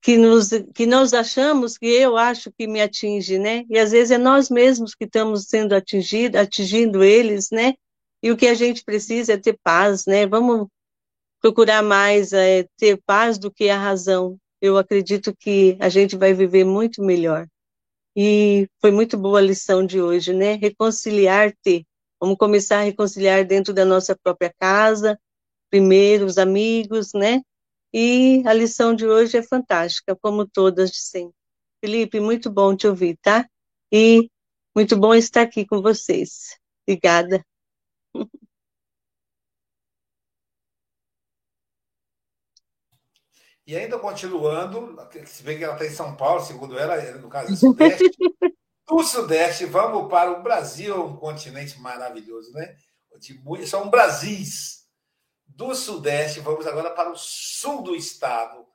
que 0.01 0.17
nos 0.17 0.49
que 0.75 0.86
nós 0.86 1.13
achamos 1.13 1.77
que 1.77 1.86
eu 1.86 2.17
acho 2.17 2.51
que 2.51 2.67
me 2.67 2.81
atinge, 2.81 3.39
né? 3.39 3.63
E 3.69 3.79
às 3.79 3.91
vezes 3.91 4.11
é 4.11 4.17
nós 4.17 4.49
mesmos 4.49 4.93
que 4.93 5.05
estamos 5.05 5.45
sendo 5.45 5.73
atingidos, 5.73 6.39
atingindo 6.39 7.03
eles, 7.03 7.49
né? 7.51 7.73
E 8.21 8.29
o 8.31 8.38
que 8.38 8.47
a 8.47 8.53
gente 8.53 8.84
precisa 8.84 9.34
é 9.34 9.38
ter 9.38 9.57
paz, 9.63 10.05
né? 10.05 10.27
Vamos 10.27 10.67
procurar 11.41 11.81
mais 11.81 12.34
é, 12.34 12.65
ter 12.77 13.01
paz 13.05 13.38
do 13.38 13.51
que 13.51 13.69
a 13.69 13.77
razão. 13.77 14.38
Eu 14.61 14.77
acredito 14.77 15.36
que 15.36 15.77
a 15.79 15.89
gente 15.89 16.17
vai 16.17 16.34
viver 16.34 16.65
muito 16.65 17.01
melhor. 17.03 17.47
E 18.16 18.68
foi 18.82 18.91
muito 18.91 19.18
boa 19.18 19.39
a 19.39 19.41
lição 19.41 19.86
de 19.86 20.01
hoje, 20.01 20.34
né? 20.34 20.53
Reconciliar-te. 20.55 21.86
Vamos 22.22 22.38
começar 22.38 22.80
a 22.80 22.84
reconciliar 22.84 23.45
dentro 23.45 23.74
da 23.74 23.86
nossa 23.86 24.16
própria 24.16 24.53
casa, 24.59 25.20
primeiro 25.70 26.26
os 26.26 26.38
amigos, 26.38 27.14
né? 27.14 27.41
E 27.93 28.43
a 28.45 28.53
lição 28.53 28.95
de 28.95 29.07
hoje 29.07 29.38
é 29.38 29.43
fantástica, 29.43 30.16
como 30.22 30.47
todas 30.47 30.91
de 30.91 30.99
sempre. 30.99 31.36
Felipe, 31.84 32.20
muito 32.20 32.49
bom 32.51 32.76
te 32.76 32.88
ouvir, 32.88 33.18
tá? 33.22 33.47
E 33.91 34.30
muito 34.76 34.97
bom 34.97 35.14
estar 35.14 35.41
aqui 35.43 35.66
com 35.66 35.82
vocês. 35.82 36.57
Obrigada. 36.88 37.43
E 43.66 43.78
ainda 43.78 43.97
continuando, 43.97 44.97
se 45.26 45.41
bem 45.41 45.57
que 45.57 45.64
ela 45.64 45.74
está 45.74 45.86
em 45.86 45.95
São 45.95 46.16
Paulo, 46.18 46.43
segundo 46.43 46.78
ela, 46.78 46.99
no 47.14 47.30
caso 47.30 47.49
do 47.49 47.55
Sudeste, 47.55 48.11
do 48.86 49.03
Sudeste, 49.03 49.66
vamos 49.66 50.09
para 50.09 50.32
o 50.32 50.43
Brasil, 50.43 51.05
um 51.05 51.16
continente 51.16 51.80
maravilhoso, 51.80 52.51
né? 52.51 52.76
De, 53.20 53.68
são 53.68 53.89
Brasis. 53.89 54.84
Do 55.45 55.76
Sudeste, 55.76 56.39
vamos 56.39 56.66
agora 56.66 56.89
para 56.89 57.11
o 57.11 57.16
sul 57.16 57.84
do 57.84 57.95
estado, 57.95 58.66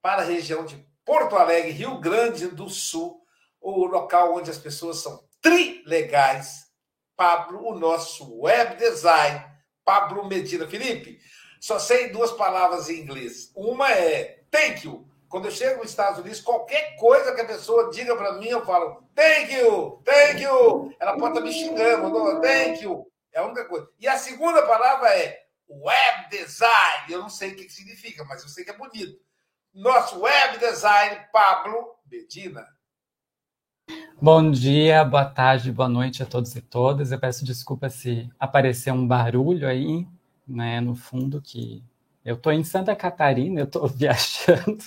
para 0.00 0.22
a 0.22 0.24
região 0.24 0.64
de 0.64 0.76
Porto 1.04 1.34
Alegre, 1.36 1.72
Rio 1.72 1.98
Grande 1.98 2.46
do 2.46 2.70
Sul, 2.70 3.20
o 3.60 3.84
local 3.84 4.36
onde 4.36 4.48
as 4.48 4.58
pessoas 4.58 4.98
são 4.98 5.28
trilegais. 5.42 6.70
Pablo, 7.16 7.66
o 7.66 7.78
nosso 7.78 8.40
web 8.40 8.76
design, 8.76 9.44
Pablo 9.84 10.26
Medina. 10.26 10.66
Felipe, 10.66 11.18
só 11.60 11.78
sei 11.78 12.08
duas 12.08 12.32
palavras 12.32 12.88
em 12.88 13.00
inglês. 13.00 13.52
Uma 13.54 13.92
é 13.92 14.42
thank 14.50 14.86
you. 14.86 15.06
Quando 15.28 15.44
eu 15.44 15.50
chego 15.52 15.78
nos 15.80 15.90
Estados 15.90 16.18
Unidos, 16.18 16.40
qualquer 16.40 16.96
coisa 16.96 17.32
que 17.32 17.40
a 17.42 17.46
pessoa 17.46 17.90
diga 17.90 18.16
para 18.16 18.32
mim, 18.32 18.48
eu 18.48 18.64
falo 18.64 19.04
thank 19.14 19.54
you, 19.54 20.02
thank 20.04 20.42
you. 20.42 20.92
Ela 20.98 21.16
pode 21.16 21.38
estar 21.38 21.40
me 21.42 21.52
xingando, 21.52 22.40
thank 22.40 22.82
you. 22.82 23.06
É 23.32 23.38
a 23.38 23.44
única 23.44 23.66
coisa. 23.66 23.88
E 24.00 24.08
a 24.08 24.18
segunda 24.18 24.66
palavra 24.66 25.08
é 25.10 25.38
web 25.68 26.28
design. 26.30 27.04
Eu 27.10 27.20
não 27.20 27.28
sei 27.28 27.52
o 27.52 27.56
que 27.56 27.68
significa, 27.68 28.24
mas 28.24 28.42
eu 28.42 28.48
sei 28.48 28.64
que 28.64 28.70
é 28.70 28.76
bonito. 28.76 29.20
Nosso 29.72 30.18
web 30.18 30.58
design, 30.58 31.20
Pablo 31.32 31.94
Medina. 32.10 32.66
Bom 34.20 34.50
dia, 34.50 35.04
boa 35.04 35.24
tarde, 35.24 35.70
boa 35.70 35.88
noite 35.88 36.22
a 36.22 36.26
todos 36.26 36.56
e 36.56 36.60
todas. 36.60 37.12
Eu 37.12 37.20
peço 37.20 37.44
desculpa 37.44 37.88
se 37.88 38.28
aparecer 38.38 38.92
um 38.92 39.06
barulho 39.06 39.68
aí, 39.68 40.06
né, 40.50 40.80
no 40.80 40.94
fundo, 40.94 41.40
que 41.40 41.82
eu 42.24 42.34
estou 42.34 42.52
em 42.52 42.62
Santa 42.62 42.94
Catarina, 42.94 43.60
eu 43.60 43.64
estou 43.64 43.88
viajando 43.88 44.84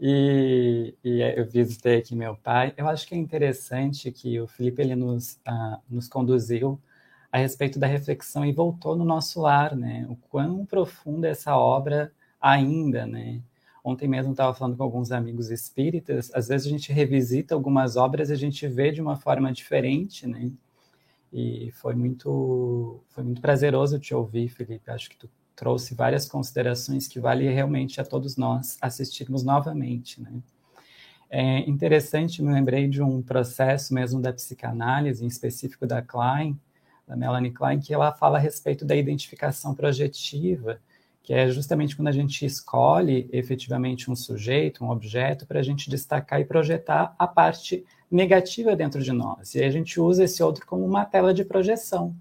e, 0.00 0.94
e, 1.04 1.20
eu 1.36 1.46
visitei 1.46 1.98
aqui 1.98 2.14
meu 2.16 2.36
pai. 2.36 2.74
Eu 2.76 2.88
acho 2.88 3.06
que 3.06 3.14
é 3.14 3.18
interessante 3.18 4.10
que 4.10 4.40
o 4.40 4.48
Felipe 4.48 4.82
ele 4.82 4.96
nos, 4.96 5.34
uh, 5.46 5.78
nos 5.88 6.08
conduziu 6.08 6.80
a 7.30 7.38
respeito 7.38 7.78
da 7.78 7.86
reflexão 7.86 8.44
e 8.44 8.52
voltou 8.52 8.96
no 8.96 9.04
nosso 9.04 9.40
lar, 9.40 9.74
né? 9.74 10.06
O 10.08 10.16
quão 10.16 10.66
profunda 10.66 11.28
é 11.28 11.30
essa 11.30 11.56
obra 11.56 12.12
ainda, 12.40 13.06
né? 13.06 13.40
Ontem 13.84 14.06
mesmo 14.06 14.32
estava 14.32 14.54
falando 14.54 14.76
com 14.76 14.82
alguns 14.82 15.10
amigos 15.10 15.50
espíritas, 15.50 16.30
às 16.34 16.48
vezes 16.48 16.66
a 16.66 16.70
gente 16.70 16.92
revisita 16.92 17.54
algumas 17.54 17.96
obras 17.96 18.30
e 18.30 18.32
a 18.32 18.36
gente 18.36 18.66
vê 18.68 18.92
de 18.92 19.00
uma 19.00 19.16
forma 19.16 19.52
diferente, 19.52 20.26
né? 20.26 20.52
E 21.32 21.70
foi 21.72 21.94
muito, 21.94 23.00
foi 23.08 23.24
muito 23.24 23.40
prazeroso 23.40 23.98
te 23.98 24.14
ouvir, 24.14 24.48
Felipe. 24.48 24.90
Acho 24.90 25.08
que 25.08 25.16
tu 25.16 25.30
trouxe 25.56 25.94
várias 25.94 26.28
considerações 26.28 27.08
que 27.08 27.18
vale 27.18 27.48
realmente 27.48 28.00
a 28.00 28.04
todos 28.04 28.36
nós 28.36 28.76
assistirmos 28.80 29.42
novamente, 29.42 30.20
né? 30.20 30.32
É 31.34 31.60
interessante, 31.60 32.42
me 32.42 32.52
lembrei 32.52 32.86
de 32.86 33.02
um 33.02 33.22
processo 33.22 33.94
mesmo 33.94 34.20
da 34.20 34.34
psicanálise, 34.34 35.24
em 35.24 35.28
específico 35.28 35.86
da 35.86 36.02
Klein, 36.02 36.60
da 37.08 37.16
Melanie 37.16 37.50
Klein, 37.50 37.80
que 37.80 37.94
ela 37.94 38.12
fala 38.12 38.36
a 38.36 38.40
respeito 38.40 38.84
da 38.84 38.94
identificação 38.94 39.74
projetiva, 39.74 40.78
que 41.22 41.32
é 41.32 41.48
justamente 41.48 41.96
quando 41.96 42.08
a 42.08 42.12
gente 42.12 42.44
escolhe 42.44 43.30
efetivamente 43.32 44.10
um 44.10 44.14
sujeito, 44.14 44.84
um 44.84 44.90
objeto, 44.90 45.46
para 45.46 45.60
a 45.60 45.62
gente 45.62 45.88
destacar 45.88 46.38
e 46.38 46.44
projetar 46.44 47.14
a 47.18 47.26
parte 47.26 47.82
negativa 48.12 48.76
dentro 48.76 49.02
de 49.02 49.12
nós. 49.12 49.54
E 49.54 49.64
a 49.64 49.70
gente 49.70 50.00
usa 50.00 50.24
esse 50.24 50.42
outro 50.42 50.66
como 50.66 50.84
uma 50.84 51.04
tela 51.04 51.32
de 51.32 51.44
projeção. 51.44 52.14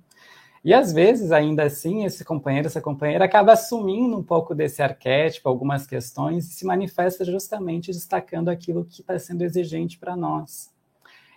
E 0.63 0.73
às 0.73 0.93
vezes, 0.93 1.31
ainda 1.31 1.63
assim, 1.63 2.05
esse 2.05 2.23
companheiro, 2.23 2.67
essa 2.67 2.79
companheira 2.79 3.25
acaba 3.25 3.53
assumindo 3.53 4.15
um 4.15 4.23
pouco 4.23 4.53
desse 4.53 4.81
arquétipo, 4.81 5.49
algumas 5.49 5.87
questões, 5.87 6.45
e 6.45 6.53
se 6.53 6.65
manifesta 6.65 7.25
justamente 7.25 7.91
destacando 7.91 8.49
aquilo 8.49 8.85
que 8.85 9.01
está 9.01 9.17
sendo 9.17 9.41
exigente 9.41 9.97
para 9.97 10.15
nós. 10.15 10.71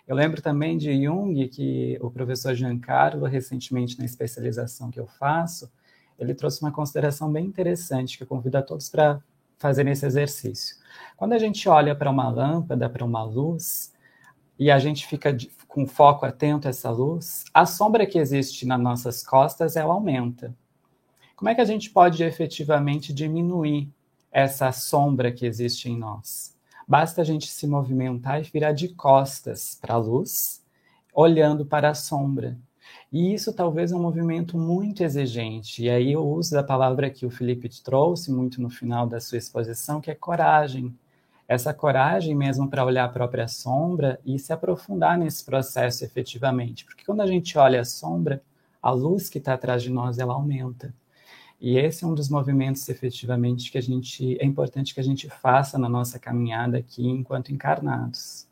Eu 0.07 0.15
lembro 0.15 0.43
também 0.43 0.77
de 0.77 1.03
Jung, 1.03 1.47
que 1.47 1.97
o 1.99 2.11
professor 2.11 2.53
Giancarlo, 2.53 3.25
recentemente 3.25 3.97
na 3.97 4.05
especialização 4.05 4.91
que 4.91 4.99
eu 4.99 5.07
faço, 5.07 5.71
ele 6.19 6.35
trouxe 6.35 6.61
uma 6.61 6.71
consideração 6.71 7.31
bem 7.31 7.45
interessante 7.45 8.17
que 8.17 8.23
eu 8.23 8.27
convido 8.27 8.59
a 8.59 8.61
todos 8.61 8.87
para 8.89 9.19
fazerem 9.57 9.93
esse 9.93 10.05
exercício. 10.05 10.75
Quando 11.17 11.33
a 11.33 11.39
gente 11.39 11.67
olha 11.67 11.95
para 11.95 12.11
uma 12.11 12.29
lâmpada, 12.29 12.87
para 12.87 13.03
uma 13.03 13.23
luz, 13.23 13.91
e 14.57 14.71
a 14.71 14.79
gente 14.79 15.05
fica 15.05 15.35
com 15.67 15.85
foco 15.85 16.25
atento 16.25 16.67
a 16.67 16.69
essa 16.69 16.89
luz, 16.89 17.43
a 17.53 17.65
sombra 17.65 18.05
que 18.05 18.17
existe 18.17 18.65
nas 18.65 18.79
nossas 18.79 19.23
costas, 19.23 19.75
ela 19.75 19.93
aumenta. 19.93 20.55
Como 21.35 21.49
é 21.49 21.55
que 21.55 21.61
a 21.61 21.65
gente 21.65 21.89
pode 21.89 22.23
efetivamente 22.23 23.13
diminuir 23.13 23.89
essa 24.31 24.71
sombra 24.71 25.31
que 25.33 25.45
existe 25.45 25.89
em 25.89 25.97
nós? 25.97 26.55
Basta 26.87 27.21
a 27.21 27.25
gente 27.25 27.47
se 27.47 27.67
movimentar 27.67 28.39
e 28.39 28.49
virar 28.49 28.71
de 28.71 28.89
costas 28.89 29.77
para 29.81 29.95
a 29.95 29.97
luz, 29.97 30.63
olhando 31.13 31.65
para 31.65 31.89
a 31.89 31.93
sombra. 31.93 32.57
E 33.11 33.33
isso 33.33 33.53
talvez 33.53 33.91
é 33.91 33.95
um 33.95 34.01
movimento 34.01 34.57
muito 34.57 35.03
exigente. 35.03 35.83
E 35.83 35.89
aí 35.89 36.11
eu 36.11 36.25
uso 36.25 36.57
a 36.57 36.63
palavra 36.63 37.09
que 37.09 37.25
o 37.25 37.29
Felipe 37.29 37.69
trouxe 37.81 38.31
muito 38.31 38.61
no 38.61 38.69
final 38.69 39.07
da 39.07 39.19
sua 39.19 39.37
exposição, 39.37 39.99
que 39.99 40.11
é 40.11 40.15
coragem. 40.15 40.95
Essa 41.47 41.73
coragem 41.73 42.33
mesmo 42.33 42.69
para 42.69 42.83
olhar 42.83 43.05
a 43.05 43.09
própria 43.09 43.47
sombra 43.47 44.19
e 44.25 44.39
se 44.39 44.51
aprofundar 44.51 45.17
nesse 45.17 45.45
processo 45.45 46.03
efetivamente. 46.03 46.85
Porque 46.85 47.05
quando 47.05 47.21
a 47.21 47.27
gente 47.27 47.57
olha 47.57 47.81
a 47.81 47.85
sombra, 47.85 48.41
a 48.81 48.91
luz 48.91 49.29
que 49.29 49.37
está 49.37 49.53
atrás 49.53 49.83
de 49.83 49.91
nós, 49.91 50.17
ela 50.17 50.33
aumenta. 50.33 50.93
E 51.59 51.77
esse 51.77 52.03
é 52.03 52.07
um 52.07 52.13
dos 52.13 52.29
movimentos 52.29 52.87
efetivamente 52.89 53.71
que 53.71 53.77
a 53.77 53.81
gente 53.81 54.37
é 54.39 54.45
importante 54.45 54.93
que 54.93 54.99
a 54.99 55.03
gente 55.03 55.29
faça 55.29 55.77
na 55.77 55.87
nossa 55.87 56.19
caminhada 56.19 56.77
aqui 56.77 57.07
enquanto 57.07 57.53
encarnados. 57.53 58.47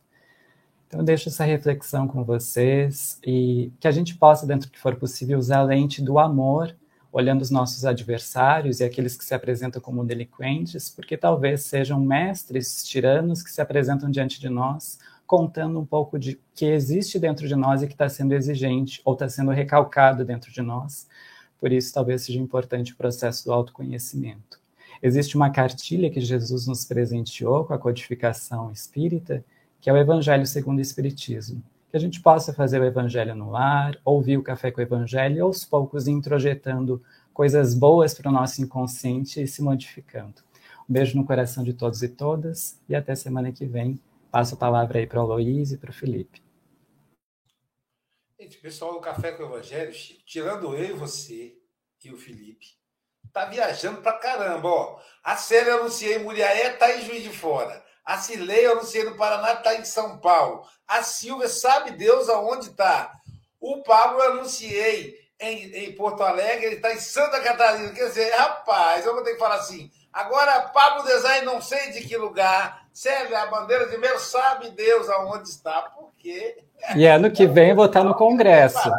Então 0.88 1.02
eu 1.02 1.06
deixo 1.06 1.30
essa 1.30 1.44
reflexão 1.44 2.08
com 2.08 2.24
vocês 2.24 3.20
e 3.26 3.72
que 3.80 3.88
a 3.88 3.91
gente 3.91 4.16
possa, 4.16 4.46
dentro 4.46 4.70
que 4.70 4.80
for 4.80 4.96
possível, 4.96 5.39
usar 5.39 5.60
a 5.60 5.64
lente 5.64 6.02
do 6.02 6.20
amor, 6.20 6.76
olhando 7.14 7.41
os 7.41 7.49
nossos 7.49 7.86
adversários 7.86 8.82
e 8.82 8.84
aqueles 8.84 9.16
que 9.16 9.24
se 9.24 9.34
apresentam 9.34 9.82
como 9.82 10.03
delinquentes, 10.03 10.89
porque 10.89 11.16
talvez 11.16 11.61
sejam 11.61 12.01
mestres 12.01 12.84
tiranos 12.84 13.41
que 13.41 13.51
se 13.51 13.61
apresentam 13.61 14.11
diante 14.11 14.41
de 14.41 14.49
nós, 14.49 14.99
contando 15.26 15.80
um 15.80 15.86
pouco 15.86 16.20
de 16.20 16.38
que 16.53 16.66
existe 16.66 17.18
dentro 17.18 17.47
de 17.47 17.55
nós 17.55 17.82
e 17.82 17.88
que 17.88 17.93
está 17.93 18.09
sendo 18.09 18.34
exigente 18.34 19.01
ou 19.05 19.14
está 19.14 19.30
sendo 19.30 19.51
recalcado 19.51 20.26
dentro 20.26 20.51
de 20.51 20.61
nós 20.61 21.07
por 21.64 21.72
isso 21.72 21.93
talvez 21.93 22.24
seja 22.24 22.41
importante 22.41 22.91
o 22.91 22.97
processo 22.97 23.45
do 23.45 23.53
autoconhecimento. 23.53 24.59
Existe 25.01 25.38
uma 25.38 25.49
cartilha 25.49 26.09
que 26.09 26.20
Jesus 26.20 26.68
nos 26.68 26.84
presenteou 26.84 27.64
com 27.64 27.74
a 27.74 27.80
codificação 27.80 28.70
espírita, 28.70 29.45
que 29.80 29.89
é 29.89 29.93
o 29.93 29.95
Evangelho 29.95 30.45
segundo 30.45 30.80
o 30.80 30.82
Espiritismo. 30.82 31.64
Que 31.94 31.98
a 31.98 32.00
gente 32.00 32.24
possa 32.24 32.52
fazer 32.52 32.82
o 32.82 32.86
Evangelho 32.86 33.36
no 33.36 33.52
lar, 33.52 34.02
ouvir 34.04 34.36
o 34.36 34.41
Café 34.41 34.72
com 34.72 34.80
o 34.80 34.84
Evangelho 34.84 35.46
aos 35.46 35.64
poucos 35.64 36.08
introjetando 36.08 37.00
coisas 37.32 37.76
boas 37.76 38.16
para 38.16 38.30
o 38.30 38.34
nosso 38.34 38.64
inconsciente 38.64 39.39
e 39.39 39.48
se 39.48 39.62
modificando. 39.62 40.41
Um 40.89 40.94
beijo 40.94 41.16
no 41.16 41.24
coração 41.24 41.64
de 41.64 41.72
todos 41.72 42.02
e 42.02 42.10
todas 42.10 42.82
e 42.89 42.96
até 42.96 43.14
semana 43.14 43.52
que 43.52 43.68
vem. 43.68 44.02
Passo 44.32 44.56
a 44.56 44.58
palavra 44.58 44.98
aí 44.98 45.06
para 45.06 45.22
o 45.22 45.28
Luiz 45.28 45.72
e 45.72 45.78
para 45.78 45.91
o 45.91 45.94
Felipe. 45.94 46.41
Gente, 48.39 48.58
pessoal 48.58 48.94
do 48.94 49.00
Café 49.00 49.32
com 49.34 49.44
o 49.44 49.46
Evangelho, 49.46 49.94
Chico, 49.94 50.24
tirando 50.26 50.76
eu 50.76 50.89
e 50.89 50.94
você 50.94 51.56
e 52.04 52.12
o 52.12 52.18
Felipe, 52.18 52.70
tá 53.32 53.46
viajando 53.46 54.02
pra 54.02 54.14
caramba, 54.14 54.68
ó. 54.68 55.00
A 55.24 55.38
eu 55.52 55.82
anunciei 55.82 56.18
Muriaé, 56.18 56.72
tá 56.72 56.98
em 56.98 57.06
Juiz 57.06 57.22
de 57.22 57.30
Fora. 57.30 57.83
A 58.06 58.18
Cilei 58.18 58.66
eu 58.66 58.74
anunciei 58.74 59.04
no 59.04 59.16
Paraná, 59.16 59.56
tá 59.56 59.76
em 59.76 59.86
São 59.86 60.18
Paulo. 60.18 60.66
A 60.88 61.04
Silvia 61.04 61.47
sabe 61.47 61.91
Deus 61.91 62.28
aonde 62.30 62.72
tá. 62.72 63.14
O 63.60 63.82
Pablo 63.82 64.22
eu 64.22 64.34
anunciei 64.34 65.18
em, 65.39 65.86
em 65.86 65.95
Porto 65.95 66.22
Alegre, 66.22 66.66
ele 66.66 66.76
está 66.76 66.93
em 66.93 66.99
Santa 66.99 67.39
Catarina. 67.41 67.93
Quer 67.93 68.08
dizer, 68.08 68.34
rapaz, 68.36 69.06
eu 69.06 69.14
vou 69.14 69.24
ter 69.24 69.34
que 69.34 69.39
falar 69.39 69.56
assim. 69.56 69.89
Agora, 70.12 70.70
Pablo 70.70 71.04
Design, 71.06 71.45
não 71.45 71.62
sei 71.62 71.91
de 71.91 72.01
que 72.01 72.18
lugar. 72.18 72.86
Sérgio, 72.93 73.36
a 73.36 73.47
bandeira 73.47 73.88
de 73.88 73.97
meu 73.97 74.20
sabe 74.20 74.70
Deus 74.70 75.10
aonde 75.10 75.49
está. 75.49 75.82
Por 75.82 76.14
quê? 76.18 76.64
E 76.95 77.08
ano 77.08 77.32
que 77.32 77.47
vem 77.47 77.70
eu 77.70 77.76
vou 77.76 77.86
estar 77.86 78.04
no 78.04 78.14
Congresso. 78.14 78.91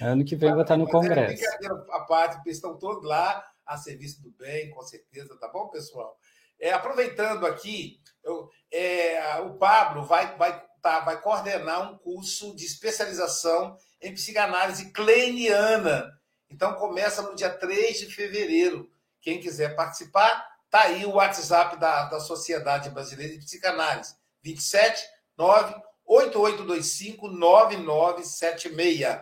Ano 0.00 0.24
que 0.24 0.36
vem 0.36 0.50
eu 0.50 0.54
vou 0.54 0.62
estar 0.62 0.76
no 0.76 0.88
Congresso. 0.88 1.44
A 1.90 2.00
parte, 2.00 2.48
estão 2.48 2.76
todos 2.76 3.04
lá 3.04 3.44
a 3.66 3.76
serviço 3.76 4.22
do 4.22 4.30
bem, 4.30 4.70
com 4.70 4.82
certeza, 4.82 5.36
tá 5.40 5.48
bom, 5.48 5.68
pessoal? 5.68 6.16
É, 6.60 6.72
aproveitando 6.72 7.46
aqui, 7.46 8.00
eu, 8.22 8.50
é, 8.70 9.40
o 9.40 9.54
Pablo 9.54 10.04
vai, 10.04 10.36
vai, 10.36 10.62
tá, 10.82 11.00
vai 11.00 11.20
coordenar 11.20 11.90
um 11.90 11.96
curso 11.98 12.54
de 12.54 12.66
especialização 12.66 13.76
em 14.00 14.12
psicanálise 14.12 14.92
kleiniana. 14.92 16.12
Então, 16.50 16.74
começa 16.74 17.22
no 17.22 17.34
dia 17.34 17.50
3 17.50 18.00
de 18.00 18.06
fevereiro. 18.14 18.90
Quem 19.20 19.40
quiser 19.40 19.74
participar, 19.74 20.46
tá 20.68 20.82
aí 20.82 21.04
o 21.04 21.12
WhatsApp 21.12 21.76
da, 21.78 22.04
da 22.04 22.20
Sociedade 22.20 22.90
Brasileira 22.90 23.32
de 23.32 23.44
Psicanálise. 23.44 24.14
27 24.42 25.02
9 25.36 25.74
8825 26.04 27.28
9976. 27.28 29.20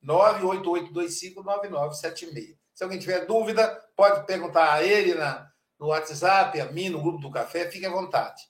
98825 0.00 1.42
9976. 1.42 2.56
Se 2.72 2.84
alguém 2.84 3.00
tiver 3.00 3.26
dúvida, 3.26 3.66
pode 3.96 4.24
perguntar 4.24 4.72
a 4.72 4.84
ele 4.84 5.14
na, 5.14 5.47
no 5.78 5.88
WhatsApp, 5.88 6.60
a 6.60 6.66
mim, 6.72 6.88
no 6.88 7.00
grupo 7.00 7.18
do 7.18 7.30
café, 7.30 7.70
fique 7.70 7.86
à 7.86 7.90
vontade. 7.90 8.42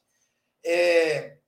É, 0.65 1.39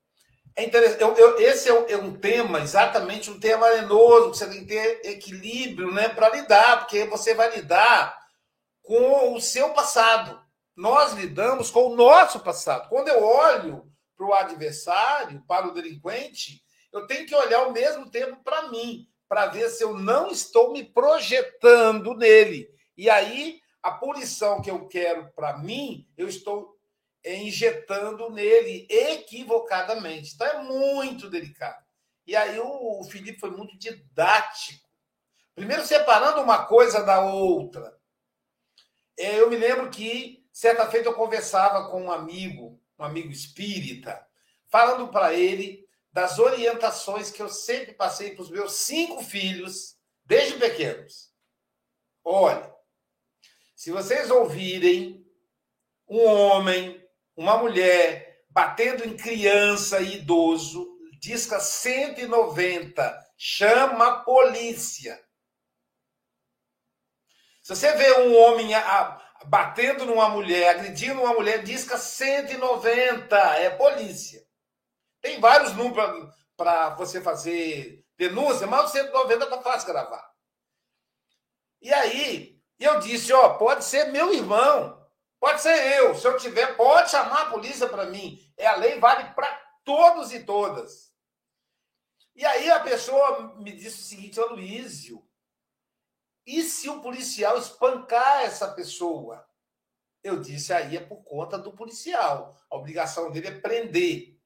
é 0.57 0.65
interessante. 0.65 1.01
Eu, 1.01 1.17
eu, 1.17 1.41
esse 1.41 1.69
é 1.69 1.75
um, 1.75 1.87
é 1.87 1.97
um, 1.97 2.15
tema, 2.15 2.61
exatamente 2.61 3.31
um 3.31 3.41
tema 3.41 3.67
arenoso, 3.67 4.31
que 4.31 4.39
você 4.39 4.49
tem 4.49 4.61
que 4.61 4.67
ter 4.67 5.01
equilíbrio 5.05 5.93
né, 5.93 6.09
para 6.09 6.31
lidar, 6.31 6.81
porque 6.81 7.05
você 7.05 7.35
vai 7.35 7.55
lidar 7.57 8.19
com 8.83 9.35
o 9.35 9.41
seu 9.41 9.71
passado. 9.71 10.41
Nós 10.77 11.13
lidamos 11.13 11.71
com 11.71 11.89
o 11.89 11.97
nosso 11.97 12.41
passado. 12.41 12.89
Quando 12.89 13.09
eu 13.09 13.23
olho 13.23 13.91
para 14.17 14.27
o 14.27 14.35
adversário, 14.35 15.43
para 15.47 15.69
o 15.69 15.73
delinquente, 15.73 16.63
eu 16.93 17.07
tenho 17.07 17.27
que 17.27 17.35
olhar 17.35 17.61
ao 17.61 17.73
mesmo 17.73 18.11
tempo 18.11 18.43
para 18.43 18.69
mim, 18.69 19.07
para 19.29 19.47
ver 19.47 19.71
se 19.71 19.85
eu 19.85 19.95
não 19.97 20.31
estou 20.31 20.73
me 20.73 20.85
projetando 20.85 22.15
nele. 22.15 22.69
E 22.97 23.09
aí, 23.09 23.60
a 23.83 23.93
punição 23.93 24.61
que 24.61 24.71
eu 24.71 24.87
quero 24.87 25.31
para 25.33 25.59
mim, 25.59 26.09
eu 26.17 26.29
estou 26.29 26.79
injetando 27.25 28.31
nele 28.31 28.87
equivocadamente. 28.89 30.35
Então 30.35 30.47
é 30.47 30.63
muito 30.63 31.29
delicado. 31.29 31.85
E 32.27 32.37
aí 32.37 32.59
o, 32.59 33.01
o 33.01 33.05
Felipe 33.05 33.39
foi 33.39 33.51
muito 33.51 33.77
didático. 33.79 34.89
Primeiro 35.55 35.85
separando 35.85 36.41
uma 36.41 36.67
coisa 36.67 37.03
da 37.03 37.21
outra. 37.21 37.99
É, 39.19 39.41
eu 39.41 39.51
me 39.51 39.57
lembro 39.57 39.91
que 39.91 40.47
certa 40.53 40.91
feita 40.91 41.09
eu 41.09 41.15
conversava 41.15 41.91
com 41.91 42.05
um 42.05 42.13
amigo, 42.13 42.81
um 42.99 43.05
amigo 43.05 43.31
espírita, 43.31 44.27
falando 44.69 45.09
para 45.09 45.35
ele 45.35 45.87
das 46.13 46.39
orientações 46.39 47.31
que 47.31 47.43
eu 47.43 47.49
sempre 47.49 47.93
passei 47.93 48.35
para 48.35 48.43
os 48.43 48.51
meus 48.51 48.73
cinco 48.73 49.23
filhos, 49.23 49.97
desde 50.25 50.59
pequenos. 50.59 51.31
Olha, 52.25 52.75
se 53.81 53.91
vocês 53.91 54.31
ouvirem 54.31 55.27
um 56.07 56.23
homem 56.23 57.03
uma 57.35 57.57
mulher 57.57 58.45
batendo 58.51 59.07
em 59.07 59.17
criança 59.17 60.03
e 60.03 60.17
idoso, 60.17 60.99
disca 61.19 61.59
190, 61.59 63.27
chama 63.39 64.07
a 64.07 64.21
polícia. 64.21 65.19
Se 67.63 67.75
você 67.75 67.97
vê 67.97 68.21
um 68.21 68.37
homem 68.37 68.69
batendo 69.47 70.05
numa 70.05 70.29
mulher, 70.29 70.69
agredindo 70.69 71.23
uma 71.23 71.33
mulher, 71.33 71.63
disca 71.63 71.97
190, 71.97 73.35
é 73.35 73.71
polícia. 73.71 74.47
Tem 75.23 75.41
vários 75.41 75.75
números 75.75 76.31
para 76.55 76.91
você 76.97 77.23
fazer 77.23 78.05
denúncia, 78.19 78.67
mas 78.67 78.91
o 78.91 78.93
190 78.93 79.47
tá 79.47 79.63
fácil 79.63 79.89
gravar. 79.89 80.31
E 81.81 81.91
aí, 81.95 82.60
eu 82.85 83.01
disse, 83.01 83.33
ó, 83.33 83.51
pode 83.51 83.85
ser 83.85 84.07
meu 84.07 84.33
irmão. 84.33 84.99
Pode 85.39 85.63
ser 85.63 85.99
eu. 85.99 86.15
Se 86.15 86.27
eu 86.27 86.37
tiver, 86.37 86.77
pode 86.77 87.11
chamar 87.11 87.43
a 87.43 87.51
polícia 87.51 87.89
para 87.89 88.07
mim. 88.07 88.39
É 88.57 88.67
a 88.67 88.77
lei 88.77 88.99
vale 88.99 89.33
para 89.35 89.49
todos 89.85 90.33
e 90.33 90.45
todas. 90.45 91.11
E 92.35 92.45
aí 92.45 92.71
a 92.71 92.81
pessoa 92.81 93.55
me 93.57 93.73
disse 93.73 94.01
o 94.01 94.05
seguinte, 94.05 94.41
Aloísio, 94.41 95.27
e 96.47 96.63
se 96.63 96.89
o 96.89 97.01
policial 97.01 97.59
espancar 97.59 98.43
essa 98.43 98.69
pessoa? 98.69 99.47
Eu 100.23 100.41
disse, 100.41 100.73
aí 100.73 100.97
é 100.97 101.01
por 101.01 101.23
conta 101.23 101.59
do 101.59 101.73
policial. 101.73 102.55
A 102.71 102.77
obrigação 102.77 103.31
dele 103.31 103.49
é 103.49 103.61
prender. 103.61 104.39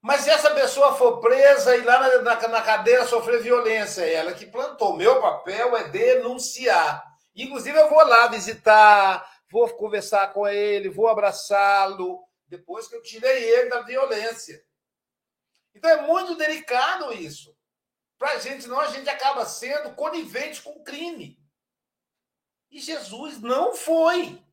Mas 0.00 0.22
se 0.22 0.30
essa 0.30 0.52
pessoa 0.54 0.94
for 0.94 1.20
presa 1.20 1.76
e 1.76 1.82
lá 1.82 1.98
na, 1.98 2.22
na, 2.22 2.48
na 2.48 2.62
cadeia 2.62 3.06
sofrer 3.06 3.42
violência, 3.42 4.02
é 4.02 4.14
ela 4.14 4.32
que 4.32 4.46
plantou. 4.46 4.96
Meu 4.96 5.20
papel 5.20 5.76
é 5.76 5.88
denunciar. 5.88 7.07
Inclusive, 7.38 7.78
eu 7.78 7.88
vou 7.88 8.04
lá 8.04 8.26
visitar, 8.26 9.42
vou 9.48 9.68
conversar 9.76 10.32
com 10.32 10.46
ele, 10.46 10.88
vou 10.88 11.06
abraçá-lo, 11.06 12.26
depois 12.48 12.88
que 12.88 12.96
eu 12.96 13.02
tirei 13.02 13.44
ele 13.44 13.70
da 13.70 13.82
violência. 13.82 14.64
Então 15.72 15.88
é 15.88 16.02
muito 16.02 16.34
delicado 16.34 17.12
isso. 17.12 17.56
Para 18.18 18.32
a 18.32 18.38
gente, 18.40 18.66
não, 18.66 18.80
a 18.80 18.88
gente 18.88 19.08
acaba 19.08 19.46
sendo 19.46 19.94
conivente 19.94 20.60
com 20.62 20.70
o 20.70 20.82
crime. 20.82 21.40
E 22.68 22.80
Jesus 22.80 23.40
não 23.40 23.72
foi. 23.72 24.44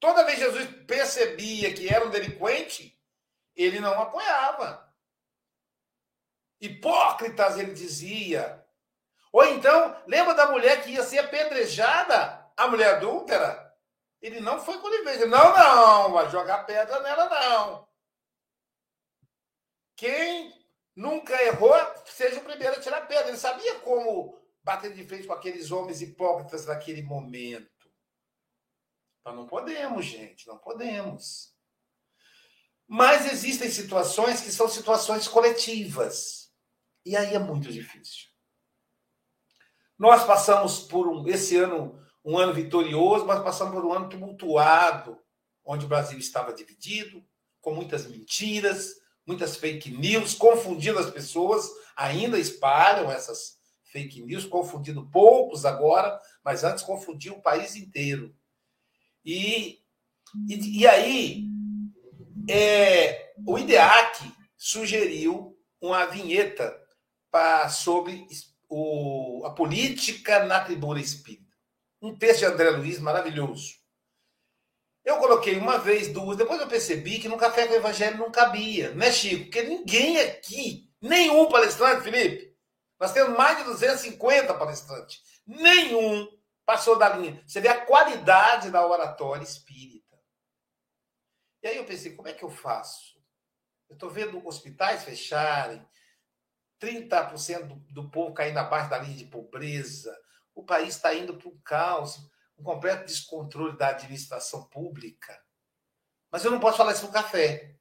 Toda 0.00 0.24
vez 0.24 0.38
que 0.38 0.44
Jesus 0.44 0.84
percebia 0.86 1.74
que 1.74 1.88
era 1.88 2.06
um 2.06 2.10
delinquente, 2.10 2.98
ele 3.54 3.78
não 3.78 4.00
apoiava. 4.00 4.90
Hipócritas, 6.58 7.58
ele 7.58 7.74
dizia. 7.74 8.63
Ou 9.34 9.44
então, 9.46 10.00
lembra 10.06 10.32
da 10.32 10.52
mulher 10.52 10.84
que 10.84 10.92
ia 10.92 11.02
ser 11.02 11.18
apedrejada? 11.18 12.48
A 12.56 12.68
mulher 12.68 12.94
adúltera? 12.94 13.76
Ele 14.22 14.38
não 14.38 14.64
foi 14.64 14.78
conivente. 14.78 15.24
Não, 15.24 15.52
não, 15.52 16.12
vai 16.12 16.30
jogar 16.30 16.62
pedra 16.62 17.00
nela, 17.00 17.28
não. 17.28 17.88
Quem 19.96 20.54
nunca 20.94 21.34
errou, 21.42 21.74
seja 22.06 22.38
o 22.38 22.44
primeiro 22.44 22.76
a 22.76 22.80
tirar 22.80 23.08
pedra. 23.08 23.26
Ele 23.26 23.36
sabia 23.36 23.80
como 23.80 24.40
bater 24.62 24.94
de 24.94 25.04
frente 25.04 25.26
com 25.26 25.32
aqueles 25.32 25.72
homens 25.72 26.00
hipócritas 26.00 26.66
naquele 26.66 27.02
momento. 27.02 27.90
Mas 29.24 29.34
não 29.34 29.48
podemos, 29.48 30.06
gente, 30.06 30.46
não 30.46 30.58
podemos. 30.58 31.52
Mas 32.86 33.32
existem 33.32 33.68
situações 33.68 34.40
que 34.40 34.52
são 34.52 34.68
situações 34.68 35.26
coletivas. 35.26 36.54
E 37.04 37.16
aí 37.16 37.34
é 37.34 37.38
muito 37.40 37.72
difícil. 37.72 38.32
Nós 39.98 40.24
passamos 40.24 40.80
por 40.80 41.08
um. 41.08 41.26
Esse 41.28 41.56
ano 41.56 41.98
um 42.24 42.38
ano 42.38 42.54
vitorioso, 42.54 43.26
mas 43.26 43.42
passamos 43.42 43.74
por 43.74 43.84
um 43.84 43.92
ano 43.92 44.08
tumultuado, 44.08 45.18
onde 45.64 45.84
o 45.84 45.88
Brasil 45.88 46.18
estava 46.18 46.54
dividido, 46.54 47.22
com 47.60 47.74
muitas 47.74 48.06
mentiras, 48.06 48.94
muitas 49.26 49.56
fake 49.56 49.90
news, 49.90 50.34
confundindo 50.34 50.98
as 50.98 51.10
pessoas, 51.10 51.68
ainda 51.94 52.38
espalham 52.38 53.10
essas 53.10 53.58
fake 53.92 54.22
news, 54.22 54.46
confundindo 54.46 55.08
poucos 55.10 55.64
agora, 55.64 56.18
mas 56.42 56.64
antes 56.64 56.82
confundiam 56.82 57.36
o 57.36 57.42
país 57.42 57.76
inteiro. 57.76 58.34
E, 59.24 59.80
e, 60.48 60.80
e 60.80 60.86
aí, 60.86 61.44
é, 62.48 63.32
o 63.46 63.58
IDEAC 63.58 64.32
sugeriu 64.56 65.56
uma 65.80 66.06
vinheta 66.06 66.76
pra, 67.30 67.68
sobre 67.68 68.26
o, 68.76 69.46
a 69.46 69.50
política 69.50 70.44
na 70.44 70.60
tribuna 70.60 71.00
espírita 71.00 71.44
um 72.02 72.14
texto 72.14 72.40
de 72.40 72.46
André 72.46 72.70
Luiz 72.70 72.98
maravilhoso. 72.98 73.76
Eu 75.04 75.16
coloquei 75.18 75.56
uma 75.58 75.78
vez, 75.78 76.08
duas, 76.08 76.36
depois 76.36 76.60
eu 76.60 76.68
percebi 76.68 77.18
que 77.18 77.28
no 77.28 77.38
Café 77.38 77.66
com 77.66 77.72
o 77.72 77.76
Evangelho 77.76 78.18
não 78.18 78.30
cabia, 78.30 78.92
né, 78.94 79.12
Chico? 79.12 79.44
Porque 79.44 79.62
ninguém 79.62 80.18
aqui, 80.20 80.90
nenhum 81.00 81.48
palestrante, 81.48 82.02
Felipe, 82.02 82.54
nós 82.98 83.12
temos 83.12 83.36
mais 83.36 83.58
de 83.58 83.64
250 83.64 84.54
palestrantes, 84.54 85.22
nenhum 85.46 86.28
passou 86.66 86.98
da 86.98 87.16
linha. 87.16 87.42
Você 87.46 87.60
vê 87.60 87.68
a 87.68 87.84
qualidade 87.84 88.70
da 88.70 88.86
oratória 88.86 89.42
espírita. 89.42 90.18
E 91.62 91.68
aí 91.68 91.76
eu 91.76 91.84
pensei, 91.84 92.14
como 92.14 92.28
é 92.28 92.32
que 92.32 92.42
eu 92.42 92.50
faço? 92.50 93.14
Eu 93.88 93.94
estou 93.94 94.10
vendo 94.10 94.46
hospitais 94.46 95.04
fecharem, 95.04 95.86
30% 96.84 97.66
do, 97.66 97.74
do 97.92 98.10
povo 98.10 98.34
caindo 98.34 98.58
abaixo 98.58 98.90
da 98.90 98.98
linha 98.98 99.16
de 99.16 99.24
pobreza, 99.24 100.14
o 100.54 100.62
país 100.62 100.94
está 100.94 101.14
indo 101.14 101.34
para 101.34 101.48
um 101.48 101.58
caos, 101.64 102.18
um 102.58 102.62
completo 102.62 103.06
descontrole 103.06 103.76
da 103.76 103.88
administração 103.88 104.68
pública. 104.68 105.40
Mas 106.30 106.44
eu 106.44 106.50
não 106.50 106.60
posso 106.60 106.76
falar 106.76 106.92
isso 106.92 107.06
no 107.06 107.12
café. 107.12 107.74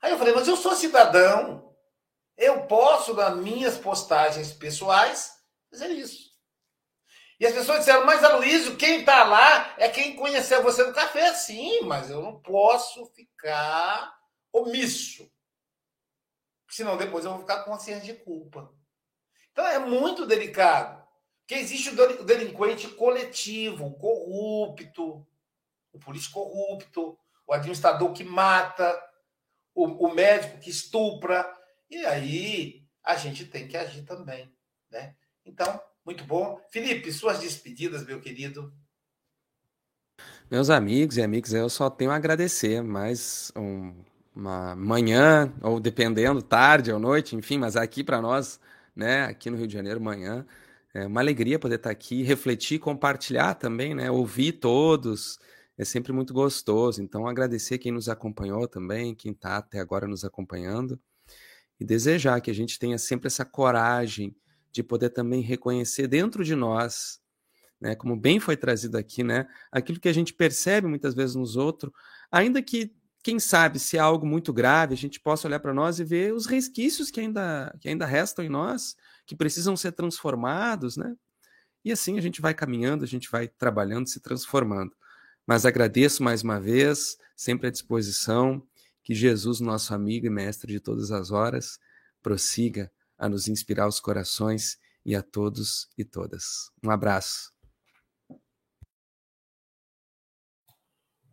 Aí 0.00 0.12
eu 0.12 0.18
falei, 0.18 0.34
mas 0.34 0.46
eu 0.46 0.56
sou 0.56 0.74
cidadão. 0.74 1.74
Eu 2.36 2.66
posso, 2.66 3.14
nas 3.14 3.34
minhas 3.36 3.78
postagens 3.78 4.52
pessoais, 4.52 5.32
fazer 5.70 5.88
isso. 5.88 6.26
E 7.40 7.46
as 7.46 7.52
pessoas 7.52 7.80
disseram, 7.80 8.06
mas 8.06 8.24
Aloysio, 8.24 8.76
quem 8.76 9.00
está 9.00 9.24
lá 9.24 9.74
é 9.78 9.88
quem 9.88 10.16
conheceu 10.16 10.62
você 10.62 10.84
no 10.84 10.92
café. 10.92 11.34
Sim, 11.34 11.82
mas 11.82 12.10
eu 12.10 12.22
não 12.22 12.40
posso 12.40 13.06
ficar 13.06 14.14
omisso. 14.52 15.30
Senão 16.68 16.96
depois 16.96 17.24
eu 17.24 17.32
vou 17.32 17.40
ficar 17.40 17.62
com 17.62 17.70
consciência 17.70 18.04
de 18.04 18.20
culpa. 18.20 18.72
Então 19.52 19.66
é 19.66 19.78
muito 19.78 20.26
delicado. 20.26 21.04
Porque 21.40 21.54
existe 21.54 21.90
o 21.90 22.24
delinquente 22.24 22.88
coletivo, 22.88 23.86
o 23.86 23.94
corrupto, 23.94 25.24
o 25.92 25.98
político 25.98 26.34
corrupto, 26.34 27.16
o 27.46 27.52
administrador 27.52 28.12
que 28.12 28.24
mata, 28.24 29.00
o, 29.72 29.84
o 29.84 30.14
médico 30.14 30.58
que 30.58 30.70
estupra. 30.70 31.48
E 31.88 32.04
aí 32.04 32.84
a 33.04 33.14
gente 33.14 33.44
tem 33.44 33.68
que 33.68 33.76
agir 33.76 34.02
também. 34.02 34.52
Né? 34.90 35.14
Então, 35.44 35.80
muito 36.04 36.24
bom. 36.24 36.60
Felipe, 36.70 37.12
suas 37.12 37.38
despedidas, 37.38 38.04
meu 38.04 38.20
querido. 38.20 38.74
Meus 40.50 40.68
amigos 40.70 41.16
e 41.16 41.22
amigas, 41.22 41.52
eu 41.52 41.68
só 41.68 41.88
tenho 41.88 42.10
a 42.10 42.16
agradecer 42.16 42.82
mais 42.82 43.52
um, 43.56 44.04
uma 44.36 44.76
manhã, 44.76 45.52
ou 45.62 45.80
dependendo, 45.80 46.42
tarde 46.42 46.92
ou 46.92 46.98
noite, 47.00 47.34
enfim, 47.34 47.58
mas 47.58 47.74
aqui 47.74 48.04
para 48.04 48.20
nós, 48.20 48.60
né, 48.94 49.24
aqui 49.24 49.48
no 49.48 49.56
Rio 49.56 49.66
de 49.66 49.72
Janeiro, 49.72 50.00
manhã, 50.00 50.46
é 50.92 51.06
uma 51.06 51.20
alegria 51.20 51.58
poder 51.58 51.76
estar 51.76 51.90
aqui, 51.90 52.22
refletir, 52.22 52.78
compartilhar 52.78 53.54
também, 53.54 53.94
né? 53.94 54.10
Ouvir 54.10 54.52
todos. 54.52 55.38
É 55.76 55.84
sempre 55.84 56.10
muito 56.10 56.32
gostoso. 56.32 57.02
Então, 57.02 57.26
agradecer 57.26 57.76
quem 57.76 57.92
nos 57.92 58.08
acompanhou 58.08 58.66
também, 58.66 59.14
quem 59.14 59.32
está 59.32 59.58
até 59.58 59.78
agora 59.78 60.06
nos 60.06 60.24
acompanhando. 60.24 60.98
E 61.78 61.84
desejar 61.84 62.40
que 62.40 62.50
a 62.50 62.54
gente 62.54 62.78
tenha 62.78 62.96
sempre 62.96 63.26
essa 63.26 63.44
coragem 63.44 64.34
de 64.72 64.82
poder 64.82 65.10
também 65.10 65.42
reconhecer 65.42 66.06
dentro 66.06 66.42
de 66.42 66.54
nós, 66.54 67.20
né, 67.78 67.94
como 67.94 68.16
bem 68.16 68.40
foi 68.40 68.56
trazido 68.56 68.96
aqui, 68.96 69.22
né, 69.22 69.46
aquilo 69.70 70.00
que 70.00 70.08
a 70.08 70.14
gente 70.14 70.32
percebe 70.32 70.86
muitas 70.86 71.14
vezes 71.14 71.36
nos 71.36 71.56
outros, 71.56 71.92
ainda 72.30 72.62
que 72.62 72.94
quem 73.26 73.40
sabe 73.40 73.80
se 73.80 73.96
é 73.96 74.00
algo 74.00 74.24
muito 74.24 74.52
grave, 74.52 74.94
a 74.94 74.96
gente 74.96 75.18
possa 75.18 75.48
olhar 75.48 75.58
para 75.58 75.74
nós 75.74 75.98
e 75.98 76.04
ver 76.04 76.32
os 76.32 76.46
resquícios 76.46 77.10
que 77.10 77.18
ainda, 77.18 77.76
que 77.80 77.88
ainda 77.88 78.06
restam 78.06 78.44
em 78.44 78.48
nós, 78.48 78.94
que 79.26 79.34
precisam 79.34 79.76
ser 79.76 79.90
transformados, 79.90 80.96
né? 80.96 81.12
E 81.84 81.90
assim 81.90 82.18
a 82.18 82.20
gente 82.20 82.40
vai 82.40 82.54
caminhando, 82.54 83.02
a 83.02 83.06
gente 83.08 83.28
vai 83.28 83.48
trabalhando, 83.48 84.08
se 84.08 84.20
transformando. 84.20 84.94
Mas 85.44 85.66
agradeço 85.66 86.22
mais 86.22 86.44
uma 86.44 86.60
vez, 86.60 87.18
sempre 87.34 87.66
à 87.66 87.70
disposição, 87.72 88.64
que 89.02 89.12
Jesus, 89.12 89.58
nosso 89.58 89.92
amigo 89.92 90.26
e 90.26 90.30
mestre 90.30 90.72
de 90.72 90.78
todas 90.78 91.10
as 91.10 91.32
horas, 91.32 91.80
prossiga 92.22 92.92
a 93.18 93.28
nos 93.28 93.48
inspirar 93.48 93.88
os 93.88 93.98
corações 93.98 94.78
e 95.04 95.16
a 95.16 95.22
todos 95.22 95.88
e 95.98 96.04
todas. 96.04 96.70
Um 96.80 96.92
abraço. 96.92 97.55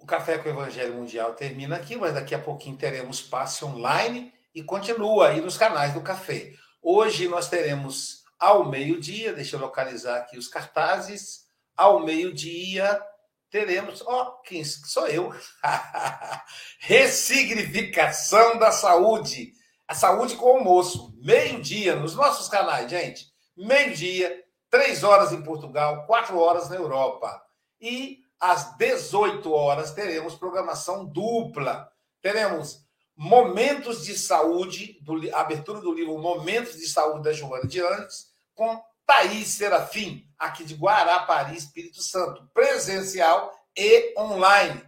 O 0.04 0.06
Café 0.06 0.38
com 0.38 0.50
o 0.50 0.52
Evangelho 0.52 0.96
Mundial 0.96 1.34
termina 1.34 1.78
aqui, 1.78 1.96
mas 1.96 2.14
daqui 2.14 2.36
a 2.36 2.40
pouquinho 2.40 2.76
teremos 2.76 3.22
passe 3.22 3.64
online 3.64 4.34
e 4.54 4.62
continua 4.62 5.30
aí 5.30 5.40
nos 5.40 5.58
canais 5.58 5.94
do 5.94 6.02
Café. 6.02 6.52
Hoje 6.82 7.30
nós 7.30 7.48
teremos 7.48 8.22
ao 8.38 8.66
meio-dia, 8.70 9.32
deixa 9.32 9.56
eu 9.56 9.62
localizar 9.62 10.18
aqui 10.18 10.38
os 10.38 10.50
cartazes, 10.50 11.46
ao 11.74 12.04
meio-dia 12.04 13.02
teremos, 13.50 14.02
ó, 14.06 14.24
oh, 14.24 14.42
quem 14.42 14.66
sou 14.66 15.08
eu? 15.08 15.34
Ressignificação 16.80 18.60
da 18.60 18.74
saúde. 18.74 19.54
A 19.88 19.96
saúde 19.96 20.36
com 20.36 20.48
o 20.48 20.58
almoço. 20.58 21.18
Meio-dia 21.24 21.96
nos 21.96 22.14
nossos 22.14 22.50
canais, 22.50 22.92
gente. 22.92 23.28
Meio-dia, 23.56 24.44
três 24.70 25.02
horas 25.02 25.32
em 25.32 25.42
Portugal, 25.42 26.06
quatro 26.06 26.38
horas 26.38 26.70
na 26.70 26.76
Europa. 26.76 27.42
E 27.80 28.22
às 28.44 28.76
18 28.76 29.50
horas, 29.54 29.94
teremos 29.94 30.36
programação 30.36 31.06
dupla. 31.06 31.90
Teremos 32.22 32.84
Momentos 33.16 34.04
de 34.04 34.18
Saúde, 34.18 35.00
do, 35.02 35.34
abertura 35.34 35.80
do 35.80 35.94
livro 35.94 36.18
Momentos 36.18 36.78
de 36.78 36.86
Saúde 36.88 37.24
da 37.24 37.32
Giovana 37.32 37.66
de 37.66 37.80
Antes, 37.80 38.34
com 38.54 38.84
Thaís 39.06 39.48
Serafim, 39.48 40.28
aqui 40.38 40.66
de 40.66 40.76
Guarapari, 40.76 41.56
Espírito 41.56 42.02
Santo, 42.02 42.46
presencial 42.54 43.50
e 43.78 44.14
online. 44.20 44.84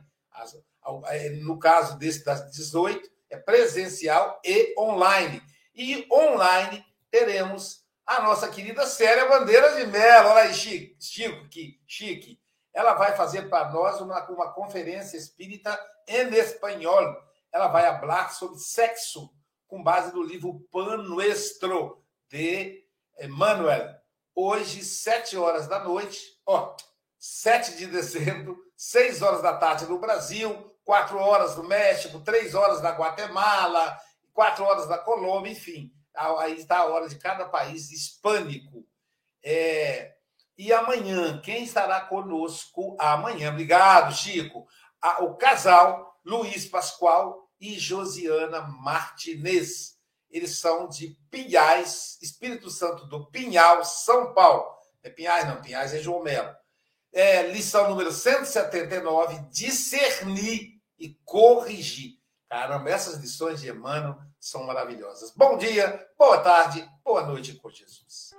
É, 1.06 1.30
no 1.30 1.58
caso 1.58 1.98
desse 1.98 2.26
das 2.26 2.52
18, 2.52 3.10
é 3.30 3.38
presencial 3.38 4.42
e 4.44 4.76
online. 4.78 5.42
E 5.74 6.06
online 6.12 6.84
teremos 7.10 7.86
a 8.06 8.22
nossa 8.22 8.50
querida 8.50 8.86
Célia 8.86 9.30
Bandeira 9.30 9.76
de 9.76 9.88
Mello. 9.88 10.28
Olha 10.28 10.42
aí, 10.42 10.54
Chico, 10.54 10.96
Chico, 11.00 11.48
que 11.48 11.80
chique 11.88 12.38
ela 12.76 12.94
vai 12.94 13.16
fazer 13.16 13.50
para 13.50 13.72
nós 13.72 14.02
uma, 14.02 14.30
uma 14.30 14.52
conferência 14.52 15.18
espírita 15.18 15.80
em 16.08 16.36
espanhol. 16.36 17.16
Ela 17.52 17.70
vai 17.70 17.84
falar 18.00 18.30
sobre 18.30 18.60
sexo, 18.60 19.34
com 19.66 19.82
base 19.82 20.14
no 20.14 20.22
livro 20.22 20.60
Pan 20.70 20.98
Nuestro, 20.98 22.04
de 22.30 22.86
Emmanuel. 23.18 23.96
Hoje, 24.36 24.84
sete 24.84 25.38
horas 25.38 25.68
da 25.68 25.80
noite, 25.80 26.20
ó, 26.46 26.76
7 27.18 27.78
de 27.78 27.88
dezembro, 27.88 28.56
seis 28.76 29.22
horas 29.22 29.42
da 29.42 29.58
tarde 29.58 29.86
no 29.86 29.98
Brasil, 29.98 30.72
quatro 30.84 31.18
horas 31.18 31.56
no 31.56 31.64
México, 31.64 32.20
três 32.20 32.54
horas 32.54 32.82
na 32.82 32.92
Guatemala, 32.92 33.98
quatro 34.32 34.64
horas 34.64 34.88
na 34.88 34.98
Colômbia, 34.98 35.52
enfim. 35.52 35.92
Aí 36.14 36.60
está 36.60 36.80
a 36.80 36.86
hora 36.86 37.10
de 37.10 37.18
cada 37.18 37.46
país 37.46 37.90
hispânico. 37.90 38.86
É, 39.44 40.15
e 40.58 40.72
amanhã, 40.72 41.42
quem 41.42 41.64
estará 41.64 42.02
conosco 42.02 42.96
amanhã? 43.00 43.52
Obrigado, 43.52 44.14
Chico. 44.14 44.66
O 45.20 45.36
casal 45.36 46.18
Luiz 46.24 46.66
Pascoal 46.66 47.50
e 47.60 47.78
Josiana 47.78 48.62
Martinez. 48.62 49.96
Eles 50.30 50.60
são 50.60 50.88
de 50.88 51.18
Pinhais, 51.30 52.18
Espírito 52.22 52.70
Santo 52.70 53.06
do 53.06 53.30
Pinhal, 53.30 53.84
São 53.86 54.34
Paulo. 54.34 54.66
É 55.04 55.10
Pinhais, 55.10 55.48
não, 55.48 55.62
Pinhais 55.62 55.94
é 55.94 56.00
João 56.00 56.24
Melo. 56.24 56.54
É, 57.14 57.44
lição 57.52 57.90
número 57.90 58.12
179, 58.12 59.40
discernir 59.50 60.82
e 60.98 61.18
corrigir. 61.24 62.20
Caramba, 62.50 62.90
essas 62.90 63.18
lições 63.18 63.62
de 63.62 63.70
Emmanuel 63.70 64.18
são 64.40 64.64
maravilhosas. 64.64 65.32
Bom 65.32 65.58
dia, 65.58 66.06
boa 66.18 66.40
tarde, 66.40 66.90
boa 67.04 67.26
noite 67.26 67.54
com 67.56 67.70
Jesus. 67.70 68.32